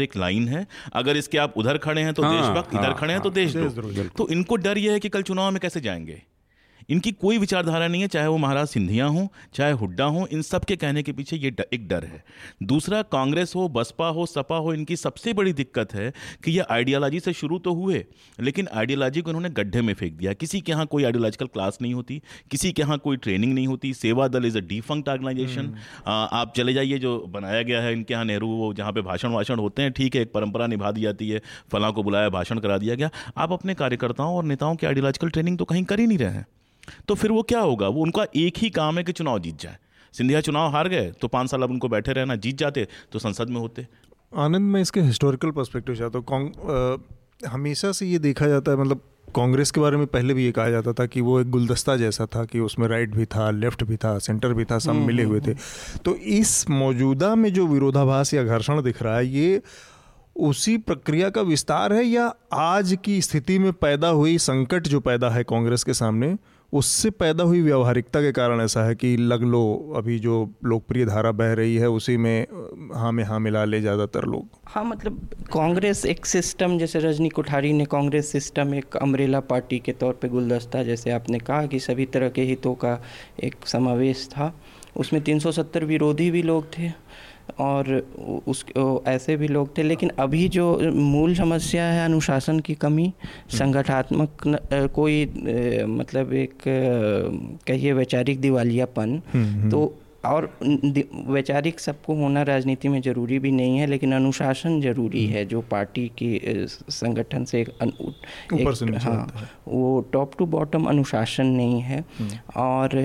एक 0.00 0.16
लाइन 0.16 0.48
है। 0.48 0.66
अगर 0.94 1.16
इसके 1.16 1.38
आप 1.38 1.54
उधर 1.56 1.78
खड़े 1.80 2.02
हैं 2.02 2.14
तो 2.14 2.22
हाँ, 2.22 2.32
देशभक्त 2.32 2.74
इधर 2.74 2.84
हाँ, 2.84 2.94
खड़े 2.94 3.12
हैं 3.12 3.22
तो 3.22 3.28
हाँ, 3.28 3.34
देश 3.34 3.78
तो 4.16 4.28
इनको 4.28 4.56
डर 4.56 4.78
यह 4.78 4.92
है 4.92 5.00
कि 5.00 5.08
कल 5.08 5.22
चुनाव 5.22 5.50
में 5.50 5.60
कैसे 5.60 5.80
जाएँगे? 5.80 6.22
इनकी 6.90 7.12
कोई 7.14 7.38
विचारधारा 7.38 7.88
नहीं 7.88 8.02
है 8.02 8.08
चाहे 8.08 8.26
वो 8.26 8.36
महाराज 8.38 8.68
सिंधिया 8.68 9.06
हों 9.06 9.26
चाहे 9.54 9.72
हुड्डा 9.74 10.04
हों 10.06 10.26
इन 10.28 10.42
सब 10.42 10.64
के 10.64 10.76
कहने 10.76 11.02
के 11.02 11.12
पीछे 11.12 11.36
ये 11.36 11.52
एक 11.72 11.86
डर 11.88 12.04
है। 12.04 12.22
दूसरा 12.64 13.02
कांग्रेस 13.12 13.52
हो 13.56 13.68
बसपा 13.70 14.08
हो 14.08 14.26
सपा 14.26 14.56
हो 14.56 14.72
इनकी 14.74 14.96
सबसे 14.96 15.32
बड़ी 15.32 15.52
दिक्कत 15.52 15.94
है 15.94 16.12
कि 16.44 16.50
ये 16.50 16.64
आइडियालॉजी 16.70 17.20
से 17.20 17.32
शुरू 17.32 17.58
तो 17.58 17.74
हुए 17.74 18.04
लेकिन 18.40 18.68
आइडियालॉजी 18.74 19.20
को 19.20 19.30
इन्होंने 19.30 19.50
गड्ढे 19.52 19.82
में 19.82 19.92
फेंक 19.94 20.12
दिया। 20.14 20.32
किसी 20.34 20.60
के 20.60 20.72
यहाँ 20.72 20.86
कोई 20.86 21.04
आइडियोलॉजिकल 21.04 21.46
क्लास 21.48 21.78
नहीं 21.82 21.94
होती 21.94 22.20
किसी 22.50 22.72
के 22.72 22.82
यहाँ 22.82 22.98
कोई 22.98 23.16
ट्रेनिंग 23.18 23.54
नहीं 23.54 23.66
होती। 23.66 23.92
Seva 23.94 24.28
Dal 24.28 24.46
is 24.46 24.58
a 24.58 24.60
defunct 24.68 25.08
organisation. 25.08 25.74
आप 26.08 26.52
चले 26.56 26.72
जाइए 26.72 26.98
जो 26.98 27.18
बनाया 27.30 27.62
गया 27.62 27.80
है 27.82 27.92
इनके 27.92 28.14
यहाँ 28.14 28.24
नेहरू 28.24 28.48
वो 28.48 28.72
जहाँ 28.74 28.92
पे 28.92 29.02
भाषण 29.02 29.32
वाषण 29.32 29.58
होते 29.58 29.82
हैं 29.82 29.92
ठीक 29.92 30.16
है 30.16 30.22
एक 30.22 30.32
परंपरा 30.32 30.66
निभा 30.66 30.90
दी 30.90 31.00
जाती 31.00 31.28
है 31.30 31.40
फलां 31.72 31.92
को 31.92 32.02
बुलाया 32.02 32.28
भाषण 32.30 32.58
करा 32.58 32.78
दिया 32.78 32.94
गया। 32.94 33.10
आप 33.36 33.52
अपने 33.52 33.74
कार्यकर्ताओं 33.74 34.36
और 34.36 34.44
नेताओं 34.44 34.76
की 34.76 34.86
आइडियोलॉजिकल 34.86 35.30
ट्रेनिंग 35.30 35.58
तो 35.58 35.64
कहीं 35.64 35.84
कर 35.84 36.00
ही 36.00 36.06
नहीं 36.06 36.18
रहे 36.18 36.30
हैं। 36.30 36.46
तो 37.08 37.14
फिर 37.14 37.32
वो 37.32 37.42
क्या 37.42 37.60
होगा? 37.60 37.88
वो 37.88 38.02
उनका 38.02 38.26
एक 38.36 38.58
ही 38.58 38.70
काम 38.70 38.98
है 38.98 39.04
कि 39.04 39.12
चुनाव 39.12 39.38
जीत 39.38 39.60
जाए। 39.60 39.76
सिंधिया 40.14 40.40
चुनाव 40.40 40.70
हार 40.72 40.88
गए 40.88 41.10
तो 41.20 41.28
पाँच 41.28 41.50
साल 41.50 41.62
अब 41.62 41.70
उनको 41.70 41.88
बैठे 41.88 42.12
रहना 42.12 42.36
जीत 42.36 42.58
जाते 42.58 42.86
तो 43.12 43.18
संसद 43.18 43.50
में 43.50 43.60
होते। 43.60 43.86
आनंद 44.32 44.72
में 44.72 44.80
इसके 44.80 45.00
हिस्टोरिकल 45.00 45.50
पर्सपेक्टिव 45.50 45.96
चाहता 45.96 46.18
हूँ। 46.18 47.04
हमेशा 47.48 47.92
से 47.92 48.06
ये 48.06 48.18
देखा 48.18 48.46
जाता 48.46 48.72
है 48.72 48.78
मतलब 48.78 49.00
कांग्रेस 49.36 49.70
के 49.70 49.80
बारे 49.80 49.96
में 49.96 50.06
पहले 50.06 50.34
भी 50.34 50.44
ये 50.44 50.52
कहा 50.52 50.70
जाता 50.70 50.92
था 50.92 51.06
कि 51.06 51.20
वो 51.20 51.40
एक 51.40 51.50
गुलदस्ता 51.50 51.96
जैसा 51.96 52.26
था 52.26 52.44
कि 52.44 52.60
उसमें 52.60 52.86
राइट 52.88 53.14
भी 53.14 53.24
था 53.24 53.50
लेफ़्ट 53.50 53.84
भी 53.84 53.96
था 53.96 54.18
सेंटर 54.18 54.52
भी 54.52 54.64
था 54.64 54.78
सब 54.78 54.90
हम्म, 54.90 55.06
मिले 55.06 55.22
हुए 55.22 55.38
हम्म, 55.38 55.48
थे। 55.48 55.52
हम्म। 55.52 55.98
तो 56.04 56.14
इस 56.14 56.70
मौजूदा 56.70 57.34
में 57.34 57.52
जो 57.52 57.66
विरोधाभास 57.66 58.34
या 58.34 58.42
घर्षण 58.44 58.82
दिख 58.82 59.02
रहा 59.02 59.16
है 59.16 59.26
ये 59.26 59.62
उसी 60.36 60.76
प्रक्रिया 60.78 61.30
का 61.30 61.42
विस्तार 61.42 61.92
है 61.92 62.04
या 62.04 62.32
आज 62.52 62.96
की 63.04 63.20
स्थिति 63.22 63.58
में 63.58 63.72
पैदा 63.72 64.08
हुई 64.08 64.36
संकट 64.38 64.88
जो 64.88 65.00
पैदा 65.00 65.30
है 65.30 65.44
कांग्रेस 65.44 65.84
के 65.84 65.94
सामने 65.94 66.36
उससे 66.72 67.10
पैदा 67.10 67.44
हुई 67.44 67.60
व्यवहारिकता 67.62 68.20
के 68.20 68.30
कारण 68.32 68.60
ऐसा 68.60 68.84
है 68.84 68.94
कि 68.94 69.16
लग 69.16 69.42
लो 69.42 69.92
अभी 69.96 70.18
जो 70.18 70.34
लोकप्रिय 70.64 71.04
धारा 71.06 71.32
बह 71.32 71.52
रही 71.52 71.76
है, 71.76 71.88
उसी 71.88 72.16
में 72.16 72.46
हाँ 72.94 73.12
में 73.12 73.22
हाँ 73.24 73.38
मिला 73.40 73.64
ले 73.64 73.80
ज़्यादातर 73.80 74.24
लोग। 74.24 74.58
हाँ 74.64 74.84
मतलब 74.84 75.20
कांग्रेस 75.52 76.04
एक 76.06 76.26
सिस्टम, 76.26 76.78
जैसे 76.78 76.98
रजनी 76.98 77.28
कोठारी 77.28 77.72
ने 77.72 77.84
कांग्रेस 77.84 78.32
सिस्टम, 78.32 78.74
एक 78.74 78.96
अम्ब्रेला 78.96 79.40
पार्टी 79.40 79.78
के 79.78 79.92
तौर 79.92 80.12
पे 80.12 80.28
गुलदस्ता, 80.28 80.82
जैसे 80.82 81.10
आपने 81.10 81.38
कहा 81.38 81.66
कि 81.66 81.80
सभी 81.80 82.06
तरह 82.06 82.28
के 82.28 82.42
हितों 82.42 82.74
का 82.74 83.00
एक 83.44 83.66
समावेश 83.66 84.28
था। 84.28 84.54
उसमें 84.96 85.22
370 85.22 85.84
विरोधी 85.84 86.30
भी 86.30 86.42
लोग 86.42 86.66
थे। 86.78 86.88
और 87.58 87.90
उस 88.46 88.64
ऐसे 89.08 89.36
भी 89.36 89.48
लोग 89.48 89.76
थे 89.78 89.82
लेकिन 89.82 90.10
अभी 90.18 90.48
जो 90.48 90.66
मूल 90.94 91.34
समस्या 91.34 91.84
है 91.84 92.04
अनुशासन 92.04 92.60
की 92.60 92.74
कमी 92.74 93.06
हम्म। 93.22 93.56
संगठनात्मक 93.58 94.42
कोई 94.94 95.24
मतलब 95.88 96.32
एक 96.34 96.62
कहिए 97.66 97.92
वैचारिक 97.92 98.40
दिवालियापन 98.40 99.20
हम्म, 99.34 99.44
हम्म। 99.44 99.70
तो 99.70 99.92
और 100.24 100.44
वैचारिक 100.62 101.80
सबको 101.80 102.14
होना 102.14 102.42
राजनीति 102.42 102.88
में 102.88 103.00
ज़रूरी 103.02 103.38
भी 103.38 103.50
नहीं 103.50 103.78
है 103.78 103.86
लेकिन 103.86 104.12
अनुशासन 104.14 104.80
ज़रूरी 104.80 105.24
है 105.26 105.44
जो 105.44 105.60
पार्टी 105.70 106.06
के 106.18 106.66
संगठन 106.66 107.44
से 107.44 107.62
ऊपर 107.62 108.74
से 108.74 108.86
हाँ 108.96 109.48
वो 109.68 110.00
टॉप 110.12 110.34
टू 110.38 110.46
बॉटम 110.46 110.84
अनुशासन 110.84 111.46
नहीं 111.46 111.80
है। 111.82 112.04
और 112.56 112.98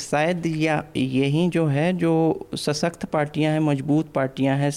शायद 0.00 0.46
या 0.46 0.82
यही 0.96 1.48
जो 1.48 1.66
है 1.66 1.92
जो 1.96 2.14
सशक्त 2.56 3.04
पार्टियाँ 3.12 3.52
हैं 3.52 3.60
मज़बूत 3.60 4.12
पार्टियाँ 4.12 4.56
हैं 4.58 4.70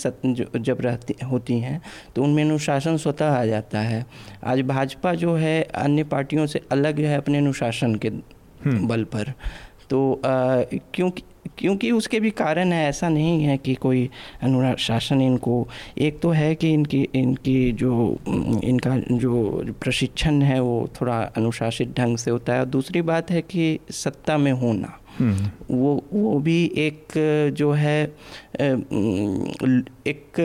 जब 0.55 0.81
रहती 0.81 1.15
होती 1.25 1.59
हैं 1.59 1.81
तो 2.15 2.23
उनमें 2.23 2.43
अनुशासन 2.43 2.97
स्वतः 2.97 3.31
आ 3.31 3.45
जाता 3.45 3.79
है। 3.81 4.05
आज 4.43 4.61
भाजपा 4.67 5.13
जो 5.15 5.35
है 5.35 5.61
अन्य 5.63 6.03
पार्टियों 6.05 6.45
से 6.47 6.61
अलग 6.71 6.99
है 7.01 7.17
अपने 7.17 7.37
अनुशासन 7.37 7.95
के 7.95 8.07
हम्म। 8.07 8.87
बल 8.87 9.03
पर। 9.15 9.33
तो 9.89 10.21
क्योंकि 10.25 11.23
क्योंकि 11.57 11.91
उसके 11.91 12.19
भी 12.19 12.29
कारण 12.31 12.71
है, 12.71 12.87
ऐसा 12.89 13.09
नहीं 13.09 13.43
है 13.43 13.57
कि 13.57 13.75
कोई 13.75 14.09
अनुशासन 14.41 15.21
इनको, 15.21 15.67
एक 15.97 16.19
तो 16.19 16.29
है 16.29 16.55
कि 16.55 16.73
इनकी 16.73 17.07
इनकी 17.15 17.71
जो, 17.71 18.17
इनका 18.63 18.97
जो 18.97 19.65
प्रशिक्षण 19.81 20.41
है 20.41 20.59
वो 20.59 20.89
थोड़ा 21.01 21.21
अनुशासित 21.37 21.93
ढंग 21.97 22.17
से 22.17 22.31
होता 22.31 22.53
है 22.53 22.59
और 22.59 22.65
दूसरी 22.65 23.01
बात 23.01 23.31
है 23.31 23.41
कि 23.41 23.79
सत्ता 23.91 24.37
में 24.37 24.51
होना। 24.51 24.99
वो 25.21 26.03
वो 26.13 26.39
भी 26.39 26.63
एक 26.77 27.13
जो 27.57 27.71
है 27.71 28.03
एक 30.07 30.39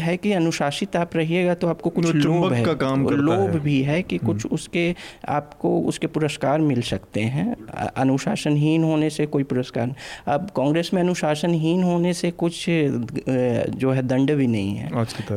है 0.00 0.16
कि 0.16 0.32
अनुशासित 0.32 0.96
आप 0.96 1.16
रहिएगा 1.16 1.54
तो 1.54 1.68
आपको 1.68 1.90
कुछ 1.90 2.14
लोभ 2.14 2.52
है। 2.52 2.64
का 2.64 2.74
काम 2.74 3.08
लोभ 3.08 3.56
भी 3.58 3.80
है 3.82 4.02
कि 4.02 4.18
कुछ 4.18 4.44
हम्म। 4.44 4.54
उसके 4.54 4.94
आपको 5.28 5.80
उसके 5.80 6.06
पुरस्कार 6.06 6.60
मिल 6.60 6.82
सकते 6.82 7.20
हैं। 7.20 7.54
अनुशासनहीन 7.96 8.84
होने 8.84 9.10
से 9.10 9.26
कोई 9.26 9.42
पुरस्कार 9.44 9.94
अब 10.26 10.50
कांग्रेस 10.56 10.90
में 10.94 11.02
अनुशासनहीन 11.02 11.82
होने 11.82 12.12
से 12.12 12.30
कुछ 12.30 12.64
जो 12.68 13.90
है 13.90 14.02
दंड 14.02 14.32
भी 14.32 14.46
नहीं 14.46 14.74
है। 14.76 14.90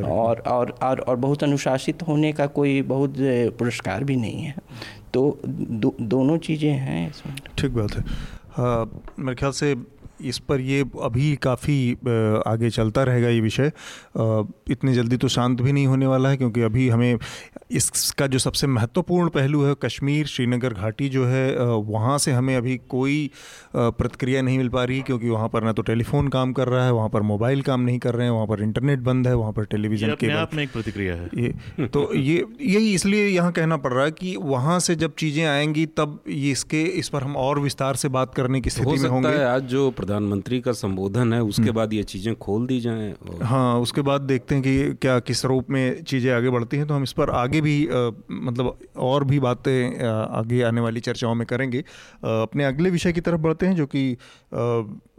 और 0.03 0.39
और 0.39 0.69
और 0.81 0.99
और 0.99 1.15
बहुत 1.15 1.43
अनुशासित 1.43 2.03
होने 2.07 2.31
का 2.33 2.45
कोई 2.47 2.81
बहुत 2.81 3.15
पुरस्कार 3.59 4.03
भी 4.03 4.15
नहीं 4.15 4.43
है। 4.43 4.55
तो 5.13 5.39
दो, 5.45 5.95
दोनों 6.01 6.37
चीज़ें 6.37 6.71
हैं 6.71 7.09
इसमें। 7.09 7.35
ठीक 7.57 7.71
बात 7.71 7.95
है। 7.95 8.03
मेरे 8.59 9.35
ख्याल 9.35 9.51
से 9.51 9.73
इस 10.21 10.37
पर 10.39 10.61
ये 10.61 10.83
अभी 11.03 11.35
काफ़ी 11.35 11.77
आगे 12.47 12.69
चलता 12.69 13.03
रहेगा 13.03 13.29
ये 13.29 13.39
विषय। 13.41 13.71
इतनी 14.71 14.93
जल्दी 14.93 15.17
तो 15.17 15.27
शांत 15.27 15.61
भी 15.61 15.71
नहीं 15.71 15.87
होने 15.87 16.07
वाला 16.07 16.29
है 16.29 16.37
क्योंकि 16.37 16.61
अभी 16.61 16.87
हमें 16.89 17.17
इसका 17.71 18.27
जो 18.27 18.39
सबसे 18.39 18.67
महत्वपूर्ण 18.67 19.29
पहलू 19.29 19.63
है 19.63 19.75
कश्मीर 19.81 20.25
श्रीनगर 20.25 20.73
घाटी 20.73 21.09
जो 21.09 21.25
है 21.25 21.55
वहाँ 21.65 22.17
से 22.17 22.31
हमें 22.31 22.55
अभी 22.55 22.77
कोई 22.89 23.29
प्रतिक्रिया 23.75 24.41
नहीं 24.41 24.57
मिल 24.57 24.69
पा 24.69 24.83
रही 24.83 25.01
क्योंकि 25.01 25.29
वहाँ 25.29 25.49
पर 25.49 25.63
ना 25.63 25.71
तो 25.71 25.81
टेलीफोन 25.81 26.27
काम 26.27 26.53
कर 26.53 26.67
रहा 26.67 26.85
है 26.85 26.91
वहाँ 26.93 27.09
पर 27.09 27.21
मोबाइल 27.21 27.61
काम 27.61 27.81
नहीं 27.81 27.99
कर 27.99 28.15
रहे 28.15 28.27
हैं 28.27 28.33
वहाँ 28.33 28.47
पर 28.47 28.61
इंटरनेट 28.63 28.99
बंद 28.99 29.27
है 29.27 29.35
वहाँ 29.35 29.51
पर 29.51 29.65
टेलीविज़न 29.65 30.15
के 30.19 30.31
आप 30.31 30.53
में 30.53 30.63
एक 30.63 30.71
प्रतिक्रिया 30.73 31.15
है। 31.15 31.29
ये 31.35 31.87
तो 31.87 32.13
ये 32.15 32.45
यही 32.61 32.93
इसलिए 32.93 33.27
यहाँ 33.27 33.51
कहना 33.51 33.77
पड़ 33.77 33.93
रहा 33.93 34.05
है 34.05 34.11
कि 34.11 34.35
वहाँ 34.35 34.79
से 34.79 34.95
जब 34.95 35.13
चीज़ें 35.19 35.45
आएँगी 35.45 35.85
तब 35.97 36.19
ये 36.27 36.51
इसके 36.51 36.83
इस 36.99 37.09
पर 37.09 37.23
हम 37.23 37.35
और 37.37 37.59
विस्तार 37.59 37.95
से 37.95 38.09
बात 38.09 38.33
करने 38.35 38.61
की 38.61 38.69
स्थिति 38.69 38.97
में 38.97 39.09
होंगे। 39.09 39.33
आज 39.43 39.63
जो 39.65 39.89
प्रधानमंत्री 40.05 40.59
का 40.61 40.71
संबोधन 40.73 41.33
है 41.33 41.41
उसके 41.43 41.61
हम्म। 41.61 41.73
बाद 41.73 41.93
ये 41.93 42.03
चीज़ें 42.05 42.35
खोल 42.37 42.65
दी 42.67 42.79
जाएँ 42.79 43.11
और... 43.13 43.43
हाँ 43.43 43.79
उसके 43.79 44.01
बाद 44.01 44.21
देखते 44.23 44.55
हैं 44.55 44.63
कि 44.63 44.93
क्या 45.01 45.19
किस 45.21 45.43
रूप 45.45 45.69
में 45.69 46.03
चीज़ें 46.03 46.31
आगे 46.33 46.49
बढ़ती 46.49 46.77
हैं 46.77 46.87
तो 46.87 46.93
हम 46.93 47.03
इस 47.03 47.11
पर 47.13 47.29
आगे 47.35 47.61
भी 47.61 47.75
आ, 47.87 48.09
मतलब 48.31 48.77
और 49.09 49.23
भी 49.23 49.39
बातें 49.39 50.07
आगे 50.39 50.61
आने 50.63 50.81
वाली 50.81 50.99
चर्चाओं 50.99 51.35
में 51.35 51.45
करेंगे 51.47 51.79
आ, 51.79 52.41
अपने 52.41 52.65
अगले 52.65 52.89
विषय 52.89 53.13
की 53.13 53.21
तरफ़ 53.21 53.41
बढ़ते 53.41 53.65
हैं 53.65 53.75
जो 53.75 53.85
कि 53.85 54.05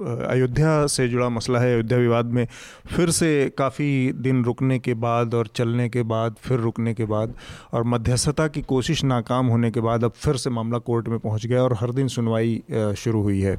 अयोध्या 0.01 0.87
से 0.87 1.09
जुड़ा 1.09 1.29
मसला 1.29 1.59
है 1.59 1.73
अयोध्या 1.75 1.99
विवाद 1.99 2.33
में 2.33 2.47
फिर 2.87 3.11
से 3.11 3.31
काफ़ी 3.59 3.91
दिन 4.21 4.45
रुकने 4.45 4.79
के 4.79 4.95
बाद 5.01 5.35
और 5.35 5.47
चलने 5.55 5.89
के 5.89 6.03
बाद 6.05 6.37
फिर 6.41 6.59
रुकने 6.61 6.95
के 6.95 7.05
बाद 7.07 7.35
और 7.73 7.85
मध्यस्थता 7.87 8.49
की 8.49 8.63
कोशिश 8.67 9.05
नाकाम 9.05 9.47
होने 9.47 9.71
के 9.71 9.81
बाद 9.81 10.05
अब 10.05 10.13
फिर 10.17 10.37
से 10.37 10.51
मामला 10.51 10.79
कोर्ट 10.85 11.09
में 11.09 11.19
पहुँच 11.19 11.47
गया 11.47 11.63
और 11.63 11.77
हर 11.81 11.93
दिन 11.93 12.09
सुनवाई 12.09 12.63
शुरू 12.97 13.23
हुई 13.23 13.41
है 13.41 13.59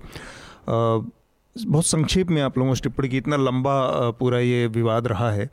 बहुत 1.65 1.85
संक्षेप 1.85 2.29
में 2.29 2.41
आप 2.41 2.57
लोगों 2.57 2.73
से 2.73 2.81
टिप्पणी 2.83 3.09
की, 3.09 3.17
इतना 3.17 3.35
लंबा 3.35 4.09
पूरा 4.19 4.39
ये 4.39 4.67
विवाद 4.67 5.07
रहा 5.07 5.31
है। 5.31 5.45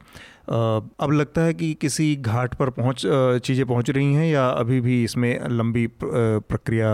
अब 0.48 1.10
लगता 1.12 1.40
है 1.40 1.54
कि 1.54 1.72
किसी 1.74 2.14
घाट 2.16 2.54
पर 2.54 2.70
पहुँच 2.70 3.02
चीज़ें 3.44 3.64
पहुँच 3.66 3.90
रही 3.90 4.14
हैं 4.14 4.26
या 4.26 4.46
अभी 4.48 4.80
भी 4.80 5.02
इसमें 5.04 5.48
लंबी 5.48 5.86
प्रक्रिया 6.02 6.90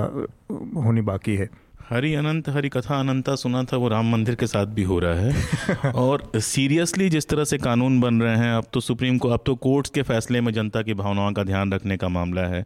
होनी 0.82 1.00
बाकी 1.02 1.36
है? 1.36 1.48
हरि 1.90 2.12
अनंत 2.14 2.48
हरि 2.48 2.68
कथा 2.68 2.98
अनंता 3.00 3.34
सुना 3.34 3.62
था 3.64 3.76
वो 3.76 3.88
राम 3.88 4.10
मंदिर 4.12 4.34
के 4.34 4.46
साथ 4.46 4.66
भी 4.66 4.82
हो 4.82 4.98
रहा 4.98 5.14
है। 5.14 5.92
और 5.94 6.22
सीरियसली 6.36 7.08
जिस 7.10 7.28
तरह 7.28 7.44
से 7.44 7.58
कानून 7.58 8.00
बन 8.00 8.20
रहे 8.22 8.36
हैं 8.36 8.52
अब 8.52 8.64
तो 8.72 8.80
सुप्रीम 8.80 9.18
को 9.18 9.28
अब 9.28 9.42
तो 9.46 9.54
कोर्ट्स 9.56 9.90
के 9.90 10.02
फैसले 10.02 10.40
में 10.40 10.52
जनता 10.52 10.82
की 10.82 10.94
भावनाओं 10.94 11.32
का 11.32 11.44
ध्यान 11.44 11.72
रखने 11.72 11.96
का 11.96 12.08
मामला 12.08 12.42
है। 12.42 12.64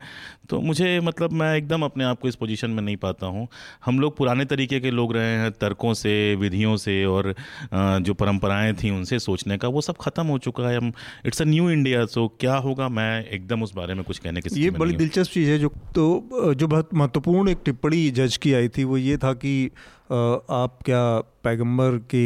तो 0.50 0.60
मुझे 0.60 1.00
मतलब 1.00 1.32
मैं 1.32 1.54
एकदम 1.56 1.82
अपने 1.82 2.04
आप 2.04 2.20
को 2.20 2.28
इस 2.28 2.34
पोजीशन 2.34 2.70
में 2.70 2.82
नहीं 2.82 2.96
पाता 2.96 3.26
हूँ। 3.26 3.46
हम 3.84 4.00
लोग 4.00 4.16
पुराने 4.16 4.44
तरीके 4.44 4.80
के 4.80 4.90
लोग 4.90 5.14
रहे 5.16 5.36
हैं 5.38 5.50
तर्कों 5.52 5.94
से 5.94 6.34
विधियों 6.34 6.76
से 6.76 7.04
और 7.04 7.34
जो 7.74 8.14
परंपराएँ 8.14 8.72
थी 8.74 8.90
उनसे 8.90 9.18
सोचने 9.18 9.58
का 9.58 9.68
वो 9.68 9.80
सब 9.80 9.96
खत्म 10.00 10.26
हो 10.26 10.38
चुका 10.38 10.68
है। 10.68 10.76
हम 10.76 10.92
it's 11.26 11.42
a 11.42 11.44
new 11.44 11.70
India 11.70 12.04
so 12.06 12.26
क्या 12.40 12.56
होगा? 12.58 12.88
मैं 12.90 13.24
एकदम 13.26 13.62
उस 13.62 13.74
बारे 13.74 13.94
में 13.94 14.04
कुछ 14.04 14.18
कहने 14.18 14.40
की 14.40 14.60
ये 14.62 14.70
बड़ी 14.72 14.94
दिलचस्प 14.94 15.32
चीज़ 15.32 15.50
है 15.50 15.58
जो 15.58 15.72
तो 15.94 16.54
जो 16.54 16.68
बहुत 16.68 16.94
महत्वपूर्ण 16.94 17.48
एक 17.48 17.58
टिप्पणी 17.64 18.10
जज 18.12 18.36
की 18.36 18.54
आई 18.54 18.68
थी 18.68 18.84
वो 18.84 18.96
ये 18.98 19.13
था 19.18 19.32
कि 19.32 19.66
आप 20.12 20.78
क्या 20.84 21.18
पैगंबर 21.44 21.98
के 22.10 22.24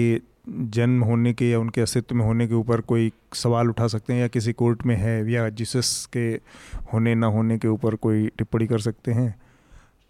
जन्म 0.49 1.03
होने 1.05 1.33
के 1.33 1.51
या 1.51 1.59
उनके 1.61 1.81
अस्तित्व 1.81 2.15
में 2.15 2.25
होने 2.25 2.47
के 2.49 2.55
ऊपर 2.55 2.81
कोई 2.81 3.13
सवाल 3.35 3.69
उठा 3.69 3.87
सकते 3.87 4.13
हैं 4.13 4.21
या 4.21 4.29
किसी 4.29 4.53
कोर्ट 4.53 4.87
में 4.87 4.97
है 4.97 5.31
या 5.33 5.49
जीसस 5.49 6.09
के 6.13 6.29
होने 6.93 7.15
ना 7.15 7.27
होने 7.27 7.59
के 7.59 7.69
ऊपर 7.69 7.95
कोई 7.95 8.27
टिप्पणी 8.29 8.67
कर 8.67 8.79
सकते 8.79 9.13
हैं? 9.13 9.35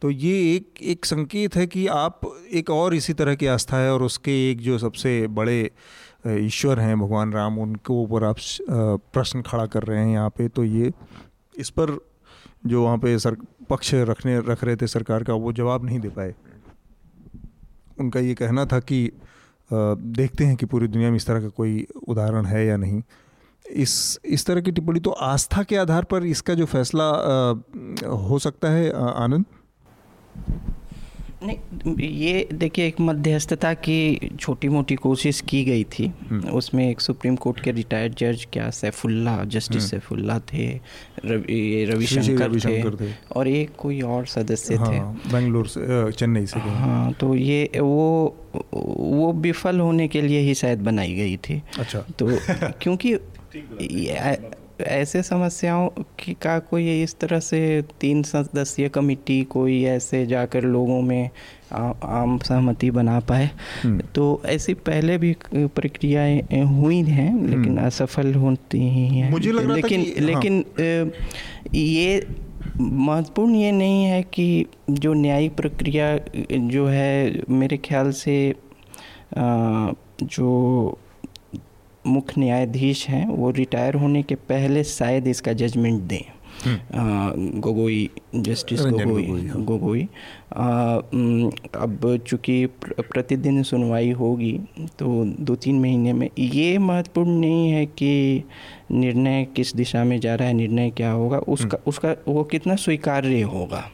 तो 0.03 0.11
ये 0.11 0.55
एक 0.57 0.83
एक 0.83 1.05
संकेत 1.05 1.57
है 1.57 1.67
कि 1.67 1.87
आप 1.87 2.21
एक 2.53 2.71
और 2.71 2.95
इसी 2.95 3.13
तरह 3.13 3.35
की 3.35 3.47
आस्था 3.47 3.77
है 3.77 3.93
और 3.93 4.03
उसके 4.03 4.51
एक 4.51 4.61
जो 4.61 4.79
सबसे 4.79 5.27
बड़े 5.27 5.71
ईश्वर 6.29 6.81
हैं 6.81 6.99
भगवान 7.01 7.33
राम, 7.33 7.59
उनके 7.59 7.93
ऊपर 7.93 8.25
आप 8.25 8.37
प्रश्न 9.13 9.43
खड़ा 9.43 9.67
कर 9.67 9.83
रहे 9.83 9.99
हैं 9.99 10.13
यहाँ 10.13 10.31
पे। 10.31 10.49
तो 10.49 10.65
ये, 10.65 10.93
इस 11.57 11.71
पर 11.71 11.99
जो 12.67 12.83
वहाँ 12.83 12.99
पे 12.99 13.19
सर, 13.19 13.37
पक्ष 13.71 13.95
रखने, 13.95 14.39
रख 14.41 14.65
रहे 14.65 14.77
थे 14.77 14.87
सरकार 14.87 15.25
का, 15.25 15.35
वो 15.35 15.53
जवाब 15.53 15.85
नहीं 15.85 15.99
दे 16.01 16.09
पाए। 16.09 16.35
उनका 18.01 18.21
ये 18.21 18.35
कहना 18.35 18.65
था 18.67 18.81
कि 18.81 19.11
देखते 19.71 20.45
हैं 20.45 20.57
कि 20.57 20.67
पूरी 20.67 20.89
दुनिया 20.89 21.11
में 21.11 21.17
इस 21.17 21.27
तरह 21.27 21.41
का 21.41 21.49
कोई 21.49 21.87
उदाहरण 22.09 22.47
है 22.47 22.67
या 22.67 22.77
नहीं। 22.77 23.03
इस 23.67 24.19
इस 24.25 24.47
तरह 24.47 24.61
की 24.61 24.73
टिप्पणी 24.73 25.01
तो 25.01 25.11
आस्था 25.11 25.63
के 25.63 25.77
आधार 25.77 26.05
पर 26.05 26.25
इसका 26.27 26.55
जो 26.55 26.67
फैसला 26.67 27.09
हो 28.07 28.39
सकता 28.39 28.71
है 28.71 28.91
आनंद? 29.15 29.45
नहीं 31.43 31.97
ये 32.01 32.49
देखिए 32.53 32.87
एक 32.87 33.01
मध्यस्थता 33.01 33.75
की 33.75 34.31
छोटी 34.41 34.69
मोटी 34.69 34.95
कोशिश 34.95 35.41
की 35.41 35.65
गई 35.65 35.85
थी। 35.85 36.13
हम्म। 36.31 36.49
उसमें 36.49 36.91
एक 36.91 37.01
सुप्रीम 37.01 37.37
कोर्ट 37.37 37.61
के 37.61 37.71
रिटायर्ड 37.71 38.15
जज 38.15 38.47
क्या 38.53 38.71
सैफुल्ला 38.71 39.45
जस्टिस 39.45 39.77
हम्म। 39.77 39.89
सैफुल्ला 39.89 40.39
थे 40.39 40.81
रवि 41.25 41.85
रविशंकर 41.91 42.55
थे, 42.55 42.91
थे। 42.91 43.15
और 43.37 43.49
एक 43.49 43.71
कोई 43.79 44.01
और 44.01 44.27
सदस्य 44.27 44.75
हाँ, 44.75 44.93
थे 44.93 45.33
बेंगलोर 45.33 45.67
से 45.67 46.13
चेन्नई 46.13 46.47
से 46.47 46.61
हाँ 46.61 47.13
तो 47.13 47.35
ये 47.35 47.71
वो 47.77 48.37
वो 48.75 49.33
विफल 49.33 49.81
होने 49.81 50.09
के 50.09 50.23
लिए 50.23 50.41
ही 50.41 50.55
शायद 50.55 50.79
बनाई 50.79 51.15
गई 51.15 51.37
थी। 51.37 51.63
अच्छा। 51.79 51.99
तो 51.99 52.27
क्योंकि 52.83 53.15
ऐसे 54.81 55.23
समस्याओं 55.23 55.89
की 56.19 56.33
का 56.35 56.59
कोई 56.59 57.03
इस 57.03 57.19
तरह 57.19 57.41
से 57.41 57.61
तीन 58.01 58.23
सदस्यीय 58.23 58.89
कमेटी 58.89 59.43
कोई 59.45 59.83
ऐसे 59.87 60.25
जाकर 60.27 60.65
लोगों 60.65 61.01
में 61.03 61.31
आ, 61.73 61.93
आम 62.03 62.39
सहमति 62.39 62.91
बना 62.91 63.19
पाए 63.21 63.51
हम्म। 63.83 64.01
तो 64.15 64.43
ऐसी 64.47 64.75
पहले 64.75 65.19
भी 65.19 65.35
प्रक्रियाएँ 65.55 66.63
हुई 66.65 67.03
हैं 67.03 67.33
लेकिन 67.41 67.69
हम्म। 67.69 67.87
असफल 67.87 68.35
होती 68.35 68.79
ही 68.79 69.07
हैं 69.09 69.31
मुझे 69.31 69.53
लग 69.53 69.67
रहा 69.67 69.75
लेकिन 69.75 70.05
था 70.05 70.15
कि, 70.15 70.21
लेकिन 70.21 70.65
हाँ। 70.81 71.11
ये 71.75 72.27
महत्वपूर्ण 72.81 73.55
ये 73.55 73.73
नहीं 73.73 74.05
है 74.05 74.23
कि 74.23 74.67
जो 74.91 75.13
न्यायिक 75.15 75.57
प्रक्रिया 75.57 76.17
जो 76.69 76.87
है 76.87 77.43
मेरे 77.51 77.77
ख्याल 77.77 78.11
से 78.13 78.39
जो 79.37 80.99
मुख्य 82.09 82.41
न्यायाधीश 82.41 83.07
हैं 83.09 83.27
वो 83.27 83.51
रिटायर 83.51 83.95
होने 83.95 84.23
के 84.23 84.35
पहले 84.49 84.85
शायद 84.85 85.27
इसका 85.27 85.53
जजमेंट 85.53 86.03
दें। 86.03 86.25
गोगोई 86.65 88.09
जस्टिस 88.35 88.81
गोगोई 88.81 89.25
गोगोई 89.57 90.09
हाँ। 90.55 90.99
अब 91.75 92.25
चूँकि 92.27 92.65
प्रतिदिन 93.01 93.63
सुनवाई 93.63 94.11
होगी 94.11 94.53
तो 94.99 95.25
दो 95.41 95.55
तीन 95.55 95.81
महीने 95.81 96.13
में 96.13 96.29
ये 96.39 96.79
महत्वपूर्ण 96.79 97.31
नहीं 97.31 97.71
है 97.71 97.85
कि 97.87 98.45
निर्णय 98.91 99.47
किस 99.57 99.75
दिशा 99.75 100.05
में 100.05 100.19
जा 100.21 100.35
रहा 100.35 100.49
है 100.49 100.55
निर्णय 100.55 100.91
क्या 100.91 101.11
होगा 101.11 101.39
उसका 101.39 101.77
हम्म। 101.77 101.89
उसका 101.89 102.15
वो 102.29 102.45
कितना 102.45 102.77
स्वीकार्य 102.77 103.43
होगा 103.45 103.85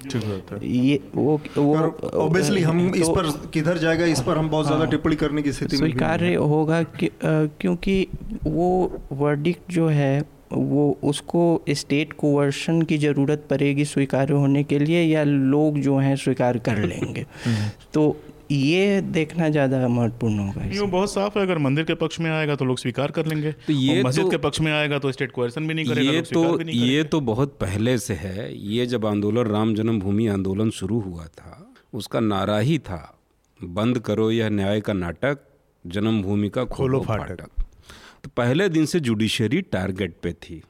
ये 0.63 1.01
वो 1.15 1.41
वो 1.57 1.77
ऑब्वियसली 2.15 2.63
हम 2.63 2.89
तो, 2.91 2.97
इस 2.97 3.09
पर 3.09 3.31
किधर 3.49 3.79
जाएगा 3.79 4.05
इस 4.05 4.21
पर 4.21 4.39
हम 4.39 4.51
बहुत 4.51 4.67
ज़्यादा 4.67 4.83
हाँ। 4.83 4.91
टिप्पणी 4.91 5.17
करने 5.17 5.43
की 5.43 5.53
स्थिति 5.53 5.77
में 5.77 5.81
स्वीकार्य 5.81 6.35
होगा 6.35 6.83
कि, 6.83 7.11
क्योंकि 7.23 8.07
वो 8.45 9.01
वर्डिक 9.13 9.59
जो 9.71 9.89
है 9.89 10.23
वो 10.53 10.99
उसको 11.05 11.63
स्टेट 11.71 12.13
कोवर्शन 12.13 12.83
की 12.83 12.99
ज़रूरत 12.99 13.47
पड़ेगी 13.51 13.85
स्वीकार 13.85 14.31
होने 14.31 14.63
के 14.65 14.79
लिए 14.79 15.03
या 15.03 15.25
लोग 15.25 15.79
जो 15.81 15.97
हैं 15.99 16.15
स्वीकार 16.17 16.59
कर 16.59 16.79
लेंगे? 16.87 17.27
हम्म। 17.45 17.71
तो 17.95 18.17
ये 18.51 19.01
देखना 19.01 19.49
ज़्यादा 19.49 19.89
महत्वपूर्ण 19.89 20.39
होगा 20.39 20.65
ये 20.67 20.87
बहुत 20.87 21.13
साफ़ 21.13 21.39
है 21.39 21.45
अगर 21.45 21.59
मंदिर 21.59 21.85
के 21.85 21.95
पक्ष 21.95 22.21
में 22.21 22.31
आएगा 22.31 22.55
तो 22.55 22.65
लोग 22.65 22.79
स्वीकार 22.79 23.11
कर 23.11 23.27
लेंगे। 23.27 23.53
तो 23.53 23.73
ये 23.73 24.03
मस्जिद 24.03 24.25
तो, 24.25 24.31
के 24.31 24.37
पक्ष 24.37 24.61
में 24.61 24.73
आएगा 24.73 24.99
तो 24.99 25.13
स्टेट 25.13 25.33
कोवर्सन 25.33 25.67
भी 25.69 25.75
नहीं 25.75 25.87
करेगा 25.87 26.13
ये 26.13 26.23
तो 26.23 26.45
नहीं 26.59 26.81
ये 26.81 27.05
तो 27.05 27.21
बहुत 27.21 27.57
पहले 27.61 27.97
से 27.99 28.15
है। 28.15 28.55
ये 28.57 28.87
जब 28.87 29.07
आंदोलन 29.07 29.47
राम 29.47 29.75
जन्मभूमि 29.75 30.27
आंदोलन 30.27 30.71
शुरू 30.71 31.01
हुआ 31.01 31.25
था 31.25 31.61
उसका 31.95 32.21
नारा 32.21 32.59
ही 32.59 32.79
था 32.79 33.01
बंद 33.61 33.99
करो 33.99 34.31
यह 34.31 34.49
न्याय 34.51 34.81
का 34.81 34.93
नाटक 34.93 35.39
जन्मभूमि 35.85 36.49
का 36.49 36.65
खोलो 36.65 37.01
फाटक। 37.01 37.64
तो 38.25 38.31
पहले 38.37 38.69
दिन 38.69 38.87
से 38.87 39.01
जुडिशरी 39.01 39.61
टारगेट 39.63 40.15
पे 40.23 40.33
थी। 40.33 40.63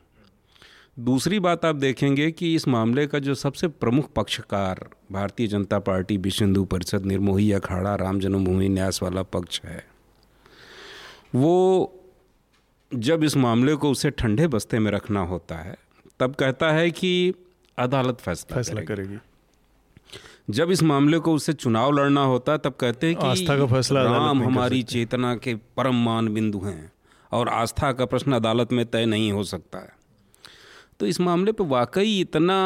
दूसरी 0.99 1.41
बात 1.41 1.65
आप 1.65 1.77
देखेंगे 1.77 2.31
कि 2.31 2.55
इस 2.55 2.69
मामले 2.69 3.07
का 3.07 3.19
जो 3.19 3.35
सबसे 3.35 3.69
प्रमुख 3.69 4.13
पक्षकार 4.13 4.89
भारतीय 5.13 5.47
जनता 5.47 5.79
पार्टी 5.79 6.17
विश्व 6.17 6.45
हिंदू 6.45 6.65
परिषद 6.65 7.07
निर्मोही 7.07 7.53
अखाड़ा 7.53 7.95
राम 7.95 8.21
जन्मभूमि 8.21 8.69
न्यास 8.69 9.03
वाला 9.03 9.23
पक्ष 9.23 9.61
है 9.65 9.87
वो 11.35 11.93
जब 12.95 13.25
इस 13.25 13.37
मामले 13.37 13.75
को 13.75 13.91
उसे 13.91 14.11
ठंडे 14.11 14.47
बस्ते 14.47 14.79
में 14.79 14.91
रखना 14.91 15.21
होता 15.21 15.57
है 15.57 15.77
तब 16.21 16.35
कहता 16.35 16.73
है 16.73 16.91
कि 16.91 17.35
अदालत 17.79 18.21
फैसला 18.21 18.57
फैसला 18.57 18.81
करेगी। 18.81 19.19
जब 20.51 20.71
इस 20.71 20.83
मामले 20.83 21.19
को 21.19 21.35
उसे 21.35 21.53
चुनाव 21.53 21.93
लड़ना 21.93 22.25
होता 22.25 22.57
तब 22.57 22.73
कहते 22.73 23.07
हैं 23.07 23.17
कि 23.17 23.27
आस्था 23.27 23.57
का 23.59 23.67
फैसला 23.67 24.03
राम 24.03 24.43
हमारी 24.43 24.83
चेतना 24.83 25.37
के 25.37 25.55
परम 25.55 26.05
मान 26.05 26.29
बिंदु 26.29 26.59
हैं। 26.59 26.94
और 27.35 27.49
आस्था 27.49 27.93
का 27.93 28.05
प्रश्न 28.05 28.33
अदालत 28.33 28.73
में 28.73 28.85
तय 28.87 29.07
नहीं 29.07 29.33
हो 29.33 29.45
सकता 29.45 29.79
है। 29.79 29.93
तो 31.01 31.07
इस 31.07 31.21
मामले 31.21 31.53
पर 31.53 31.65
वाकई 31.65 32.21
इतना 32.21 32.59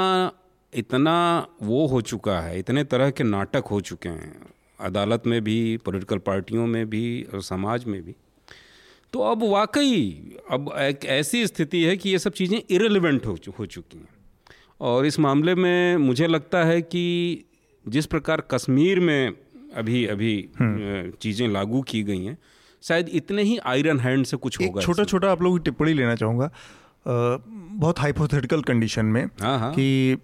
इतना 0.72 1.16
वो 1.62 1.86
हो 1.86 2.00
चुका 2.00 2.40
है 2.40 2.58
इतने 2.58 2.84
तरह 2.84 3.10
के 3.10 3.24
नाटक 3.24 3.66
हो 3.70 3.80
चुके 3.80 4.08
हैं 4.08 4.46
अदालत 4.80 5.26
में 5.26 5.40
भी 5.44 5.76
पॉलिटिकल 5.76 6.18
पार्टियों 6.18 6.66
में 6.66 6.84
भी 6.90 7.22
और 7.34 7.42
समाज 7.42 7.84
में 7.84 8.02
भी। 8.02 8.14
तो 9.12 9.20
अब 9.20 9.42
वाकई 9.42 10.36
अब 10.50 10.72
एक 10.78 11.04
ऐसी 11.04 11.46
स्थिति 11.46 11.82
है 11.84 11.96
कि 11.96 12.10
ये 12.10 12.18
सब 12.18 12.32
चीज़ें 12.32 12.60
इरेलीवेंट 12.70 13.26
हो 13.26 13.38
हो 13.58 13.66
चुकी 13.66 13.98
हैं। 13.98 14.08
और 14.80 15.06
इस 15.06 15.18
मामले 15.18 15.54
में 15.54 15.96
मुझे 15.96 16.26
लगता 16.26 16.64
है 16.64 16.80
कि 16.82 17.04
जिस 17.84 18.06
प्रकार 18.06 18.40
कश्मीर 18.50 19.00
में 19.00 19.32
अभी 19.74 20.04
अभी 20.06 20.34
हम्म। 20.60 21.10
चीज़ें 21.10 21.48
लागू 21.48 21.82
की 21.82 22.02
गई 22.02 22.24
हैं 22.24 22.38
शायद 22.82 23.08
इतने 23.08 23.42
ही 23.42 23.58
आयरन 23.58 24.00
हैंड 24.00 24.26
से 24.26 24.36
कुछ 24.36 24.60
होगा 24.60 24.80
छोटा 24.80 25.04
छोटा 25.04 25.32
आप 25.32 25.42
लोग 25.42 25.64
टिप्पणी 25.64 25.94
लेना 25.94 26.14
चाहूँगा। 26.14 26.50
बहुत 27.06 27.98
हाइपोथेटिकल 27.98 28.62
कंडीशन 28.62 29.06
में 29.06 29.24
हाँ, 29.40 29.58
हाँ। 29.58 29.72
कि 29.72 30.16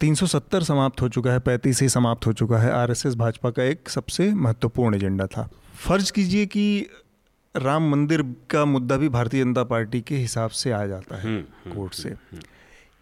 370 0.00 0.62
समाप्त 0.62 1.02
हो 1.02 1.08
चुका 1.08 1.32
है 1.32 1.38
पैंतीस 1.38 1.82
ही 1.82 1.88
समाप्त 1.88 2.26
हो 2.26 2.32
चुका 2.32 2.58
है 2.58 2.72
आरएसएस 2.72 3.14
भाजपा 3.14 3.50
का 3.50 3.62
एक 3.62 3.88
सबसे 3.88 4.34
महत्वपूर्ण 4.34 4.94
एजेंडा 4.94 5.26
था। 5.26 5.50
फ़र्ज़ 5.74 6.12
कीजिए 6.12 6.46
कि 6.46 6.86
राम 7.56 7.90
मंदिर 7.90 8.22
का 8.50 8.64
मुद्दा 8.64 8.96
भी 8.96 9.08
भारतीय 9.08 9.44
जनता 9.44 9.64
पार्टी 9.64 10.00
के 10.00 10.16
हिसाब 10.16 10.50
से 10.50 10.70
आ 10.72 10.86
जाता 10.86 11.16
है 11.16 11.22
हम्म, 11.22 11.42
हम्म, 11.64 11.74
कोर्ट 11.74 11.94
से। 11.94 12.08
हम्म, 12.08 12.40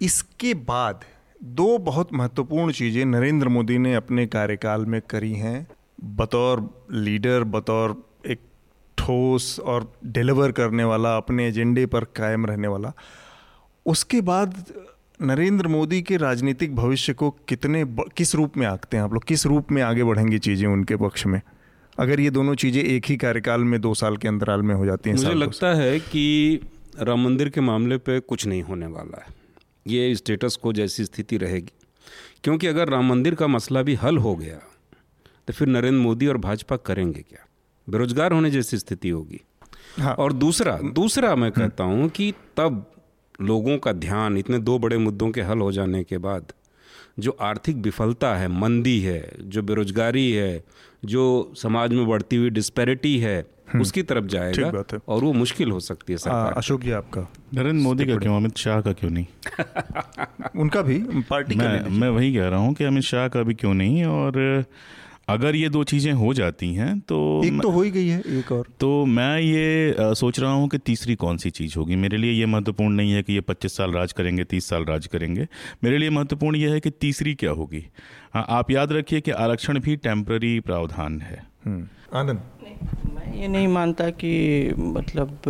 इसके 0.00 0.54
बाद 0.54 1.00
दो 1.44 1.78
बहुत 1.78 2.12
महत्वपूर्ण 2.12 2.72
चीज़ें 2.72 3.04
नरेंद्र 3.04 3.48
मोदी 3.48 3.78
ने 3.78 3.94
अपने 3.94 4.26
कार्यकाल 4.26 4.86
में 4.86 5.00
करी 5.10 5.32
हैं। 5.32 5.66
बतौर 6.04 6.86
लीडर 6.92 7.44
बतौर 7.44 8.07
ठोस 9.08 9.58
और 9.60 9.92
डिलीवर 10.06 10.52
करने 10.52 10.84
वाला 10.84 11.16
अपने 11.16 11.46
एजेंडे 11.48 11.86
पर 11.86 12.04
कायम 12.16 12.46
रहने 12.46 12.68
वाला। 12.68 12.92
उसके 13.86 14.20
बाद 14.20 14.64
नरेंद्र 15.20 15.68
मोदी 15.68 16.00
के 16.02 16.16
राजनीतिक 16.16 16.74
भविष्य 16.76 17.12
को 17.12 17.30
कितने 17.48 17.84
किस 18.16 18.34
रूप 18.34 18.56
में 18.56 18.66
आंकते 18.66 18.96
हैं 18.96 19.04
आप 19.04 19.12
लोग? 19.12 19.24
किस 19.24 19.46
रूप 19.46 19.72
में 19.72 19.82
आगे 19.82 20.04
बढ़ेंगी 20.04 20.38
चीज़ें 20.38 20.66
उनके 20.68 20.96
पक्ष 20.96 21.26
में? 21.26 21.40
अगर 21.98 22.20
ये 22.20 22.30
दोनों 22.30 22.54
चीज़ें 22.54 22.82
एक 22.82 23.06
ही 23.06 23.16
कार्यकाल 23.16 23.64
में 23.64 23.80
दो 23.80 23.94
साल 23.94 24.16
के 24.16 24.28
अंतराल 24.28 24.62
में 24.62 24.74
हो 24.74 24.86
जाती 24.86 25.10
हैं 25.10 25.16
मुझे 25.16 25.34
लगता 25.34 25.74
है 25.74 25.98
कि 26.00 26.60
राम 27.00 27.24
मंदिर 27.24 27.48
के 27.48 27.60
मामले 27.60 27.98
पे 27.98 28.20
कुछ 28.20 28.46
नहीं 28.46 28.62
होने 28.62 28.86
वाला 28.86 29.24
है। 29.24 29.34
ये 29.86 30.14
स्टेटस 30.14 30.56
को 30.56 30.72
जैसी 30.72 31.04
स्थिति 31.04 31.36
रहेगी। 31.36 31.72
क्योंकि 32.44 32.66
अगर 32.66 32.88
राम 32.88 33.08
मंदिर 33.08 33.34
का 33.34 33.46
मसला 33.46 33.82
भी 33.82 33.94
हल 33.94 34.18
हो 34.18 34.36
गया 34.36 34.58
तो 35.48 35.52
फिर 35.52 35.68
नरेंद्र 35.68 36.00
मोदी 36.02 36.26
और 36.26 36.36
भाजपा 36.38 36.76
करेंगे 36.76 37.20
क्या? 37.20 37.44
बेरोजगार 37.88 38.32
होने 38.32 38.50
जैसी 38.50 38.78
स्थिति 38.78 39.08
होगी। 39.08 39.40
हाँ। 39.98 40.14
और 40.14 40.32
दूसरा 40.32 40.78
दूसरा 40.94 41.34
मैं 41.36 41.48
हम्म। 41.48 41.60
कहता 41.60 41.84
हूँ 41.84 42.08
कि 42.08 42.32
तब 42.56 42.84
लोगों 43.40 43.78
का 43.78 43.92
ध्यान 43.92 44.36
इतने 44.38 44.58
दो 44.58 44.78
बड़े 44.78 44.98
मुद्दों 44.98 45.30
के 45.30 45.42
हल 45.42 45.58
हो 45.58 45.72
जाने 45.72 46.02
के 46.04 46.18
बाद 46.18 46.52
जो 47.18 47.36
आर्थिक 47.40 47.76
विफलता 47.76 48.34
है 48.36 48.48
मंदी 48.48 49.00
है 49.00 49.20
जो 49.40 49.62
बेरोजगारी 49.62 50.32
है 50.32 50.64
जो 51.04 51.22
समाज 51.56 51.92
में 51.92 52.06
बढ़ती 52.06 52.36
हुई 52.36 52.50
डिस्पैरिटी 52.50 53.18
है 53.18 53.38
हम्म। 53.40 53.82
उसकी 53.82 54.02
तरफ़ 54.02 54.24
जाएगा 54.24 54.84
और 55.08 55.24
वो 55.24 55.32
मुश्किल 55.32 55.70
हो 55.70 55.80
सकती 55.80 56.12
है 56.12 56.18
सरकार 56.18 56.52
अशोक 56.52 56.80
जी 56.80 56.90
आपका। 56.90 57.20
नरेंद्र 57.54 57.82
मोदी 57.82 58.06
का 58.06 58.16
क्यों 58.16 58.36
अमित 58.36 58.56
शाह 58.56 58.80
का 58.80 58.92
क्यों 58.92 59.10
नहीं? 59.10 59.26
उनका 60.60 60.82
भी 60.82 60.98
पार्टी 61.30 61.54
मैं 61.54 61.90
मैं 61.90 62.08
वही 62.08 62.34
कह 62.34 62.48
रहा 62.48 62.60
हूँ 62.60 62.74
कि 62.74 62.84
अमित 62.84 63.02
शाह 63.02 63.28
का 63.28 63.42
भी 63.42 63.54
क्यों 63.54 63.74
नहीं 63.74 64.04
और 64.04 64.64
अगर 65.28 65.56
ये 65.56 65.68
दो 65.68 65.82
चीज़ें 65.84 66.12
हो 66.12 66.32
जाती 66.34 66.72
हैं 66.74 66.98
तो 67.00 67.16
एक 67.44 67.60
तो 67.62 67.70
हो 67.70 67.82
ही 67.82 67.90
गई 67.90 68.08
है 68.08 68.20
एक 68.38 68.52
और। 68.52 68.68
तो 68.80 69.04
मैं 69.06 69.40
ये 69.40 69.94
आ, 69.94 70.12
सोच 70.12 70.40
रहा 70.40 70.52
हूँ 70.52 70.68
कि 70.68 70.78
तीसरी 70.78 71.14
कौन 71.14 71.36
सी 71.36 71.50
चीज़ 71.50 71.74
होगी। 71.78 71.96
मेरे 71.96 72.16
लिए 72.16 72.32
ये 72.32 72.46
महत्वपूर्ण 72.46 72.94
नहीं 72.94 73.12
है 73.12 73.22
कि 73.22 73.32
ये 73.32 73.40
पच्चीस 73.40 73.76
साल 73.76 73.92
राज 73.92 74.12
करेंगे 74.12 74.44
तीस 74.44 74.68
साल 74.68 74.84
राज 74.84 75.06
करेंगे। 75.06 75.46
मेरे 75.84 75.98
लिए 75.98 76.10
महत्वपूर्ण 76.10 76.56
यह 76.56 76.72
है 76.72 76.80
कि 76.80 76.90
तीसरी 76.90 77.34
क्या 77.34 77.50
होगी। 77.52 77.84
हाँ 78.34 78.46
आप 78.48 78.70
याद 78.70 78.92
रखिए 78.92 79.20
कि 79.20 79.30
आरक्षण 79.30 79.80
भी 79.80 79.96
टेम्प्ररी 79.98 80.58
प्रावधान 80.60 81.20
है। 81.20 81.42
हम्म। 81.64 82.18
आनंद? 82.18 82.42
मैं 83.14 83.40
ये 83.40 83.48
नहीं 83.48 83.68
मानता 83.68 84.10
कि 84.10 84.74
मतलब 84.78 85.48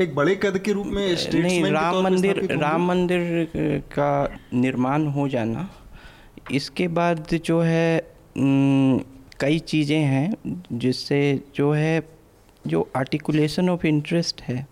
एक 0.00 0.14
बड़े 0.14 0.34
कद 0.36 0.58
के 0.58 0.72
रूप 0.72 0.86
में 0.86 1.06
नहीं 1.34 1.62
राम 1.72 2.02
मंदिर 2.04 2.46
राम 2.52 2.86
मंदिर 2.88 3.50
का 3.92 4.38
निर्माण 4.54 5.06
हो 5.08 5.28
जाना। 5.28 5.68
इसके 6.52 6.88
बाद 6.88 7.38
जो 7.44 7.60
है 7.60 8.15
कई 8.36 9.58
चीज़ें 9.58 9.98
हैं 9.98 10.60
जिससे 10.72 11.18
जो 11.56 11.72
है, 11.72 12.02
जो 12.66 12.88
आर्टिकुलेशन 12.96 13.68
ऑफ़ 13.70 13.86
इंटरेस्ट 13.86 14.42
है, 14.42 14.66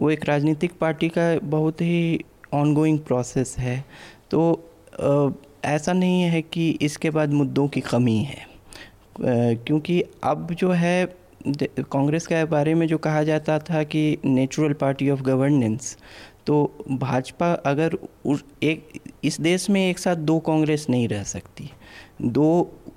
वो 0.00 0.10
एक 0.10 0.24
राजनीतिक 0.24 0.72
पार्टी 0.80 1.08
का 1.08 1.38
बहुत 1.38 1.80
ही 1.80 2.24
ऑनगोइंग 2.54 2.98
प्रोसेस 2.98 3.54
है। 3.58 3.84
तो 4.30 5.40
ऐसा 5.64 5.92
नहीं 5.92 6.22
है 6.22 6.42
कि 6.42 6.70
इसके 6.82 7.10
बाद 7.10 7.32
मुद्दों 7.32 7.66
की 7.68 7.80
कमी 7.80 8.18
है। 8.18 8.46
क्योंकि 9.20 10.02
अब 10.24 10.52
जो 10.52 10.70
है 10.70 11.04
कांग्रेस 11.46 12.26
के 12.26 12.44
बारे 12.44 12.74
में 12.74 12.86
जो 12.86 12.98
कहा 12.98 13.22
जाता 13.22 13.58
था 13.58 13.82
कि 13.82 14.16
नेचुरल 14.24 14.72
पार्टी 14.72 15.10
ऑफ़ 15.10 15.22
गवर्नेंस 15.22 15.96
तो 16.46 16.86
भाजपा 16.90 17.52
अगर 17.66 17.96
एक, 18.62 19.00
इस 19.24 19.40
देश 19.40 19.68
में 19.70 19.80
एक 19.88 19.98
साथ 19.98 20.16
दो 20.16 20.38
कांग्रेस 20.38 20.86
नहीं 20.90 21.08
रह 21.08 21.22
सकती। 21.22 21.70
दो 22.22 22.46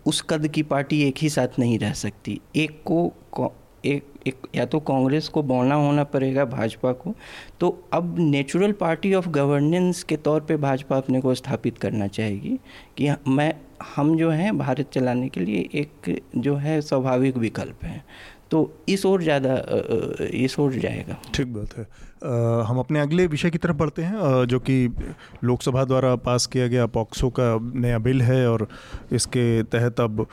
उस 0.06 0.22
कद 0.22 0.48
की 0.48 0.64
पार्टी 0.64 1.02
एक 1.04 1.16
ही 1.18 1.30
साथ 1.30 1.60
नहीं 1.60 1.80
रह 1.80 1.94
सकती। 1.94 2.40
एक 2.56 2.82
को 2.86 3.54
एक 3.86 4.04
एक, 4.28 4.36
या 4.56 4.66
तो 4.66 4.80
कांग्रेस 4.80 5.28
को 5.28 5.42
बौना 5.44 5.76
होना 5.76 6.04
पड़ेगा 6.04 6.46
भाजपा 6.46 6.92
को 6.92 7.14
तो 7.60 7.70
अब 7.94 8.16
नेचुरल 8.20 8.72
पार्टी 8.72 9.14
ऑफ़ 9.14 9.28
गवर्नेंस 9.30 10.04
के 10.04 10.18
तौर 10.18 10.42
पे 10.42 10.58
भाजपा 10.58 10.98
अपने 10.98 11.22
को 11.22 11.34
स्थापित 11.36 11.78
करना 11.78 12.08
चाहेगी 12.08 12.58
कि 12.98 13.10
मैं, 13.28 13.54
हम 13.96 14.16
जो 14.18 14.30
हैं, 14.30 14.58
भारत 14.58 14.90
चलाने 14.92 15.30
के 15.30 15.40
लिए 15.40 15.70
एक 15.74 16.22
जो 16.38 16.56
है, 16.56 16.82
स्वाभाविक 16.82 17.38
विकल्प 17.38 17.84
हैं। 17.84 18.04
तो 18.52 18.60
इस 18.90 19.06
ओर 19.06 19.22
ज़्यादा 19.24 19.56
इस 20.36 20.60
ओर 20.60 20.74
जाएगा। 20.76 21.18
ठीक 21.34 21.48
बात 21.54 21.78
है। 21.78 21.84
आ, 21.84 22.64
हम 22.64 22.80
अपने 22.80 23.00
अगले 23.00 23.26
विषय 23.28 23.50
की 23.50 23.58
तरफ़ 23.58 23.76
बढ़ते 23.78 24.02
हैं 24.02 24.46
जो 24.46 24.60
कि 24.60 24.76
लोकसभा 25.44 25.84
द्वारा 25.84 26.16
पास 26.26 26.46
किया 26.48 26.68
गया 26.68 26.86
पॉक्सो 26.90 27.30
का 27.40 27.58
नया 27.76 28.00
बिल 28.00 28.22
है 28.22 28.48
और 28.50 28.68
इसके 29.12 29.64
तहत 29.66 30.00
अब 30.00 30.28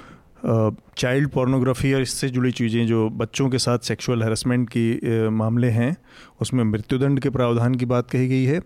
चाइल्ड 0.99 1.29
पोर्नोग्राफी 1.31 1.93
और 1.95 2.03
इससे 2.03 2.29
जुड़ी 2.29 2.51
चीज़ें 2.53 2.87
जो 2.87 3.09
बच्चों 3.17 3.49
के 3.51 3.59
साथ 3.59 3.79
सेक्सुअल 3.87 4.23
हरासमेंट 4.23 4.69
की 4.69 5.29
मामले 5.33 5.69
हैं 5.71 5.97
उसमें 6.41 6.63
मृत्युदंड 6.65 7.21
के 7.21 7.31
प्रावधान 7.31 7.75
की 7.75 7.87
बात 7.87 8.11
कही 8.11 8.29
गई 8.29 8.45
है। 8.45 8.59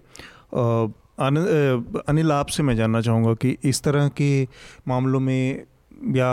अनिल 2.08 2.32
आपसे 2.32 2.62
मैं 2.62 2.76
जानना 2.76 3.00
चाहूँगा 3.00 3.34
कि 3.34 3.56
इस 3.64 3.82
तरह 3.82 4.08
के 4.16 4.30
मामलों 4.88 5.20
में 5.20 5.64
या 6.16 6.30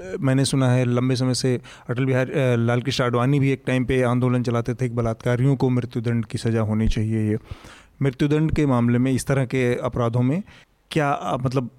मैंने 0.00 0.44
सुना 0.44 0.70
है 0.70 0.84
लंबे 0.84 1.16
समय 1.16 1.34
से 1.34 1.54
अटल 1.90 2.04
बिहारी 2.04 2.32
लाल 2.66 2.82
कृष्ण 2.82 3.04
आडवाणी 3.04 3.40
भी 3.40 3.50
एक 3.50 3.62
टाइम 3.66 3.84
पे 3.84 4.02
आंदोलन 4.02 4.42
चलाते 4.42 4.74
थे 4.74 4.88
कि 4.88 4.94
बलात्कारियों 4.94 5.56
को 5.56 5.68
मृत्युदंड 5.70 6.26
की 6.26 6.38
सज़ा 6.38 6.60
होनी 6.60 6.88
चाहिए 6.88 7.30
ये। 7.30 7.38
मृत्युदंड 8.02 8.52
के 8.54 8.66
मामले 8.66 8.98
में 8.98 9.10
इस 9.12 9.26
तरह 9.26 9.44
के 9.44 9.74
अपराधों 9.80 10.22
में 10.22 10.42
क्या 10.90 11.38
मतलब 11.42 11.70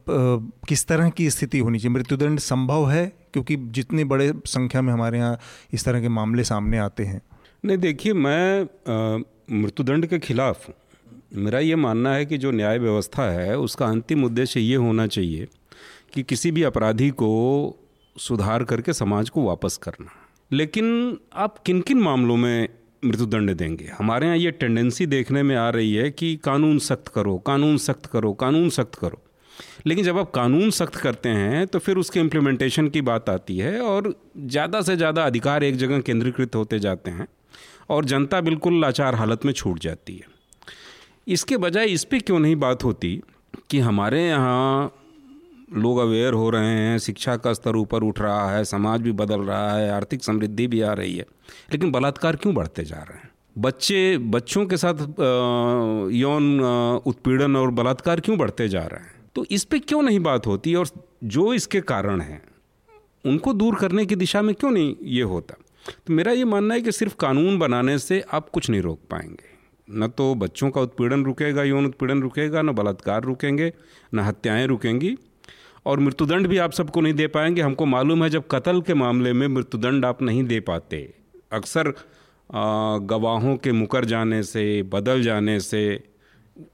किस 0.67 0.85
तरह 0.87 1.09
की 1.09 1.29
स्थिति 1.29 1.59
होनी 1.59 1.79
चाहिए? 1.79 1.93
मृत्युदंड 1.93 2.39
संभव 2.39 2.89
है? 2.91 3.05
क्योंकि 3.33 3.55
जितने 3.55 4.03
बड़े 4.03 4.31
संख्या 4.45 4.81
में 4.81 4.91
हमारे 4.93 5.17
यहाँ 5.17 5.39
इस 5.73 5.85
तरह 5.85 6.01
के 6.01 6.09
मामले 6.09 6.43
सामने 6.43 6.77
आते 6.77 7.03
हैं। 7.03 7.21
नहीं, 7.65 7.77
देखिए, 7.77 8.13
मैं 8.13 8.67
मृत्युदंड 9.61 10.05
के 10.05 10.19
खिलाफ 10.19 10.69
मेरा 11.35 11.59
ये 11.59 11.75
मानना 11.75 12.13
है 12.13 12.25
कि 12.25 12.37
जो 12.37 12.51
न्याय 12.51 12.77
व्यवस्था 12.79 13.23
है, 13.31 13.57
उसका 13.57 13.85
अंतिम 13.85 14.23
उद्देश्य 14.25 14.59
ये 14.59 14.75
होना 14.75 15.07
चाहिए 15.07 15.47
कि 16.13 16.23
किसी 16.23 16.51
भी 16.51 16.63
अपराधी 16.63 17.09
को 17.09 17.83
सुधार 18.17 18.63
करके 18.63 18.93
समाज 18.93 19.29
को 19.29 19.43
वापस 19.43 19.77
करना। 19.77 20.11
लेकिन 20.51 21.17
आप 21.35 21.57
किन 21.57 21.81
किन 21.81 21.99
मामलों 21.99 22.35
में 22.37 22.67
मृत्युदंड 23.05 23.53
देंगे? 23.53 23.85
हमारे 23.97 24.25
यहाँ 24.25 24.37
ये 24.37 24.51
टेंडेंसी 24.53 25.05
देखने 25.07 25.43
में 25.43 25.55
आ 25.55 25.69
रही 25.69 25.93
है 25.93 26.09
कि 26.11 26.35
कानून 26.43 26.77
सख्त 26.79 27.07
करो, 27.07 27.37
कानून 27.37 27.77
सख्त 27.79 28.05
करो, 28.05 28.33
कानून 28.33 28.69
सख्त 28.69 28.95
करो। 28.95 29.21
लेकिन 29.87 30.05
जब 30.05 30.17
आप 30.17 30.31
कानून 30.31 30.69
सख्त 30.71 30.95
करते 30.95 31.29
हैं 31.29 31.65
तो 31.67 31.79
फिर 31.79 31.97
उसके 31.97 32.19
इम्प्लीमेंटेशन 32.19 32.87
की 32.87 33.01
बात 33.03 33.29
आती 33.29 33.57
है 33.57 33.79
और 33.81 34.13
ज़्यादा 34.37 34.81
से 34.81 34.95
ज़्यादा 34.95 35.25
अधिकार 35.25 35.63
एक 35.63 35.75
जगह 35.75 35.99
केंद्रीकृत 36.01 36.55
होते 36.55 36.79
जाते 36.79 37.11
हैं 37.11 37.27
और 37.89 38.05
जनता 38.05 38.41
बिल्कुल 38.41 38.79
लाचार 38.81 39.15
हालत 39.15 39.45
में 39.45 39.53
छूट 39.53 39.79
जाती 39.79 40.15
है। 40.15 40.35
इसके 41.27 41.57
बजाय 41.57 41.85
इस 41.85 42.03
पर 42.03 42.19
क्यों 42.19 42.39
नहीं 42.39 42.55
बात 42.55 42.83
होती 42.83 43.19
कि 43.69 43.79
हमारे 43.79 44.21
यहाँ 44.27 44.91
लोग 45.75 45.97
अवेयर 45.97 46.33
हो 46.33 46.49
रहे 46.49 46.69
हैं, 46.69 46.99
शिक्षा 46.99 47.37
का 47.37 47.53
स्तर 47.53 47.75
ऊपर 47.75 48.03
उठ 48.03 48.19
रहा 48.21 48.51
है, 48.51 48.65
समाज 48.65 49.01
भी 49.01 49.11
बदल 49.11 49.41
रहा 49.41 49.73
है, 49.73 49.91
आर्थिक 49.91 50.23
समृद्धि 50.23 50.67
भी 50.67 50.81
आ 50.81 50.93
रही 50.93 51.17
है। 51.17 51.25
लेकिन 51.71 51.91
बलात्कार 51.91 52.35
क्यों 52.35 52.55
बढ़ते 52.55 52.83
जा 52.83 52.95
रहे 52.95 53.17
हैं? 53.17 53.29
बच्चे, 53.57 54.17
बच्चों 54.17 54.65
के 54.65 54.77
साथ 54.77 54.93
यौन 56.11 56.59
उत्पीड़न 57.05 57.55
और 57.55 57.71
बलात्कार 57.71 58.19
क्यों 58.19 58.37
बढ़ते 58.37 58.69
जा 58.69 58.81
रहे 58.81 58.99
हैं? 58.99 59.13
तो 59.35 59.45
इस 59.51 59.63
पर 59.63 59.77
क्यों 59.77 60.01
नहीं 60.01 60.19
बात 60.19 60.47
होती? 60.47 60.75
और 60.75 60.87
जो 61.23 61.53
इसके 61.53 61.81
कारण 61.81 62.21
हैं, 62.21 62.41
उनको 63.25 63.53
दूर 63.53 63.75
करने 63.75 64.05
की 64.05 64.15
दिशा 64.15 64.41
में 64.41 64.55
क्यों 64.55 64.71
नहीं 64.71 64.95
ये 65.03 65.21
होता? 65.21 65.55
तो 66.07 66.13
मेरा 66.13 66.31
ये 66.31 66.45
मानना 66.45 66.73
है 66.73 66.81
कि 66.81 66.91
सिर्फ़ 66.91 67.15
कानून 67.15 67.59
बनाने 67.59 67.99
से 67.99 68.23
आप 68.33 68.49
कुछ 68.49 68.69
नहीं 68.69 68.81
रोक 68.81 68.99
पाएँगे। 69.11 69.57
न 69.91 70.07
तो 70.07 70.35
बच्चों 70.35 70.69
का 70.69 70.81
उत्पीड़न 70.81 71.25
रुकेगा, 71.25 71.63
यौन 71.63 71.85
उत्पीड़न 71.85 72.21
रुकेगा, 72.21 72.61
न 72.61 72.71
बलात्कार 72.71 73.23
रुकेंगे, 73.23 73.73
न 74.13 74.19
हत्याएँ 74.19 74.67
रुकेंगी। 74.67 75.17
और 75.87 75.99
मृत्युदंड 75.99 76.47
भी 76.47 76.57
आप 76.57 76.71
सबको 76.71 77.01
नहीं 77.01 77.13
दे 77.13 77.27
पाएँगे। 77.27 77.61
हमको 77.61 77.85
मालूम 77.85 78.23
है 78.23 78.29
जब 78.29 78.47
कत्ल 78.51 78.81
के 78.81 78.93
मामले 78.93 79.33
में 79.33 79.47
मृत्युदंड 79.47 80.05
आप 80.05 80.21
नहीं 80.21 80.43
दे 80.43 80.59
पाते। 80.59 80.97
अक्सर 81.51 81.93
गवाहों 83.05 83.55
के 83.57 83.71
मुकर 83.71 84.05
जाने 84.05 84.41
से 84.43 84.83
बदल 84.83 85.21
जाने 85.23 85.59
से 85.59 85.83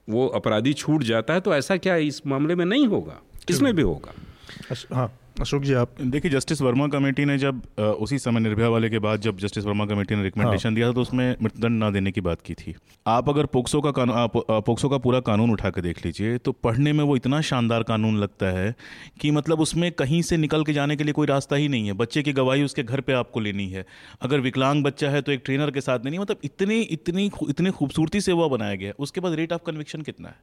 वो 0.09 0.28
अपराधी 0.28 0.74
छूट 0.74 1.03
जाता 1.03 1.34
है 1.34 1.39
तो 1.39 1.53
ऐसा 1.55 1.78
क्या 1.78 1.95
इस 1.95 2.26
मामले 2.28 2.55
में 2.55 2.66
नहीं 2.66 2.88
होगा? 2.88 3.22
इसमें 3.49 3.74
भी 3.76 3.82
होगा। 3.82 4.14
हाँ। 4.95 5.11
अशोक 5.41 5.63
जी 5.63 5.73
आप 5.73 6.01
देखिए 6.01 6.31
जस्टिस 6.31 6.61
वर्मा 6.61 6.88
कमेटी 6.88 7.23
ने 7.25 7.38
जब 7.38 7.61
उसी 7.99 8.17
समय 8.19 8.39
निर्भया 8.39 8.67
वाले 8.69 8.89
के 8.89 8.99
बाद 8.99 9.21
जब 9.21 9.38
जस्टिस 9.38 9.65
वर्मा 9.65 9.86
कमेटी 9.86 10.15
ने 10.15 10.23
रिकमेंडेशन 10.23 10.69
हाँ। 10.69 10.75
दिया 10.75 10.88
था 10.88 10.93
तो 10.93 11.01
उसमें 11.01 11.36
मृत्युदंड 11.43 11.79
ना 11.79 11.89
देने 11.89 12.11
की 12.11 12.21
बात 12.21 12.41
की 12.41 12.53
थी। 12.53 12.75
आप 13.07 13.29
अगर 13.29 13.45
पोक्सो 13.45 13.81
का 13.81 13.91
कानून 13.91 14.27
पोक्सो 14.38 14.89
का 14.89 14.97
पूरा 14.97 15.19
कानून 15.21 15.51
उठा 15.51 15.69
के 15.69 15.81
देख 15.81 16.05
लीजिए 16.05 16.38
तो 16.38 16.51
पढ़ने 16.53 16.93
में 16.93 17.03
वो 17.03 17.15
इतना 17.15 17.41
शानदार 17.41 17.84
कानून 17.84 18.17
लगता 18.17 18.51
है 18.59 18.73
कि 19.21 19.31
मतलब 19.31 19.59
उसमें 19.59 19.91
कहीं 19.93 20.21
से 20.21 20.38
निकल 20.38 20.63
के 20.63 20.73
जाने 20.73 20.95
के 20.95 21.03
लिए 21.03 21.13
कोई 21.13 21.27
रास्ता 21.27 21.55
ही 21.55 21.67
नहीं 21.67 21.88
है। 21.88 21.93
बच्चे 21.95 22.23
की 22.23 22.34
गवाही 22.34 22.63
उसके 22.63 22.84
घर 22.84 23.01
पर 23.01 23.13
आपको 23.13 23.39
लेनी 23.39 23.67
है। 23.69 23.86
अगर 24.21 24.39
विकलांग 24.39 24.84
बच्चा 24.84 25.09
है 25.09 25.21
तो 25.21 25.31
एक 25.31 25.41
ट्रेनर 25.45 25.71
के 25.71 25.81
साथ 25.81 26.05
नहीं 26.05 26.19
मतलब 26.19 26.39
इतनी 26.43 26.81
इतनी 26.81 27.29
इतनी 27.49 27.71
खूबसूरती 27.71 28.21
से 28.21 28.31
वह 28.34 28.47
बनाया 28.47 28.75
गया 28.75 28.93
उसके 28.99 29.21
बाद 29.21 29.34
रेट 29.34 29.53
ऑफ़ 29.53 29.61
कन्विक्शन 29.65 30.01
कितना 30.01 30.29
है? 30.29 30.36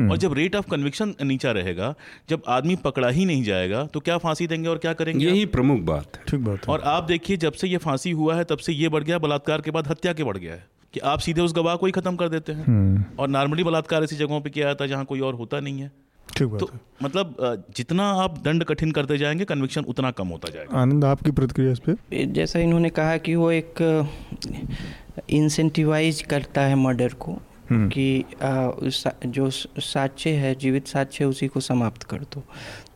और 0.00 0.16
जब 0.16 0.32
रेट 0.32 0.56
ऑफ़ 0.56 0.68
कन्विक्शन 0.70 1.14
नीचा 1.22 1.52
रहेगा 1.52 1.94
जब 2.28 2.42
आदमी 2.48 2.76
पकड़ा 2.76 3.08
ही 3.08 3.24
नहीं 3.24 3.42
जाएगा 3.42 3.84
तो 3.84 4.00
क्या 4.00 4.18
फांसी 4.18 4.46
देंगे 4.46 4.68
और 4.68 4.78
क्या 4.78 4.92
करेंगे 4.92 5.26
यही 5.26 5.44
प्रमुख 5.48 5.80
बात 5.84 6.16
है। 6.16 6.22
ठीक 6.28 6.40
बात 6.40 6.58
है। 6.58 6.72
और 6.72 6.80
आप 6.86 7.04
देखिए 7.04 7.36
जब 7.36 7.52
से 7.52 7.68
ये 7.68 7.76
फांसी 7.78 8.10
हुआ 8.10 8.36
है 8.36 8.44
तब 8.44 8.58
से 8.58 8.72
ये 8.72 8.88
बढ़ 8.88 9.04
गया 9.04 9.18
बलात्कार 9.18 9.60
के 9.60 9.70
बाद 9.70 9.88
हत्या 9.88 10.12
के 10.12 10.24
बढ़ 10.24 10.36
गया 10.36 10.54
है 10.54 10.66
कि 10.94 11.00
आप 11.04 11.18
सीधे 11.18 11.40
उस 11.40 11.54
गवाह 11.54 11.76
को 11.76 11.86
ही 11.86 11.92
खत्म 11.92 12.16
कर 12.16 12.28
देते 12.28 12.52
हैं। 12.52 12.64
हम्म। 12.64 13.04
और 13.18 13.28
नॉर्मली 13.28 13.64
बलात्कार 13.64 14.04
ऐसी 14.04 14.16
जगहों 14.16 14.40
पर 14.40 14.48
किया 14.48 14.66
जाता 14.66 14.84
है 14.84 14.90
जहाँ 14.90 15.04
कोई 15.04 15.20
और 15.20 15.34
होता 15.34 15.60
नहीं 15.60 15.80
है। 15.80 15.90
तो 16.38 16.68
मतलब 17.02 17.64
जितना 17.76 18.04
आप 18.14 18.38
दंड 18.38 18.64
कठिन 18.64 18.90
करते 18.90 19.16
जाएँगे 19.18 19.44
कन्विक्शन 19.44 19.84
उतना 19.84 20.10
कम 20.10 20.28
होता 20.28 20.50
जाएगा। 20.50 20.78
आनंद 20.78 21.04
आपकी 21.04 21.30
प्रतिक्रिया 21.30 21.72
इस 21.72 21.78
पर 21.78 22.24
जैसा 22.32 22.58
इन्होंने 22.58 22.90
कहा 22.90 23.16
कि 23.16 23.34
वो 23.34 23.50
एक 23.52 23.82
इंसेंटिवाइज 25.30 26.20
करता 26.22 26.60
है 26.60 26.74
मर्डर 26.74 27.12
को 27.18 27.32
हम्म। 27.32 27.47
कि 27.72 28.24
आ, 28.42 28.70
जो 29.26 29.50
साक्ष्य 29.50 30.30
है 30.30 30.54
जीवित 30.54 30.86
साक्ष्य 30.86 31.24
उसी 31.24 31.46
को 31.46 31.60
समाप्त 31.60 32.02
कर 32.02 32.18
दो। 32.18 32.44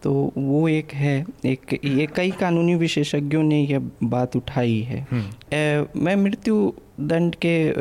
तो 0.03 0.33
वो 0.39 0.69
एक 0.69 0.93
है 0.93 1.27
एक 1.45 1.81
ये 1.85 2.07
कई 2.17 2.31
कानूनी 2.31 2.75
विशेषज्ञों 2.75 3.43
ने 3.43 3.63
यह 3.67 3.91
बात 4.03 4.37
उठाई 4.37 4.81
है। 4.81 4.99
ए, 4.99 5.05
हम्म। 5.11 6.05
मैं 6.05 6.17
मृत्यु 6.17 6.73
दंड 7.01 7.35
के 7.35 7.73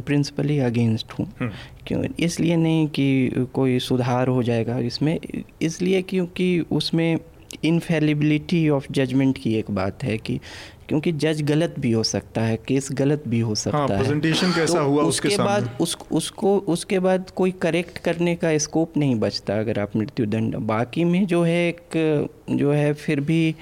प्रिंसिपली 0.00 0.58
अगेंस्ट 0.58 1.12
हूँ 1.12 1.32
हम्म। 1.40 1.50
क्यों? 1.86 2.04
इसलिए 2.18 2.56
नहीं 2.56 2.86
कि 2.86 3.30
कोई 3.54 3.78
सुधार 3.78 4.28
हो 4.28 4.42
जाएगा 4.42 4.78
इसमें 4.78 5.20
इसलिए 5.62 6.02
क्योंकि 6.02 6.60
उसमें 6.60 7.18
इनफेलिबिलिटी 7.64 8.68
ऑफ़ 8.68 8.86
जजमेंट 8.90 9.38
की 9.38 9.54
एक 9.54 9.70
बात 9.70 10.04
है 10.04 10.18
कि 10.18 10.40
क्योंकि 10.88 11.12
जज 11.12 11.42
गलत 11.42 11.74
भी 11.78 11.92
हो 11.92 12.02
सकता 12.02 12.42
है 12.42 12.56
केस 12.56 12.88
गलत 12.92 13.22
भी 13.28 13.40
हो 13.40 13.54
सकता 13.54 13.78
हाँ, 13.78 13.88
है। 13.88 14.20
कैसा 14.32 14.78
तो 14.78 14.84
हुआ 14.84 15.02
उसके, 15.02 15.28
उसके 15.28 15.42
बाद 15.42 15.70
उस 15.80 15.96
उसको 16.12 16.58
उसके 16.58 16.98
बाद 16.98 17.30
कोई 17.30 17.50
करेक्ट 17.50 17.98
करने 17.98 18.34
का 18.34 18.58
स्कोप 18.58 18.96
नहीं 18.96 19.14
बचता 19.14 19.58
अगर 19.58 19.78
आप 19.78 19.96
मृत्यु 19.96 20.26
दंड 20.26 20.56
बाकी 20.56 21.04
में 21.04 21.26
जो 21.26 21.42
है 21.42 21.68
एक 21.68 21.98
जो 22.50 22.72
है 22.72 22.92
फिर 22.92 23.20
भी 23.20 23.54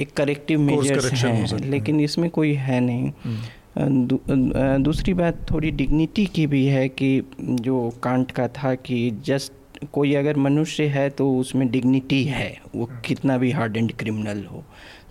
एक 0.00 0.12
करेक्टिव 0.12 0.60
मेजर्स 0.60 1.12
हैं 1.12 1.58
लेकिन 1.58 2.00
इसमें 2.00 2.30
कोई 2.30 2.54
है 2.54 2.80
नहीं। 2.80 3.12
हम्म। 3.24 4.06
दू, 4.06 4.20
दूसरी 4.82 5.14
बात 5.14 5.50
थोड़ी 5.50 5.70
डिग्निटी 5.70 6.26
की 6.26 6.46
भी 6.46 6.66
है 6.66 6.88
कि 6.88 7.22
जो 7.42 7.92
कांट 8.02 8.30
का 8.30 8.48
था 8.48 8.74
कि 8.74 9.10
जस्ट 9.26 9.52
कोई 9.92 10.14
अगर 10.14 10.36
मनुष्य 10.36 10.84
है 10.86 11.10
तो 11.10 11.36
उसमें 11.38 11.70
डिग्निटी 11.70 12.24
है 12.24 12.60
वो 12.74 12.84
हम्म। 12.84 13.00
कितना 13.00 13.38
भी 13.38 13.50
हार्ड 13.50 13.76
एंड 13.76 13.92
क्रिमिनल 13.92 14.44
हो। 14.44 14.64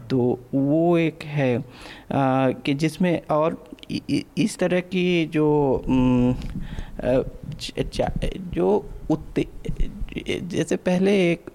तो 0.10 0.40
वो 0.54 0.98
एक 0.98 1.24
है 1.24 1.58
आ, 1.58 2.52
कि 2.52 2.74
जिसमें 2.76 3.22
और 3.32 3.64
इस 4.38 4.58
तरह 4.58 4.80
की 4.80 5.26
जो 5.26 5.48
जो 8.54 8.86
उत्ते 9.10 9.48
जैसे 10.48 10.76
पहले 10.78 11.12
एक 11.32 11.50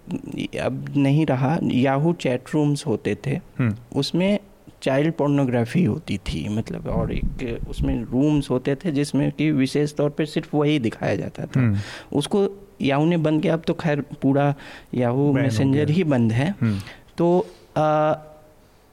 अब 0.63 0.85
नहीं 0.97 1.25
रहा 1.27 1.59
याहू 1.63 2.13
चैट 2.21 2.55
रूम्स 2.55 2.87
होते 2.87 3.17
थे 3.27 3.41
हम्म। 3.59 3.99
उसमें 3.99 4.39
चाइल्ड 4.83 5.13
पोर्नोग्राफी 5.13 5.85
होती 5.85 6.17
थी 6.27 6.49
मतलब 6.49 6.87
और 6.89 7.13
एक 7.13 7.67
उसमें 7.69 7.95
रूम्स 8.03 8.51
होते 8.51 8.75
थे 8.75 8.91
जिसमें 8.93 9.31
कि 9.33 9.51
विशेष 9.53 9.95
तौर 9.95 10.11
पे 10.11 10.27
सिर्फ़ 10.27 10.57
वही 10.57 10.79
दिखाया 10.79 11.17
जाता 11.17 11.47
था 11.47 11.61
हम्म। 11.61 11.79
उसको 12.13 12.49
याहू 12.81 13.07
ने 13.07 13.17
बंद 13.17 13.43
किया 13.43 13.55
अब 13.55 13.63
तो 13.67 13.75
खैर 13.75 14.01
पूरा 14.23 14.55
याहू 14.95 15.33
मैसेंजर 15.33 15.91
ही 15.91 16.05
बंद 16.07 16.33
है 16.33 16.55
हम्म। 16.61 16.79
तो 17.19 17.47
आ, 17.77 18.15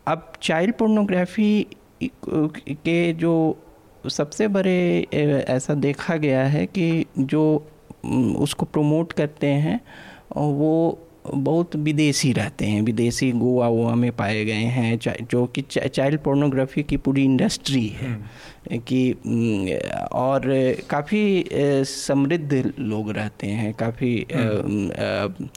अब 0.07 0.31
चाइल्ड 0.41 0.73
पोर्नोग्राफी 0.75 1.67
के 2.03 3.13
जो 3.13 3.35
सबसे 4.09 4.47
बड़े 4.47 5.07
ऐसा 5.47 5.73
देखा 5.73 6.15
गया 6.17 6.43
है 6.45 6.65
कि 6.67 7.05
जो 7.17 7.45
उसको 8.39 8.65
प्रमोट 8.65 9.13
करते 9.13 9.47
हैं 9.47 9.79
वो 10.33 10.75
बहुत 11.27 11.75
विदेशी 11.75 12.31
रहते 12.33 12.65
हैं 12.65 12.81
विदेशी 12.81 13.31
गोवा 13.31 13.67
वोवा 13.67 13.93
में 13.95 14.11
पाए 14.11 14.43
गए 14.45 14.65
हैं 14.73 14.97
जो 15.23 15.45
कि 15.47 15.61
चाइल्ड 15.61 16.19
पोर्नोग्राफी 16.19 16.83
की 16.83 16.97
पूरी 16.97 17.23
इंडस्ट्री 17.23 17.87
है 17.89 18.09
हम्म। 18.09 18.79
कि 18.79 20.01
और 20.13 20.41
काफ़ी 20.89 21.45
समृद्ध 21.85 22.73
लोग 22.79 23.11
रहते 23.11 23.47
हैं 23.47 23.73
काफ़ी 23.73 24.13
हम्म। 24.35 25.47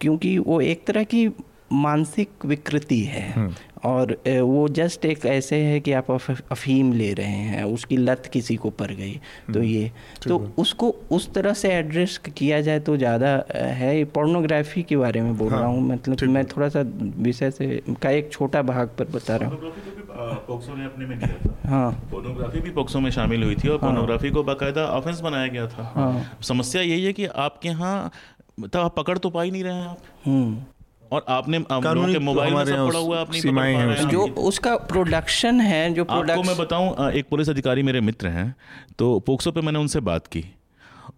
क्योंकि 0.00 0.36
वो 0.38 0.60
एक 0.60 0.86
तरह 0.86 1.04
की 1.04 1.28
मानसिक 1.72 2.44
विकृति 2.44 3.00
है 3.00 3.30
हम्म। 3.32 3.54
और 3.84 4.12
वो 4.26 4.66
जस्ट 4.70 5.04
एक 5.04 5.24
ऐसे 5.26 5.56
है 5.56 5.78
कि 5.80 5.92
आप 5.92 6.10
अफीम 6.10 6.92
ले 6.92 7.12
रहे 7.14 7.26
हैं 7.26 7.64
उसकी 7.64 7.96
लत 7.96 8.28
किसी 8.32 8.56
को 8.56 8.70
पड़ 8.72 8.90
गई। 8.90 9.12
तो 9.12 9.52
हम्म, 9.52 9.62
ये 9.62 9.90
तो 10.24 10.38
उसको 10.58 10.94
उस 11.10 11.32
तरह 11.34 11.52
से 11.54 11.68
एड्रेस 11.68 12.18
किया 12.28 12.60
जाए 12.60 12.80
तो 12.80 12.96
ज़्यादा 12.96 13.28
है। 13.54 14.04
पोर्नोग्राफी 14.14 14.82
के 14.82 14.96
बारे 14.96 15.20
में 15.20 15.36
बोल 15.36 15.50
हाँ, 15.50 15.60
रहा 15.60 15.68
हूँ 15.68 15.82
मतलब 15.88 16.28
मैं 16.28 16.44
थोड़ा 16.46 16.68
सा 16.68 16.82
विषय 17.18 17.50
से 17.50 17.82
का 18.02 18.10
एक 18.10 18.32
छोटा 18.32 18.62
भाग 18.62 18.90
पर 18.98 19.08
बता 19.08 19.36
रहा 19.36 19.50
हूँ। 19.50 19.72
पोक्सो 20.46 20.74
ने 20.74 20.84
अपने 20.84 21.06
में 21.06 21.18
था। 21.20 21.68
हाँ। 21.68 21.90
पोर्नोग्राफी 22.10 22.60
भी 22.60 22.70
पोक्सो 22.70 23.00
में 23.00 23.10
शामिल 23.10 23.42
हुई 23.42 23.54
थी 23.54 23.68
और 23.68 23.78
हाँ। 23.80 23.90
पोर्नोग्राफी 23.90 24.30
को 24.30 24.42
बाकायदा 24.42 24.84
ऑफेंस 24.88 25.20
बनाया 25.20 25.46
गया 25.46 25.66
था। 25.66 25.92
हाँ। 25.94 26.38
समस्या 26.42 26.82
यही 26.82 27.04
है 27.04 27.12
कि 27.12 27.26
आपके 27.26 27.68
यहाँ 27.68 28.10
मतलब 28.60 28.82
आप 28.82 28.94
पकड़ 28.96 29.16
तो 29.18 29.30
पा 29.30 29.42
ही 29.42 29.50
नहीं 29.50 29.64
रहे 29.64 29.74
हैं 29.74 29.86
आप। 29.88 29.98
हम्म। 30.24 30.56
और 31.12 31.24
आपने 31.28 31.58
के 32.12 32.18
मोबाइल 32.18 32.54
में 32.54 32.64
सब 32.64 32.88
पड़ा 32.88 32.98
हुआ 32.98 33.20
आप 33.20 33.30
नहीं 33.34 33.74
हैं 33.74 34.08
जो 34.08 34.26
उसका 34.26 34.76
प्रोडक्शन 34.76 35.60
है 35.60 35.94
जो 35.94 36.04
आपको 36.04 36.42
मैं 36.42 36.56
बताऊँ 36.56 37.10
एक 37.10 37.28
पुलिस 37.28 37.48
अधिकारी 37.48 37.82
मेरे 37.82 38.00
मित्र 38.00 38.28
हैं 38.28 38.54
तो 38.98 39.20
पोक्सो 39.20 39.52
पे 39.52 39.60
मैंने 39.60 39.78
उनसे 39.78 40.00
बात 40.00 40.26
की। 40.26 40.44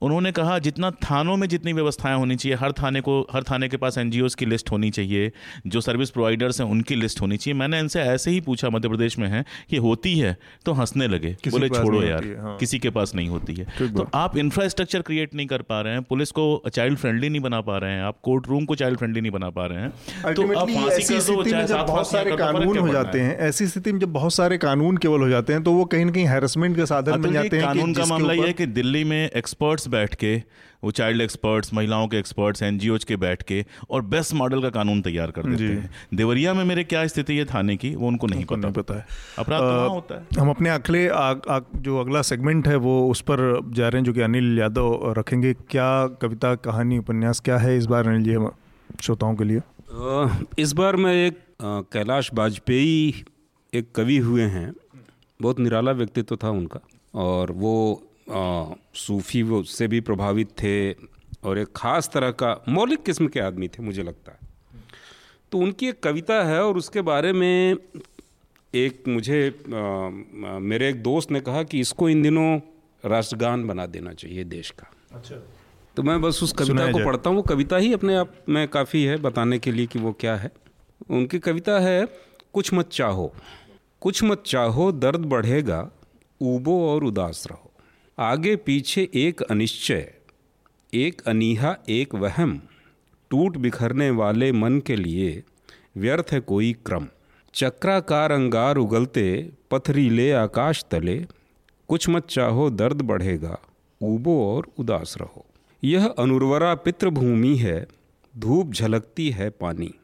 उन्होंने 0.02 0.32
कहा 0.32 0.58
जितना 0.58 0.90
थानों 0.90 1.36
में 1.36 1.48
जितनी 1.48 1.72
व्यवस्थाएँ 1.72 2.16
होनी 2.16 2.36
चाहिए 2.36 2.56
हर 2.56 2.72
थाने 2.72 3.00
को 3.00 3.20
हर 3.32 3.42
थाने 3.42 3.68
के 3.68 3.76
पास 3.76 3.98
एन 3.98 4.10
की 4.38 4.46
लिस्ट 4.46 4.70
होनी 4.70 4.90
चाहिए 4.90 5.32
जो 5.66 5.80
सर्विस 5.80 6.10
प्रोवाइडर्स 6.10 6.60
हैं 6.60 6.68
उनकी 6.68 6.94
लिस्ट 6.94 7.20
होनी 7.20 7.36
चाहिए। 7.36 7.58
मैंने 7.58 7.78
इनसे 7.78 8.00
ऐसे 8.00 8.30
ही 8.30 8.40
पूछा 8.40 8.70
मध्य 8.70 8.88
प्रदेश 8.88 9.18
में 9.18 9.28
है 9.28 9.44
कि 9.70 9.76
होती 9.76 10.18
है 10.18 10.36
तो 10.66 10.72
हंसने 10.72 11.08
लगे। 11.08 11.36
बोले 11.48 11.68
छोड़ो 11.68 12.02
यार 12.02 12.24
हाँ। 12.40 12.56
किसी 12.56 12.78
के 12.78 12.90
पास 12.90 13.14
नहीं 13.14 13.28
होती 13.28 13.54
है। 13.54 13.64
तो 13.80 14.08
आप 14.14 14.36
इंफ्रास्ट्रक्चर 14.36 15.02
क्रिएट 15.02 15.34
नहीं 15.34 15.46
कर 15.46 15.62
पा 15.62 15.80
रहे 15.80 15.92
हैं 15.92 16.02
पुलिस 16.02 16.30
को 16.30 16.62
चाइल्ड 16.74 16.98
फ्रेंडली 16.98 17.28
नहीं 17.28 17.40
बना 17.40 17.60
पा 17.60 17.78
रहे 17.78 17.92
हैं 17.92 18.02
आप 18.02 18.18
कोर्ट 18.22 18.48
रूम 18.48 18.64
को 18.64 18.74
चाइल्ड 18.74 18.98
फ्रेंडली 18.98 19.20
नहीं 19.20 19.32
बना 19.32 19.50
पा 19.50 19.66
रहे 19.66 19.80
हैं 19.80 20.34
तो 20.34 20.42
आप 20.58 20.70
फांसी 20.70 21.02
कर 21.04 21.22
दो 21.22 21.42
चाहे 21.44 21.82
बहुत 21.84 22.10
सारे 22.10 22.36
कानून 22.36 22.78
हो 22.78 22.88
जाते 22.88 23.20
हैं? 23.20 23.38
ऐसी 23.38 23.66
स्थिति 23.66 23.92
में 23.92 24.00
जब 24.00 24.12
बहुत 24.12 24.34
सारे 24.34 24.58
कानून 24.58 24.96
केवल 24.96 25.20
हो 25.20 25.28
जाते 25.28 25.52
हैं 25.52 25.62
तो 25.62 25.72
वो 25.72 25.84
कहीं 25.84 26.04
ना 26.04 26.12
कहीं 26.12 26.26
हैरेसमेंट 26.26 26.76
का 26.76 26.84
साधन 26.84 27.22
बन 27.22 27.32
जाते 27.32 27.56
हैं 27.56 27.66
कानून 27.66 27.94
का 27.94 28.04
मामला 28.04 28.32
ये 28.32 28.46
है 28.46 28.52
कि 28.52 28.66
दिल्ली 28.66 29.04
में 29.04 29.30
एक्सपर्ट्स 29.74 29.88
बैठ 29.88 30.14
के 30.14 30.36
वो 30.84 30.90
चाइल्ड 30.90 31.22
एक्सपर्ट्स 31.22 31.72
महिलाओं 31.74 32.06
के 32.08 32.18
एक्सपर्ट्स 32.18 32.62
एन 32.62 32.78
के 33.08 33.16
बैठ 33.16 33.42
के 33.42 33.64
और 33.90 34.02
बेस्ट 34.04 34.34
मॉडल 34.34 34.62
का 34.62 34.70
कानून 34.70 35.00
तैयार 35.02 35.30
कर 35.30 35.46
देते 35.46 35.64
हैं। 35.64 35.90
देवरिया 36.14 36.54
में 36.54 36.64
मेरे 36.64 36.84
क्या 36.84 37.06
स्थिति 37.06 37.36
है 37.36 37.44
थाने 37.44 37.76
की 37.76 37.94
वो 37.94 38.08
उनको 38.08 38.26
नहीं 38.26 38.44
पता 38.44 38.56
नहीं 38.56 38.72
पता। 38.72 38.94
है। 38.94 39.06
अपराध 39.38 39.60
तो 39.60 39.88
होता 39.90 40.14
है। 40.14 40.26
हम 40.38 40.50
अपने 40.50 40.70
अगले 40.70 41.08
जो 41.80 41.98
अगला 42.00 42.22
सेगमेंट 42.22 42.68
है 42.68 42.76
वो 42.78 42.94
उस 43.10 43.20
पर 43.20 43.38
जा 43.74 43.88
रहे 43.88 44.00
हैं 44.00 44.04
जो 44.04 44.12
कि 44.12 44.20
अनिल 44.20 44.58
यादव 44.58 45.14
रखेंगे। 45.18 45.52
क्या 45.70 45.90
कविता 46.22 46.54
कहानी 46.62 46.98
उपन्यास 46.98 47.40
क्या 47.40 47.58
है 47.58 47.76
इस 47.78 47.86
बार 47.86 48.08
अनिल 48.08 48.22
जी 48.22 48.32
हम 48.32 48.50
श्रोताओं 49.02 49.34
के 49.34 49.44
लिए? 49.44 49.60
इस 50.58 50.72
बार 50.72 50.96
मैं 50.96 51.14
एक 51.26 51.38
कैलाश 51.92 52.30
वाजपेयी 52.34 53.24
एक 53.74 53.92
कवि 53.96 54.16
हुए 54.20 54.42
हैं। 54.56 54.72
बहुत 55.40 55.60
निराला 55.60 55.92
व्यक्तित्व 55.92 56.36
था 56.36 56.50
उनका 56.50 56.80
और 57.14 57.50
वो 57.52 57.74
सूफ़ी 58.28 59.42
वो 59.42 59.60
उससे 59.60 59.88
भी 59.88 60.00
प्रभावित 60.00 60.50
थे 60.62 60.92
और 61.44 61.58
एक 61.58 61.68
ख़ास 61.76 62.10
तरह 62.14 62.30
का 62.32 62.54
मौलिक 62.68 63.02
किस्म 63.02 63.28
के 63.28 63.40
आदमी 63.40 63.68
थे 63.68 63.82
मुझे 63.82 64.02
लगता 64.02 64.32
है। 64.32 64.38
तो 65.52 65.58
उनकी 65.58 65.88
एक 65.88 66.02
कविता 66.02 66.42
है 66.44 66.62
और 66.64 66.76
उसके 66.76 67.02
बारे 67.02 67.32
में 67.32 67.76
एक 68.74 69.02
मुझे 69.08 69.48
आ, 69.48 70.08
मेरे 70.60 70.88
एक 70.88 71.02
दोस्त 71.02 71.30
ने 71.30 71.40
कहा 71.40 71.62
कि 71.62 71.80
इसको 71.80 72.08
इन 72.08 72.22
दिनों 72.22 72.58
राष्ट्रगान 73.04 73.66
बना 73.66 73.86
देना 73.86 74.12
चाहिए 74.12 74.44
देश 74.44 74.70
का। 74.70 74.90
अच्छा। 75.12 75.36
तो 75.96 76.02
मैं 76.02 76.20
बस 76.22 76.42
उस 76.42 76.52
कविता 76.52 76.90
को 76.92 77.04
पढ़ता 77.04 77.30
हूँ। 77.30 77.36
वो 77.36 77.42
कविता 77.42 77.76
ही 77.76 77.92
अपने 77.92 78.16
आप 78.16 78.32
में 78.48 78.66
काफ़ी 78.68 79.04
है 79.04 79.16
बताने 79.16 79.58
के 79.58 79.72
लिए 79.72 79.86
कि 79.86 79.98
वो 79.98 80.12
क्या 80.12 80.36
है। 80.36 80.50
उनकी 81.10 81.38
कविता 81.38 81.78
है 81.80 82.06
कुछ 82.52 82.72
मत 82.74 82.88
चाहो 82.88 83.32
कुछ 84.02 84.22
मत 84.22 84.42
चाहो 84.46 84.90
दर्द 84.92 85.24
बढ़ेगा 85.26 85.78
ऊबो 86.40 86.80
और 86.88 87.04
उदास 87.04 87.46
रहो। 87.50 87.70
आगे 88.18 88.56
पीछे 88.56 89.08
एक 89.14 89.42
अनिश्चय, 89.42 90.14
एक 90.94 91.22
अनीहा, 91.22 91.76
एक 91.88 92.14
वहम, 92.14 92.60
टूट 93.30 93.56
बिखरने 93.56 94.10
वाले 94.10 94.52
मन 94.52 94.80
के 94.80 94.96
लिए 94.96 95.42
व्यर्थ 95.96 96.24
है 96.32 96.40
कोई 96.40 96.72
क्रम। 96.72 97.06
चक्राकार 97.54 98.32
अंगार 98.32 98.76
उगलते 98.76 99.52
पथरीले 99.70 100.32
आकाश 100.32 100.84
तले, 100.90 101.26
कुछ 101.88 102.08
मत 102.08 102.26
चाहो 102.26 102.70
दर्द 102.70 103.02
बढ़ेगा, 103.02 103.58
ऊबो 104.02 104.56
और 104.56 104.68
उदास 104.78 105.14
रहो। 105.20 105.46
यह 105.84 106.06
अनुर्वरा 106.06 106.74
पितृभूमि 106.74 107.56
है, 107.56 107.86
धूप 108.36 108.72
झलकती 108.72 109.30
है 109.30 109.50
पानी। 109.50 109.94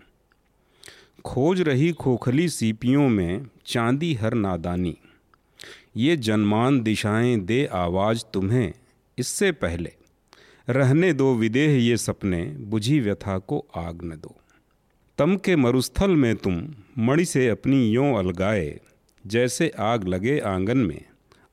खोज 1.25 1.61
रही 1.61 1.93
खोखली 1.93 2.49
सीपियों 2.49 3.09
में 3.09 3.47
चांदी 3.67 4.15
हर 4.15 4.35
नादानी। 4.35 4.97
ये 5.97 6.17
जनमान 6.17 6.81
दिशाएँ 6.81 7.37
दे 7.37 7.67
आवाज़ 7.67 8.25
तुम्हें 8.33 8.73
इससे 9.19 9.53
पहले। 9.53 9.93
रहने 10.69 11.13
दो 11.13 11.35
विदेह 11.35 11.83
ये 11.83 11.97
सपने, 11.97 12.45
बुझी 12.45 13.01
व्यथा 13.01 13.39
को 13.39 13.67
आग 13.77 14.05
न 14.05 14.09
दो। 14.09 14.41
तम 15.19 15.37
के 15.37 15.57
मरुस्थल 15.57 16.11
में 16.11 16.37
तुम 16.37 16.69
मणि 16.99 17.25
से 17.25 17.49
अपनी 17.49 17.91
यों 17.91 18.15
अलगाए, 18.15 18.81
जैसे 19.27 19.69
आग 19.69 20.09
लगे 20.09 20.39
आँगन 20.39 20.79
में 20.79 21.05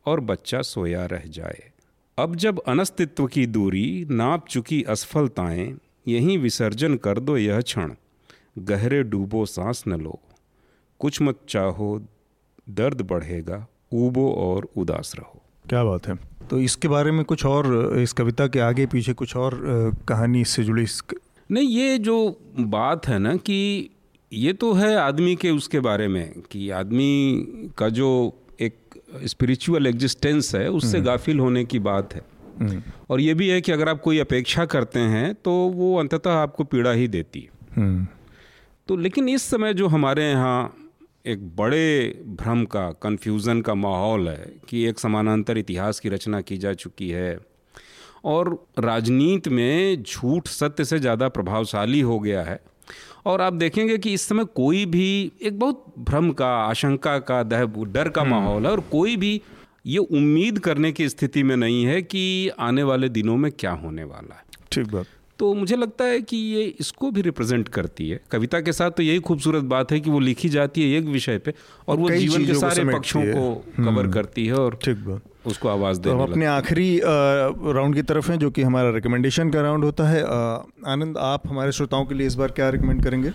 और 0.06 0.20
बच्चा 0.20 0.62
सोया 0.62 1.06
रह 1.06 1.24
जाए। 1.28 1.72
अब 2.18 2.36
जब 2.36 2.60
अनस्तित्व 2.60 3.28
की 3.28 3.46
दूरी 3.46 4.08
नाप 4.12 4.48
चुकी 4.48 4.84
असफलताएँ, 4.84 5.78
यहीं 6.08 6.38
विसर्जन 6.38 6.96
कर 6.96 7.20
दो 7.20 7.38
यह 7.38 7.62
क्षण। 7.62 7.94
गहरे 8.58 9.04
डूबो 9.04 9.46
सांस 9.46 9.84
न 9.88 10.02
लो। 10.02 10.20
कुछ 11.00 11.22
मत 11.22 11.40
चाहो, 11.50 12.06
दर्द 12.70 13.02
बढ़ेगा 13.02 13.68
ऊबो 13.92 14.30
और 14.32 14.68
उदास 14.78 15.14
रहो 15.20 15.42
क्या 15.66 15.84
बात 15.84 16.08
है 16.08 16.16
तो 16.50 16.60
इसके 16.60 16.88
बारे 16.88 17.12
में 17.12 17.24
कुछ 17.26 17.46
और 17.46 18.00
इस 18.00 18.14
कविता 18.14 18.48
के 18.48 18.60
आगे 18.60 18.86
पीछे 18.86 19.14
कुछ 19.14 19.36
और 19.36 19.60
कहानी 20.08 20.42
इससे 20.42 20.64
जुड़ी 20.64 20.84
इस... 20.84 21.02
नहीं 21.50 21.68
ये 21.70 21.98
जो 22.00 22.18
बात 22.60 23.08
है 23.08 23.18
ना 23.20 23.36
कि 23.36 23.90
ये 24.32 24.54
तो 24.54 24.72
है 24.74 24.96
आदमी 24.98 25.36
के 25.36 25.52
उसके 25.52 25.80
बारे 25.80 26.08
में 26.08 26.42
कि 26.52 26.70
आदमी 26.70 27.72
का 27.78 27.90
जो 27.90 28.10
एक 28.62 29.00
स्पिरिचुअल 29.26 29.88
एग्जिस्टेंस 29.88 30.54
है 30.56 30.68
उससे 30.70 30.98
हम्म। 30.98 31.06
गाफिल 31.06 31.40
होने 31.40 31.64
की 31.66 31.80
बात 31.80 32.14
है 32.14 32.22
हम्म। 32.60 32.82
और 33.10 33.22
ये 33.22 33.34
भी 33.34 33.48
है 33.50 33.60
कि 33.62 33.72
अगर 33.72 33.90
आप 33.90 34.02
कोई 34.02 34.20
अपेक्षा 34.20 34.66
करते 34.66 35.00
हैं 35.10 35.34
तो 35.36 35.52
वो 35.74 35.96
अंततः 36.00 36.32
आपको 36.32 36.64
पीड़ा 36.64 36.92
ही 36.92 37.08
देती 37.08 37.40
है 37.40 37.76
हम्म। 37.76 38.08
तो 38.90 38.96
लेकिन 38.96 39.30
इस 39.30 39.44
समय 39.44 39.74
जो 39.74 39.88
हमारे 39.88 40.30
यहाँ 40.30 40.87
एक 41.28 41.48
बड़े 41.56 42.24
भ्रम 42.42 42.64
का 42.66 42.90
कन्फ्यूज़न 43.02 43.62
का 43.62 43.74
माहौल 43.76 44.28
है 44.30 44.52
कि 44.70 44.84
एक 44.84 45.00
समानांतर 45.00 45.58
इतिहास 45.58 46.00
की 46.00 46.10
रचना 46.10 46.42
की 46.42 46.58
जा 46.58 46.74
चुकी 46.74 47.10
है। 47.10 47.38
और 48.26 48.68
राजनीति 48.80 49.50
में 49.50 50.04
झूठ 50.04 50.48
सत्य 50.48 50.86
से 50.86 51.00
ज़्यादा 51.00 51.30
प्रभावशाली 51.30 52.00
हो 52.02 52.20
गया 52.20 52.44
है। 52.44 52.60
और 53.26 53.42
आप 53.42 53.54
देखेंगे 53.54 53.98
कि 53.98 54.14
इस 54.14 54.22
समय 54.22 54.46
कोई 54.46 54.86
भी 54.86 55.32
एक 55.42 55.60
बहुत 55.60 55.86
भ्रम 56.00 56.32
का 56.32 56.50
आशंका 56.58 57.18
का 57.20 57.44
दह 57.44 57.66
डर 57.66 58.10
का 58.10 58.22
हम्म। 58.22 58.32
माहौल 58.32 58.66
है 58.66 58.72
और 58.72 58.80
कोई 58.92 59.16
भी 59.18 59.42
ये 59.86 59.98
उम्मीद 59.98 60.60
करने 60.60 60.92
की 60.92 61.10
स्थिति 61.10 61.44
में 61.44 61.56
नहीं 61.56 61.84
है 61.86 62.02
कि 62.02 62.50
आने 62.60 62.84
वाले 62.84 63.10
दिनों 63.10 63.38
में 63.38 63.52
क्या 63.52 63.72
होने 63.72 64.04
वाला 64.04 64.36
है। 64.36 64.44
ठीक 64.72 64.92
बात। 64.92 65.06
तो 65.40 65.54
मुझे 65.54 65.76
लगता 65.76 66.06
है 66.06 66.22
कि 66.22 66.38
ये 66.38 66.64
इसको 66.80 67.10
भी 67.12 67.22
रिप्रेजेंट 67.22 67.68
करती 67.70 68.10
है। 68.10 68.20
कविता 68.32 68.62
के 68.62 68.74
साथ 68.74 68.92
तो 68.92 69.04
यही 69.04 69.20
खूबसूरत 69.28 69.64
बात 69.74 69.92
है 69.92 70.00
कि 70.00 70.10
वो 70.10 70.20
लिखी 70.20 70.50
जाती 70.50 70.84
है 70.84 70.98
एक 70.98 71.06
विषय 71.08 71.38
पे 71.38 71.54
और 71.88 71.98
वो 71.98 72.10
जीवन 72.10 72.46
के 72.46 72.54
सारे 72.56 72.86
पक्षों 72.86 73.22
को 73.24 73.54
कवर 73.78 73.88
हम्म। 73.88 74.12
करती 74.12 74.46
है 74.48 74.54
और 74.56 74.80
ठीक 74.84 75.20
उसको 75.46 75.70
आवाज़ 75.70 76.00
दे 76.00 76.10
तो 76.10 76.18
अपने 76.20 76.46
आखिरी 76.46 76.90
राउंड 77.04 77.96
की 77.96 78.02
तरफ़ 78.04 78.32
हैं 78.32 78.40
जो 78.40 78.50
कि 78.52 78.62
हमारा 78.62 78.90
रिकमेंडेशन 78.90 79.50
का 79.52 79.62
राउंड 79.62 79.84
होता 79.84 80.08
है। 80.10 80.24
आनंद 80.94 81.18
आप 81.18 81.48
हमारे 81.48 81.72
श्रोताओं 81.72 82.06
के 82.06 82.16
लिए 82.16 82.28
इस 82.28 82.36
बार 82.36 82.52
क्या 82.52 82.70
रिकमेंड 82.70 83.04
करेंगे? 83.04 83.32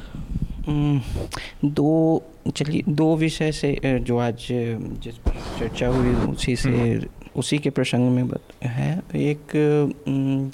हम्म, 0.67 1.69
दो 1.71 2.23
चलिए 2.57 2.83
दो 2.89 3.17
विषय 3.17 3.53
से 3.53 3.99
जो 4.01 4.19
आज 4.19 4.47
जिस 4.51 5.17
पर 5.19 5.41
चर्चा 5.59 5.89
हुई 5.89 6.15
उसी 6.27 6.57
से 6.57 6.71
हम्म। 6.71 7.22
उसी 7.37 7.59
के 7.59 7.71
प्रसंग 7.71 8.11
में 8.11 8.29
है। 8.63 8.91
एक 9.15 9.53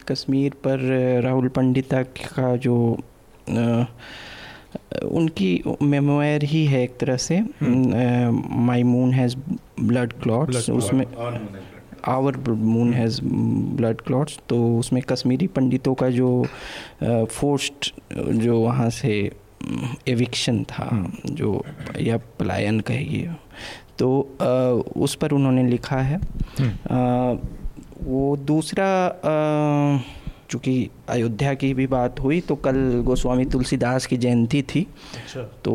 कश्मीर 0.08 0.52
पर 0.64 0.80
राहुल 1.22 1.48
पंडिता 1.48 2.02
का 2.02 2.54
जो 2.56 2.76
उनकी 5.10 5.50
मेमोयर 5.82 6.44
ही 6.44 6.64
है 6.66 6.82
एक 6.82 6.96
तरह 6.98 7.16
से। 7.16 7.40
My 7.60 8.82
moon 8.82 9.12
has 9.12 9.36
blood 9.80 10.12
clots 10.22 10.70
उसमें 10.70 11.04
our 12.06 12.36
moon 12.48 12.92
has 12.94 13.20
blood 13.22 14.00
clots 14.00 14.38
तो 14.48 14.56
उसमें 14.78 15.02
कश्मीरी 15.02 15.46
पंडितों 15.56 15.94
का 15.94 16.08
जो 16.10 16.30
फोर्स्ट 17.04 17.92
जो 18.12 18.60
वहाँ 18.60 18.88
से 18.90 19.14
एविक्शन 20.08 20.62
था 20.64 20.88
हम्म। 20.90 21.34
जो 21.34 21.64
या 22.00 22.16
पलायन 22.38 22.80
कहिए 22.80 23.30
तो 23.98 24.10
उस 24.96 25.14
पर 25.14 25.32
उन्होंने 25.32 25.62
लिखा 25.64 25.96
है 26.02 26.20
हम्म। 26.58 27.38
वो 28.02 28.36
दूसरा 28.46 28.88
चूँकि 30.50 30.74
अयोध्या 31.08 31.54
की 31.54 31.72
भी 31.74 31.86
बात 31.86 32.20
हुई 32.20 32.40
तो 32.40 32.54
कल 32.58 32.76
गोस्वामी 33.06 33.44
तुलसीदास 33.46 34.06
की 34.06 34.16
जयंती 34.16 34.62
थी 34.64 34.86
अच्छा। 35.16 35.42
तो 35.64 35.74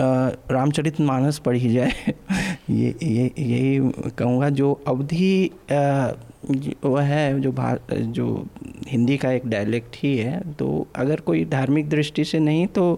रामचरित 0.00 1.00
मानस 1.02 1.38
पढ़ी 1.38 1.72
जाए 1.72 2.14
ये 2.70 2.94
ये 3.02 3.30
यही 3.38 4.10
कहूँगा 4.10 4.48
जो 4.50 4.72
अवधि 4.88 5.50
वह 6.84 7.02
है 7.02 7.40
जो 7.40 7.52
भा 7.52 7.74
जो 7.90 8.26
हिंदी 8.88 9.16
का 9.16 9.30
एक 9.32 9.46
डायलेक्ट 9.46 9.96
ही 9.96 10.16
है 10.18 10.40
तो 10.54 10.86
अगर 10.96 11.20
कोई 11.20 11.44
धार्मिक 11.46 11.88
दृष्टि 11.88 12.24
से 12.24 12.38
नहीं 12.38 12.66
तो 12.70 12.88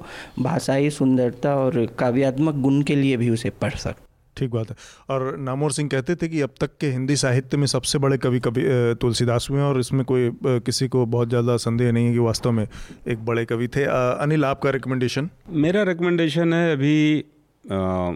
भाषाई 0.41 0.91
सुंदरता 0.91 1.55
और 1.57 1.85
काव्यात्मक 1.99 2.55
गुण 2.63 2.83
के 2.83 2.97
लिए 2.97 3.17
भी 3.17 3.31
उसे 3.31 3.51
पढ़ 3.61 3.75
सकते 3.77 4.12
ठीक 4.37 4.51
बात 4.51 4.71
है। 4.71 4.77
और 5.11 5.37
नामोर 5.39 5.73
सिंह 5.73 5.89
कहते 5.89 6.15
थे 6.17 6.29
कि 6.29 6.41
अब 6.41 6.55
तक 6.61 6.77
के 6.81 6.91
हिंदी 6.91 7.17
साहित्य 7.17 7.57
में 7.57 7.67
सबसे 7.67 7.99
बड़े 7.99 8.19
कवि 8.19 8.41
कवि 8.41 8.63
तुलसीदास 9.01 9.49
हुए 9.51 9.61
हैं 9.61 9.67
और 9.67 9.81
इसमें 9.81 10.05
कोई 10.05 10.31
किसी 10.45 10.89
को 10.89 11.05
बहुत 11.09 11.29
ज़्यादा 11.29 11.57
संदेह 11.59 11.93
नहीं 11.93 12.07
है 12.07 12.13
कि 12.13 12.19
वास्तव 12.21 12.53
में 12.53 12.67
एक 13.09 13.25
बड़े 13.25 13.45
कवि 13.45 13.69
थे। 13.69 13.85
अनिल 13.85 14.45
आपका 14.45 14.71
रिकमेंडेशन 14.71 15.29
मेरा 15.65 15.83
रिकमेंडेशन 15.83 16.53
है 16.53 16.73
अभी 16.73 17.25
आ, 17.65 18.13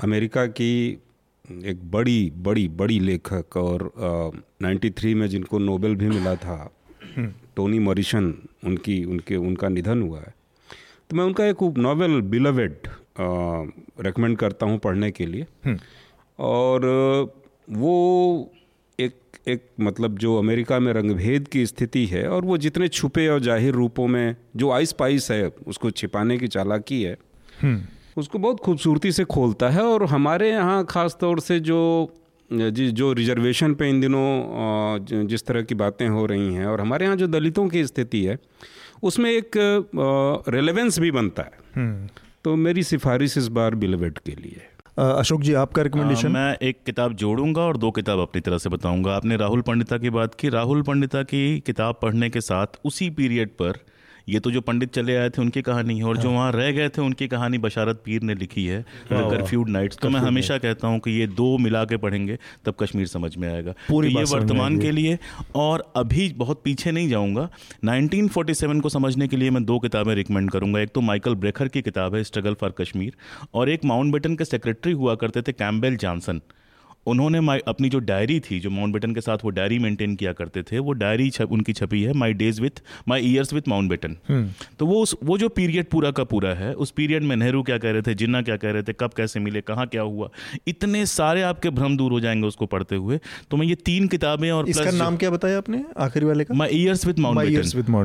अमेरिका 0.00 0.46
की 0.46 0.72
एक 1.64 1.78
बड़ी 1.90 2.32
बड़ी 2.38 2.66
बड़ी 2.78 2.98
लेखक 3.00 3.56
और 3.56 3.90
नाइन्टी 4.62 4.90
थ्री 4.90 5.14
में 5.14 5.26
जिनको 5.28 5.58
नोबेल 5.58 5.94
भी 5.96 6.08
मिला 6.08 6.34
था 6.36 6.56
हम्म। 7.16 7.32
टोनी 7.56 7.78
मॉरिशन 7.78 8.34
उनकी 8.66 9.04
उनके 9.04 9.36
उनका 9.38 9.68
निधन 9.68 10.02
हुआ 10.02 10.18
है। 10.18 10.34
तो 11.10 11.16
मैं 11.16 11.24
उनका 11.24 11.44
एक 11.46 11.62
नॉवेल 11.78 12.20
बिलवेड 12.30 12.88
रेकमेंड 13.18 14.36
करता 14.38 14.66
हूँ 14.66 14.78
पढ़ने 14.78 15.10
के 15.10 15.26
लिए 15.26 15.46
हम्म। 15.64 15.78
और 16.38 16.86
वो 17.70 17.94
एक 18.98 19.38
एक 19.48 19.64
मतलब 19.80 20.18
जो 20.18 20.36
अमेरिका 20.38 20.78
में 20.78 20.92
रंगभेद 20.92 21.48
की 21.48 21.64
स्थिति 21.66 22.04
है 22.06 22.26
और 22.28 22.44
वो 22.44 22.56
जितने 22.58 22.88
छुपे 22.90 23.26
और 23.28 23.40
ज़ाहिर 23.40 23.74
रूपों 23.74 24.06
में 24.06 24.36
जो 24.56 24.70
आइस 24.70 24.92
पाइस 24.94 25.30
है 25.30 25.46
उसको 25.66 25.90
छिपाने 25.92 26.38
की 26.38 26.48
चालाकी 26.48 27.02
है 27.02 27.16
हम्म। 27.60 27.80
उसको 28.16 28.38
बहुत 28.38 28.60
खूबसूरती 28.60 29.12
से 29.12 29.24
खोलता 29.26 29.68
है 29.70 29.82
और 29.84 30.04
हमारे 30.06 30.50
यहाँ 30.50 30.84
ख़ास 30.84 31.16
तौर 31.20 31.40
से 31.40 31.58
जो 31.60 31.80
जी 32.50 32.90
जो 32.92 33.12
रिजर्वेशन 33.12 33.74
पे 33.74 33.88
इन 33.88 34.00
दिनों 34.00 35.26
जिस 35.26 35.44
तरह 35.46 35.62
की 35.62 35.74
बातें 35.74 36.06
हो 36.08 36.24
रही 36.26 36.54
हैं 36.54 36.66
और 36.66 36.80
हमारे 36.80 37.04
यहाँ 37.04 37.16
जो 37.16 37.26
दलितों 37.26 37.68
की 37.68 37.84
स्थिति 37.86 38.24
है 38.24 38.38
उसमें 39.02 39.30
एक 39.30 39.56
रेलेवेंस 40.48 40.98
भी 40.98 41.10
बनता 41.10 41.42
है 41.42 41.58
हम्म। 41.74 42.08
तो 42.44 42.54
मेरी 42.56 42.82
सिफारिश 42.82 43.36
इस 43.38 43.48
बार 43.48 43.74
बिलवेट 43.74 44.18
के 44.18 44.32
लिए। 44.32 44.60
अशोक 44.98 45.40
जी 45.40 45.52
आपका 45.54 45.82
रिकमेंडेशन 45.82 46.30
मैं 46.30 46.56
एक 46.62 46.78
किताब 46.86 47.12
जोड़ूँगा 47.12 47.62
और 47.62 47.76
दो 47.76 47.90
किताब 47.90 48.18
अपनी 48.18 48.40
तरह 48.40 48.58
से 48.58 48.68
बताऊँगा। 48.68 49.14
आपने 49.16 49.36
राहुल 49.36 49.60
पंडिता 49.60 49.98
की 49.98 50.10
बात 50.10 50.34
की। 50.34 50.48
राहुल 50.48 50.82
पंडिता 50.82 51.22
की 51.22 51.60
किताब 51.60 51.98
पढ़ने 52.02 52.30
के 52.30 52.40
साथ 52.40 52.78
उसी 52.84 53.10
पीरियड 53.10 53.50
पर 53.52 53.78
ये 54.28 54.40
तो 54.40 54.50
जो 54.50 54.60
पंडित 54.60 54.92
चले 54.92 55.16
आए 55.16 55.30
थे 55.30 55.42
उनकी 55.42 55.62
कहानी 55.62 55.98
है। 55.98 56.04
और 56.04 56.14
हाँ। 56.14 56.22
जो 56.22 56.30
वहाँ 56.30 56.50
रह 56.52 56.70
गए 56.72 56.88
थे 56.88 57.02
उनकी 57.02 57.28
कहानी 57.28 57.58
बशारत 57.58 58.02
पीर 58.04 58.22
ने 58.22 58.34
लिखी 58.34 58.64
है 58.66 58.80
कर्फ्यूड 59.12 59.68
नाइट्स 59.68 59.98
तो 59.98 60.10
मैं 60.10 60.20
हमेशा 60.20 60.58
कहता 60.58 60.88
हूँ 60.88 60.98
कि 61.00 61.10
ये 61.10 61.26
दो 61.28 61.46
मिला 61.58 61.84
के 61.84 61.96
पढ़ेंगे 61.98 62.38
तब 62.66 62.74
कश्मीर 62.80 63.06
समझ 63.06 63.36
में 63.36 63.48
आएगा। 63.48 63.74
पूरी 63.88 64.12
तो 64.12 64.18
ये 64.18 64.24
वर्तमान 64.30 64.78
के 64.80 64.90
लिए 64.90 65.18
और 65.56 65.84
अभी 65.96 66.28
बहुत 66.36 66.60
पीछे 66.64 66.90
नहीं 66.90 67.08
जाऊँगा। 67.08 67.48
1947 67.86 68.80
को 68.80 68.88
समझने 68.88 69.28
के 69.28 69.36
लिए 69.36 69.50
मैं 69.50 69.64
दो 69.64 69.78
किताबें 69.78 70.14
रिकमेंड 70.14 70.50
करूँगा। 70.50 70.80
एक 70.80 70.90
तो 70.94 71.00
माइकल 71.02 71.34
ब्रेखर 71.36 71.68
की 71.68 71.82
किताब 71.82 72.14
है 72.14 72.22
स्ट्रगल 72.24 72.54
फॉर 72.54 72.74
कश्मीर 72.80 73.16
और 73.54 73.70
एक 73.70 73.84
माउंट 73.84 74.12
बेटन 74.12 74.36
के 74.36 74.44
सेक्रेटरी 74.44 74.92
हुआ 74.94 75.14
करते 75.16 75.42
थे 75.42 75.52
कैम्बेल 75.54 75.96
जॉनसन 75.96 76.40
उन्होंने 77.08 77.40
माई 77.40 77.58
अपनी 77.68 77.88
जो 77.88 77.98
डायरी 78.04 78.38
थी 78.40 78.60
जो 78.60 78.70
माउंट 78.70 78.92
बेटन 78.92 79.14
के 79.14 79.20
साथ 79.20 79.44
वो 79.44 79.50
डायरी 79.50 79.78
मेंटेन 79.78 80.14
किया 80.16 80.32
करते 80.32 80.62
थे 80.62 80.78
वो 80.78 80.92
डायरी 80.94 81.28
छप, 81.30 81.52
उनकी 81.52 81.72
छपी 81.72 82.02
है 82.02 82.12
my 82.12 82.32
days 82.34 82.60
with 82.62 82.82
my 83.08 83.20
years 83.24 83.52
with 83.52 83.68
Mountbatten 83.90 84.16
तो 84.78 84.86
वो 84.86 85.02
उस 85.02 85.14
वो 85.24 85.38
जो 85.38 85.48
पीरियड 85.48 85.86
पूरा 85.90 86.10
का 86.10 86.24
पूरा 86.26 86.54
है 86.54 86.72
उस 86.74 86.90
पीरियड 86.90 87.22
में 87.22 87.34
नेहरू 87.36 87.62
क्या 87.62 87.78
कह 87.78 87.90
रहे 87.90 88.02
थे 88.02 88.14
जिन्ना 88.14 88.42
क्या 88.42 88.56
कह 88.56 88.70
रहे 88.70 88.82
थे 88.82 88.92
कब 89.00 89.10
कैसे 89.16 89.40
मिले 89.40 89.60
कहाँ 89.60 89.86
क्या 89.86 90.02
हुआ 90.02 90.28
इतने 90.68 91.04
सारे 91.06 91.42
आपके 91.42 91.70
भ्रम 91.70 91.96
दूर 91.96 92.12
हो 92.12 92.20
जाएँगे 92.20 92.46
उसको 92.46 92.66
पढ़ते 92.66 92.96
हुए। 92.96 93.18
तो 93.50 93.56
मैं 93.56 93.66
ये 93.66 93.74
तीन 93.84 94.06
किताबें 94.08 94.50
और 94.50 94.68
इसका 94.68 94.90
नाम 94.90 95.16
क्या 95.16 95.30
बताया 95.30 95.58
आपने 95.58 95.84
आखिरी 95.98 96.26
वाले 96.26 96.44
का? 96.44 96.54
My 96.54 96.68
years 96.72 97.06
with 97.06 97.18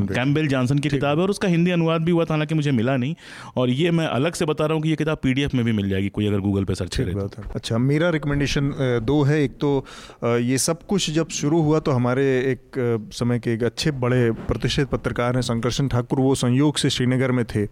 Mountbatten 0.01 0.13
Campbell 0.13 0.47
Johnson 0.47 0.79
की 0.79 0.89
किताब 0.89 1.17
है 1.17 1.23
और 1.23 1.29
उसका 1.29 1.47
हिंदी 1.47 1.71
अनुवाद 1.71 2.01
भी 2.01 2.11
हुआ 2.11 2.25
था 2.25 2.33
हालाँकि 2.33 2.55
मुझे 2.55 2.71
मिला 2.71 2.97
नहीं। 2.97 3.15
और 3.57 3.69
ये 3.69 3.91
मैं 3.91 4.07
अलग 4.07 4.33
से 4.33 4.45
बता 4.45 4.65
रहा 4.65 4.73
हूँ 4.73 4.83
कि 4.83 4.89
ये 4.89 4.95
किताब 4.95 5.17
पीडीएफ 5.23 5.53
में 5.53 5.63
भी 5.65 5.71
मिल 5.71 5.89
जाएगी 5.89 6.09
कोई 6.09 6.27
अगर 6.27 6.39
गूगल 6.39 6.63
पे 6.63 6.75
सर्च 6.75 6.97
करे 6.97 7.13
तो। 7.13 7.43
अच्छा 7.55 7.77
मेरा 7.77 8.09
रिकमेंडेशन 8.09 8.71
दो 9.01 9.21
है। 9.23 9.41
एक 9.43 9.57
तो 9.57 9.73
ये 10.39 10.57
सब 10.57 10.83
कुछ 10.83 11.09
जब 11.11 11.29
शुरू 11.31 11.61
हुआ 11.61 11.79
तो 11.79 11.91
हमारे 11.91 12.23
एक 12.51 13.09
समय 13.13 13.39
के 13.39 13.53
एक 13.53 13.63
अच्छे 13.63 13.91
बड़े 13.93 14.31
प्रतिष्ठित 14.47 14.87
पत्रकार 14.89 15.35
हैं 15.35 15.41
शंकरशन 15.43 15.87
ठाकुर। 15.87 16.19
वो 16.19 16.33
संयोग 16.35 16.77
से 16.77 16.89
श्रीनगर 16.89 17.31
में 17.31 17.43
थे 17.45 17.65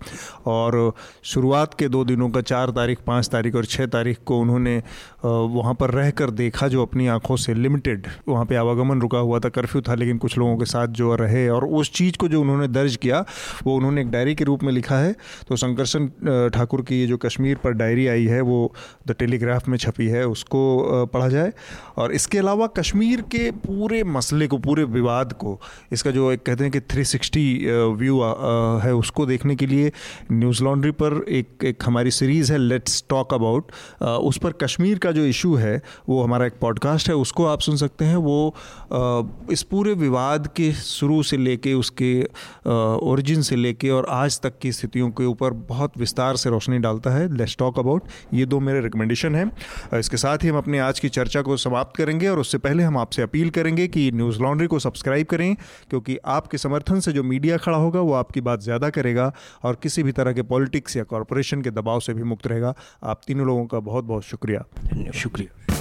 और 0.47 0.93
शुरुआत 1.23 1.73
के 1.73 1.87
दो 1.89 2.03
दिनों 2.05 2.29
का, 2.29 2.41
चार 2.43 2.69
तारीख, 2.71 2.99
पाँच 3.07 3.29
तारीख 3.29 3.55
और 3.55 3.65
छः 3.65 3.85
तारीख 3.87 4.19
को 4.25 4.39
उन्होंने 4.39 4.77
वहाँ 5.25 5.73
पर 5.73 5.91
रह 5.91 6.09
कर 6.11 6.29
देखा 6.31 6.67
जो 6.67 6.81
अपनी 6.81 7.07
आँखों 7.09 7.35
से 7.37 7.53
लिमिटेड 7.53 8.07
वहाँ 8.27 8.45
पर 8.45 8.55
आवागमन 8.55 9.01
रुका 9.01 9.19
हुआ 9.19 9.39
था। 9.39 9.49
कर्फ्यू 9.51 9.81
था 9.81 9.95
लेकिन 9.95 10.17
कुछ 10.17 10.37
लोगों 10.37 10.57
के 10.57 10.65
साथ 10.65 10.87
जो 10.89 11.15
रहे 11.15 11.47
और 11.49 11.65
उस 11.65 11.91
चीज़ 11.93 12.17
को 12.17 12.27
जो 12.27 12.41
उन्होंने 12.41 12.67
दर्ज 12.69 12.95
किया, 12.95 13.23
वो 13.65 13.75
उन्होंने 13.75 14.01
एक 14.01 14.09
डायरी 14.11 14.35
के 14.35 14.43
रूप 14.43 14.63
में 14.63 14.71
लिखा 14.73 14.97
है। 14.97 15.15
तो 15.47 15.55
शंकरशन 15.55 16.07
ठाकुर 16.53 16.81
की 16.81 16.99
ये 16.99 17.07
जो 17.07 17.17
कश्मीर 17.17 17.57
पर 17.57 17.71
डायरी 17.73 18.07
आई 18.07 18.25
है, 18.25 18.41
वो 18.41 18.73
द 19.07 19.15
टेलीग्राफ 19.19 19.67
में 19.67 19.77
छपी 19.77 20.07
है। 20.07 20.25
उसको 20.27 21.00
पढ़ा 21.05 21.27
जाए। 21.27 21.51
और 21.97 22.11
इसके 22.11 22.37
अलावा 22.37 22.67
कश्मीर 22.67 23.21
के 23.31 23.49
पूरे 23.51 24.03
मसले 24.03 24.47
को, 24.47 24.57
पूरे 24.57 24.83
विवाद 24.83 25.33
को, 25.33 25.59
इसका 25.91 26.11
जो 26.11 26.31
एक 26.31 26.43
कहते 26.43 26.63
हैं 26.63 26.71
कि 26.71 26.79
360 26.79 27.45
व्यू 27.97 28.21
है, 28.83 28.93
उसको 28.95 29.25
देखने 29.25 29.55
के 29.55 29.65
लिए 29.65 29.91
न्यूज़ 30.31 30.63
लॉन्ड्री 30.63 30.91
पर 30.91 31.23
एक 31.29 31.63
एक 31.63 31.83
हमारी 31.85 32.11
सीरीज़ 32.11 32.51
है 32.51 32.57
लेट्स 32.57 33.03
टॉक 33.09 33.33
अबाउट 33.33 33.71
उस 34.01 34.37
पर 34.37 34.51
कश्मीर 34.61 34.97
का 34.97 35.11
जो 35.11 35.25
इशू 35.25 35.53
है, 35.55 35.81
वो 36.09 36.21
हमारा 36.23 36.45
एक 36.45 36.53
पॉडकास्ट 36.61 37.09
है, 37.09 37.15
उसको 37.15 37.45
आप 37.45 37.59
सुन 37.59 37.75
सकते 37.77 38.05
हैं। 38.05 38.15
वो 38.17 38.55
इस 39.51 39.61
पूरे 39.63 39.93
विवाद 39.93 40.47
के 40.55 40.71
शुरू 40.73 41.21
से 41.23 41.37
लेके 41.37 41.73
उसके 41.73 42.11
ओरिजिन 43.03 43.41
से 43.41 43.55
लेके 43.55 43.89
और 43.89 44.05
आज 44.09 44.39
तक 44.41 44.57
की 44.61 44.71
स्थितियों 44.71 45.09
के 45.11 45.25
ऊपर 45.25 45.53
बहुत 45.69 45.97
विस्तार 45.97 46.35
से 46.35 46.49
रोशनी 46.49 46.77
डालता 46.79 47.09
है। 47.09 47.27
लेट्स 47.37 47.55
टॉक 47.57 47.79
अबाउट 47.79 48.07
ये 48.33 48.45
दो 48.45 48.59
मेरे 48.59 48.81
रिकमेंडेशन 48.81 49.35
हैं। 49.35 49.99
इसके 49.99 50.17
साथ 50.17 50.43
ही 50.43 50.49
हम 50.49 50.57
अपने 50.57 50.79
आज 50.79 50.99
की 50.99 51.09
चर्चा 51.09 51.41
को 51.41 51.57
समाप्त 51.57 51.95
करेंगे 51.97 52.27
और 52.27 52.39
उससे 52.39 52.57
पहले 52.57 52.83
हम 52.83 52.97
आपसे 52.97 53.21
अपील 53.21 53.49
करेंगे 53.49 53.87
कि 53.87 54.09
न्यूज़ 54.11 54.41
लॉन्ड्री 54.41 54.67
को 54.67 54.79
सब्सक्राइब 54.79 55.27
करें 55.27 55.55
क्योंकि 55.89 56.17
आपके 56.27 56.57
समर्थन 56.57 56.99
से 56.99 57.11
जो 57.11 57.23
मीडिया 57.23 57.57
खड़ा 57.57 57.77
होगा 57.77 58.01
वो 58.01 58.13
आपकी 58.13 58.41
बात 58.41 58.61
ज़्यादा 58.61 58.89
करेगा 58.89 59.31
और 59.63 59.77
किसी 59.83 60.03
भी 60.03 60.11
तरह 60.11 60.33
के 60.33 60.41
पॉलिटिक्स 60.43 60.97
या 60.97 61.03
कॉरपोरेशन 61.05 61.61
के 61.61 61.71
दबाव 61.71 61.99
से 61.99 62.13
भी 62.13 62.23
मुक्त 62.23 62.47
रहेगा। 62.47 62.73
आप 63.03 63.21
तीनों 63.27 63.47
लोगों 63.47 63.65
का 63.65 63.79
बहुत 63.81 64.03
बहुत 64.05 64.23
शुक्रिया 64.23 64.65
शुक्रिया। 65.13 65.80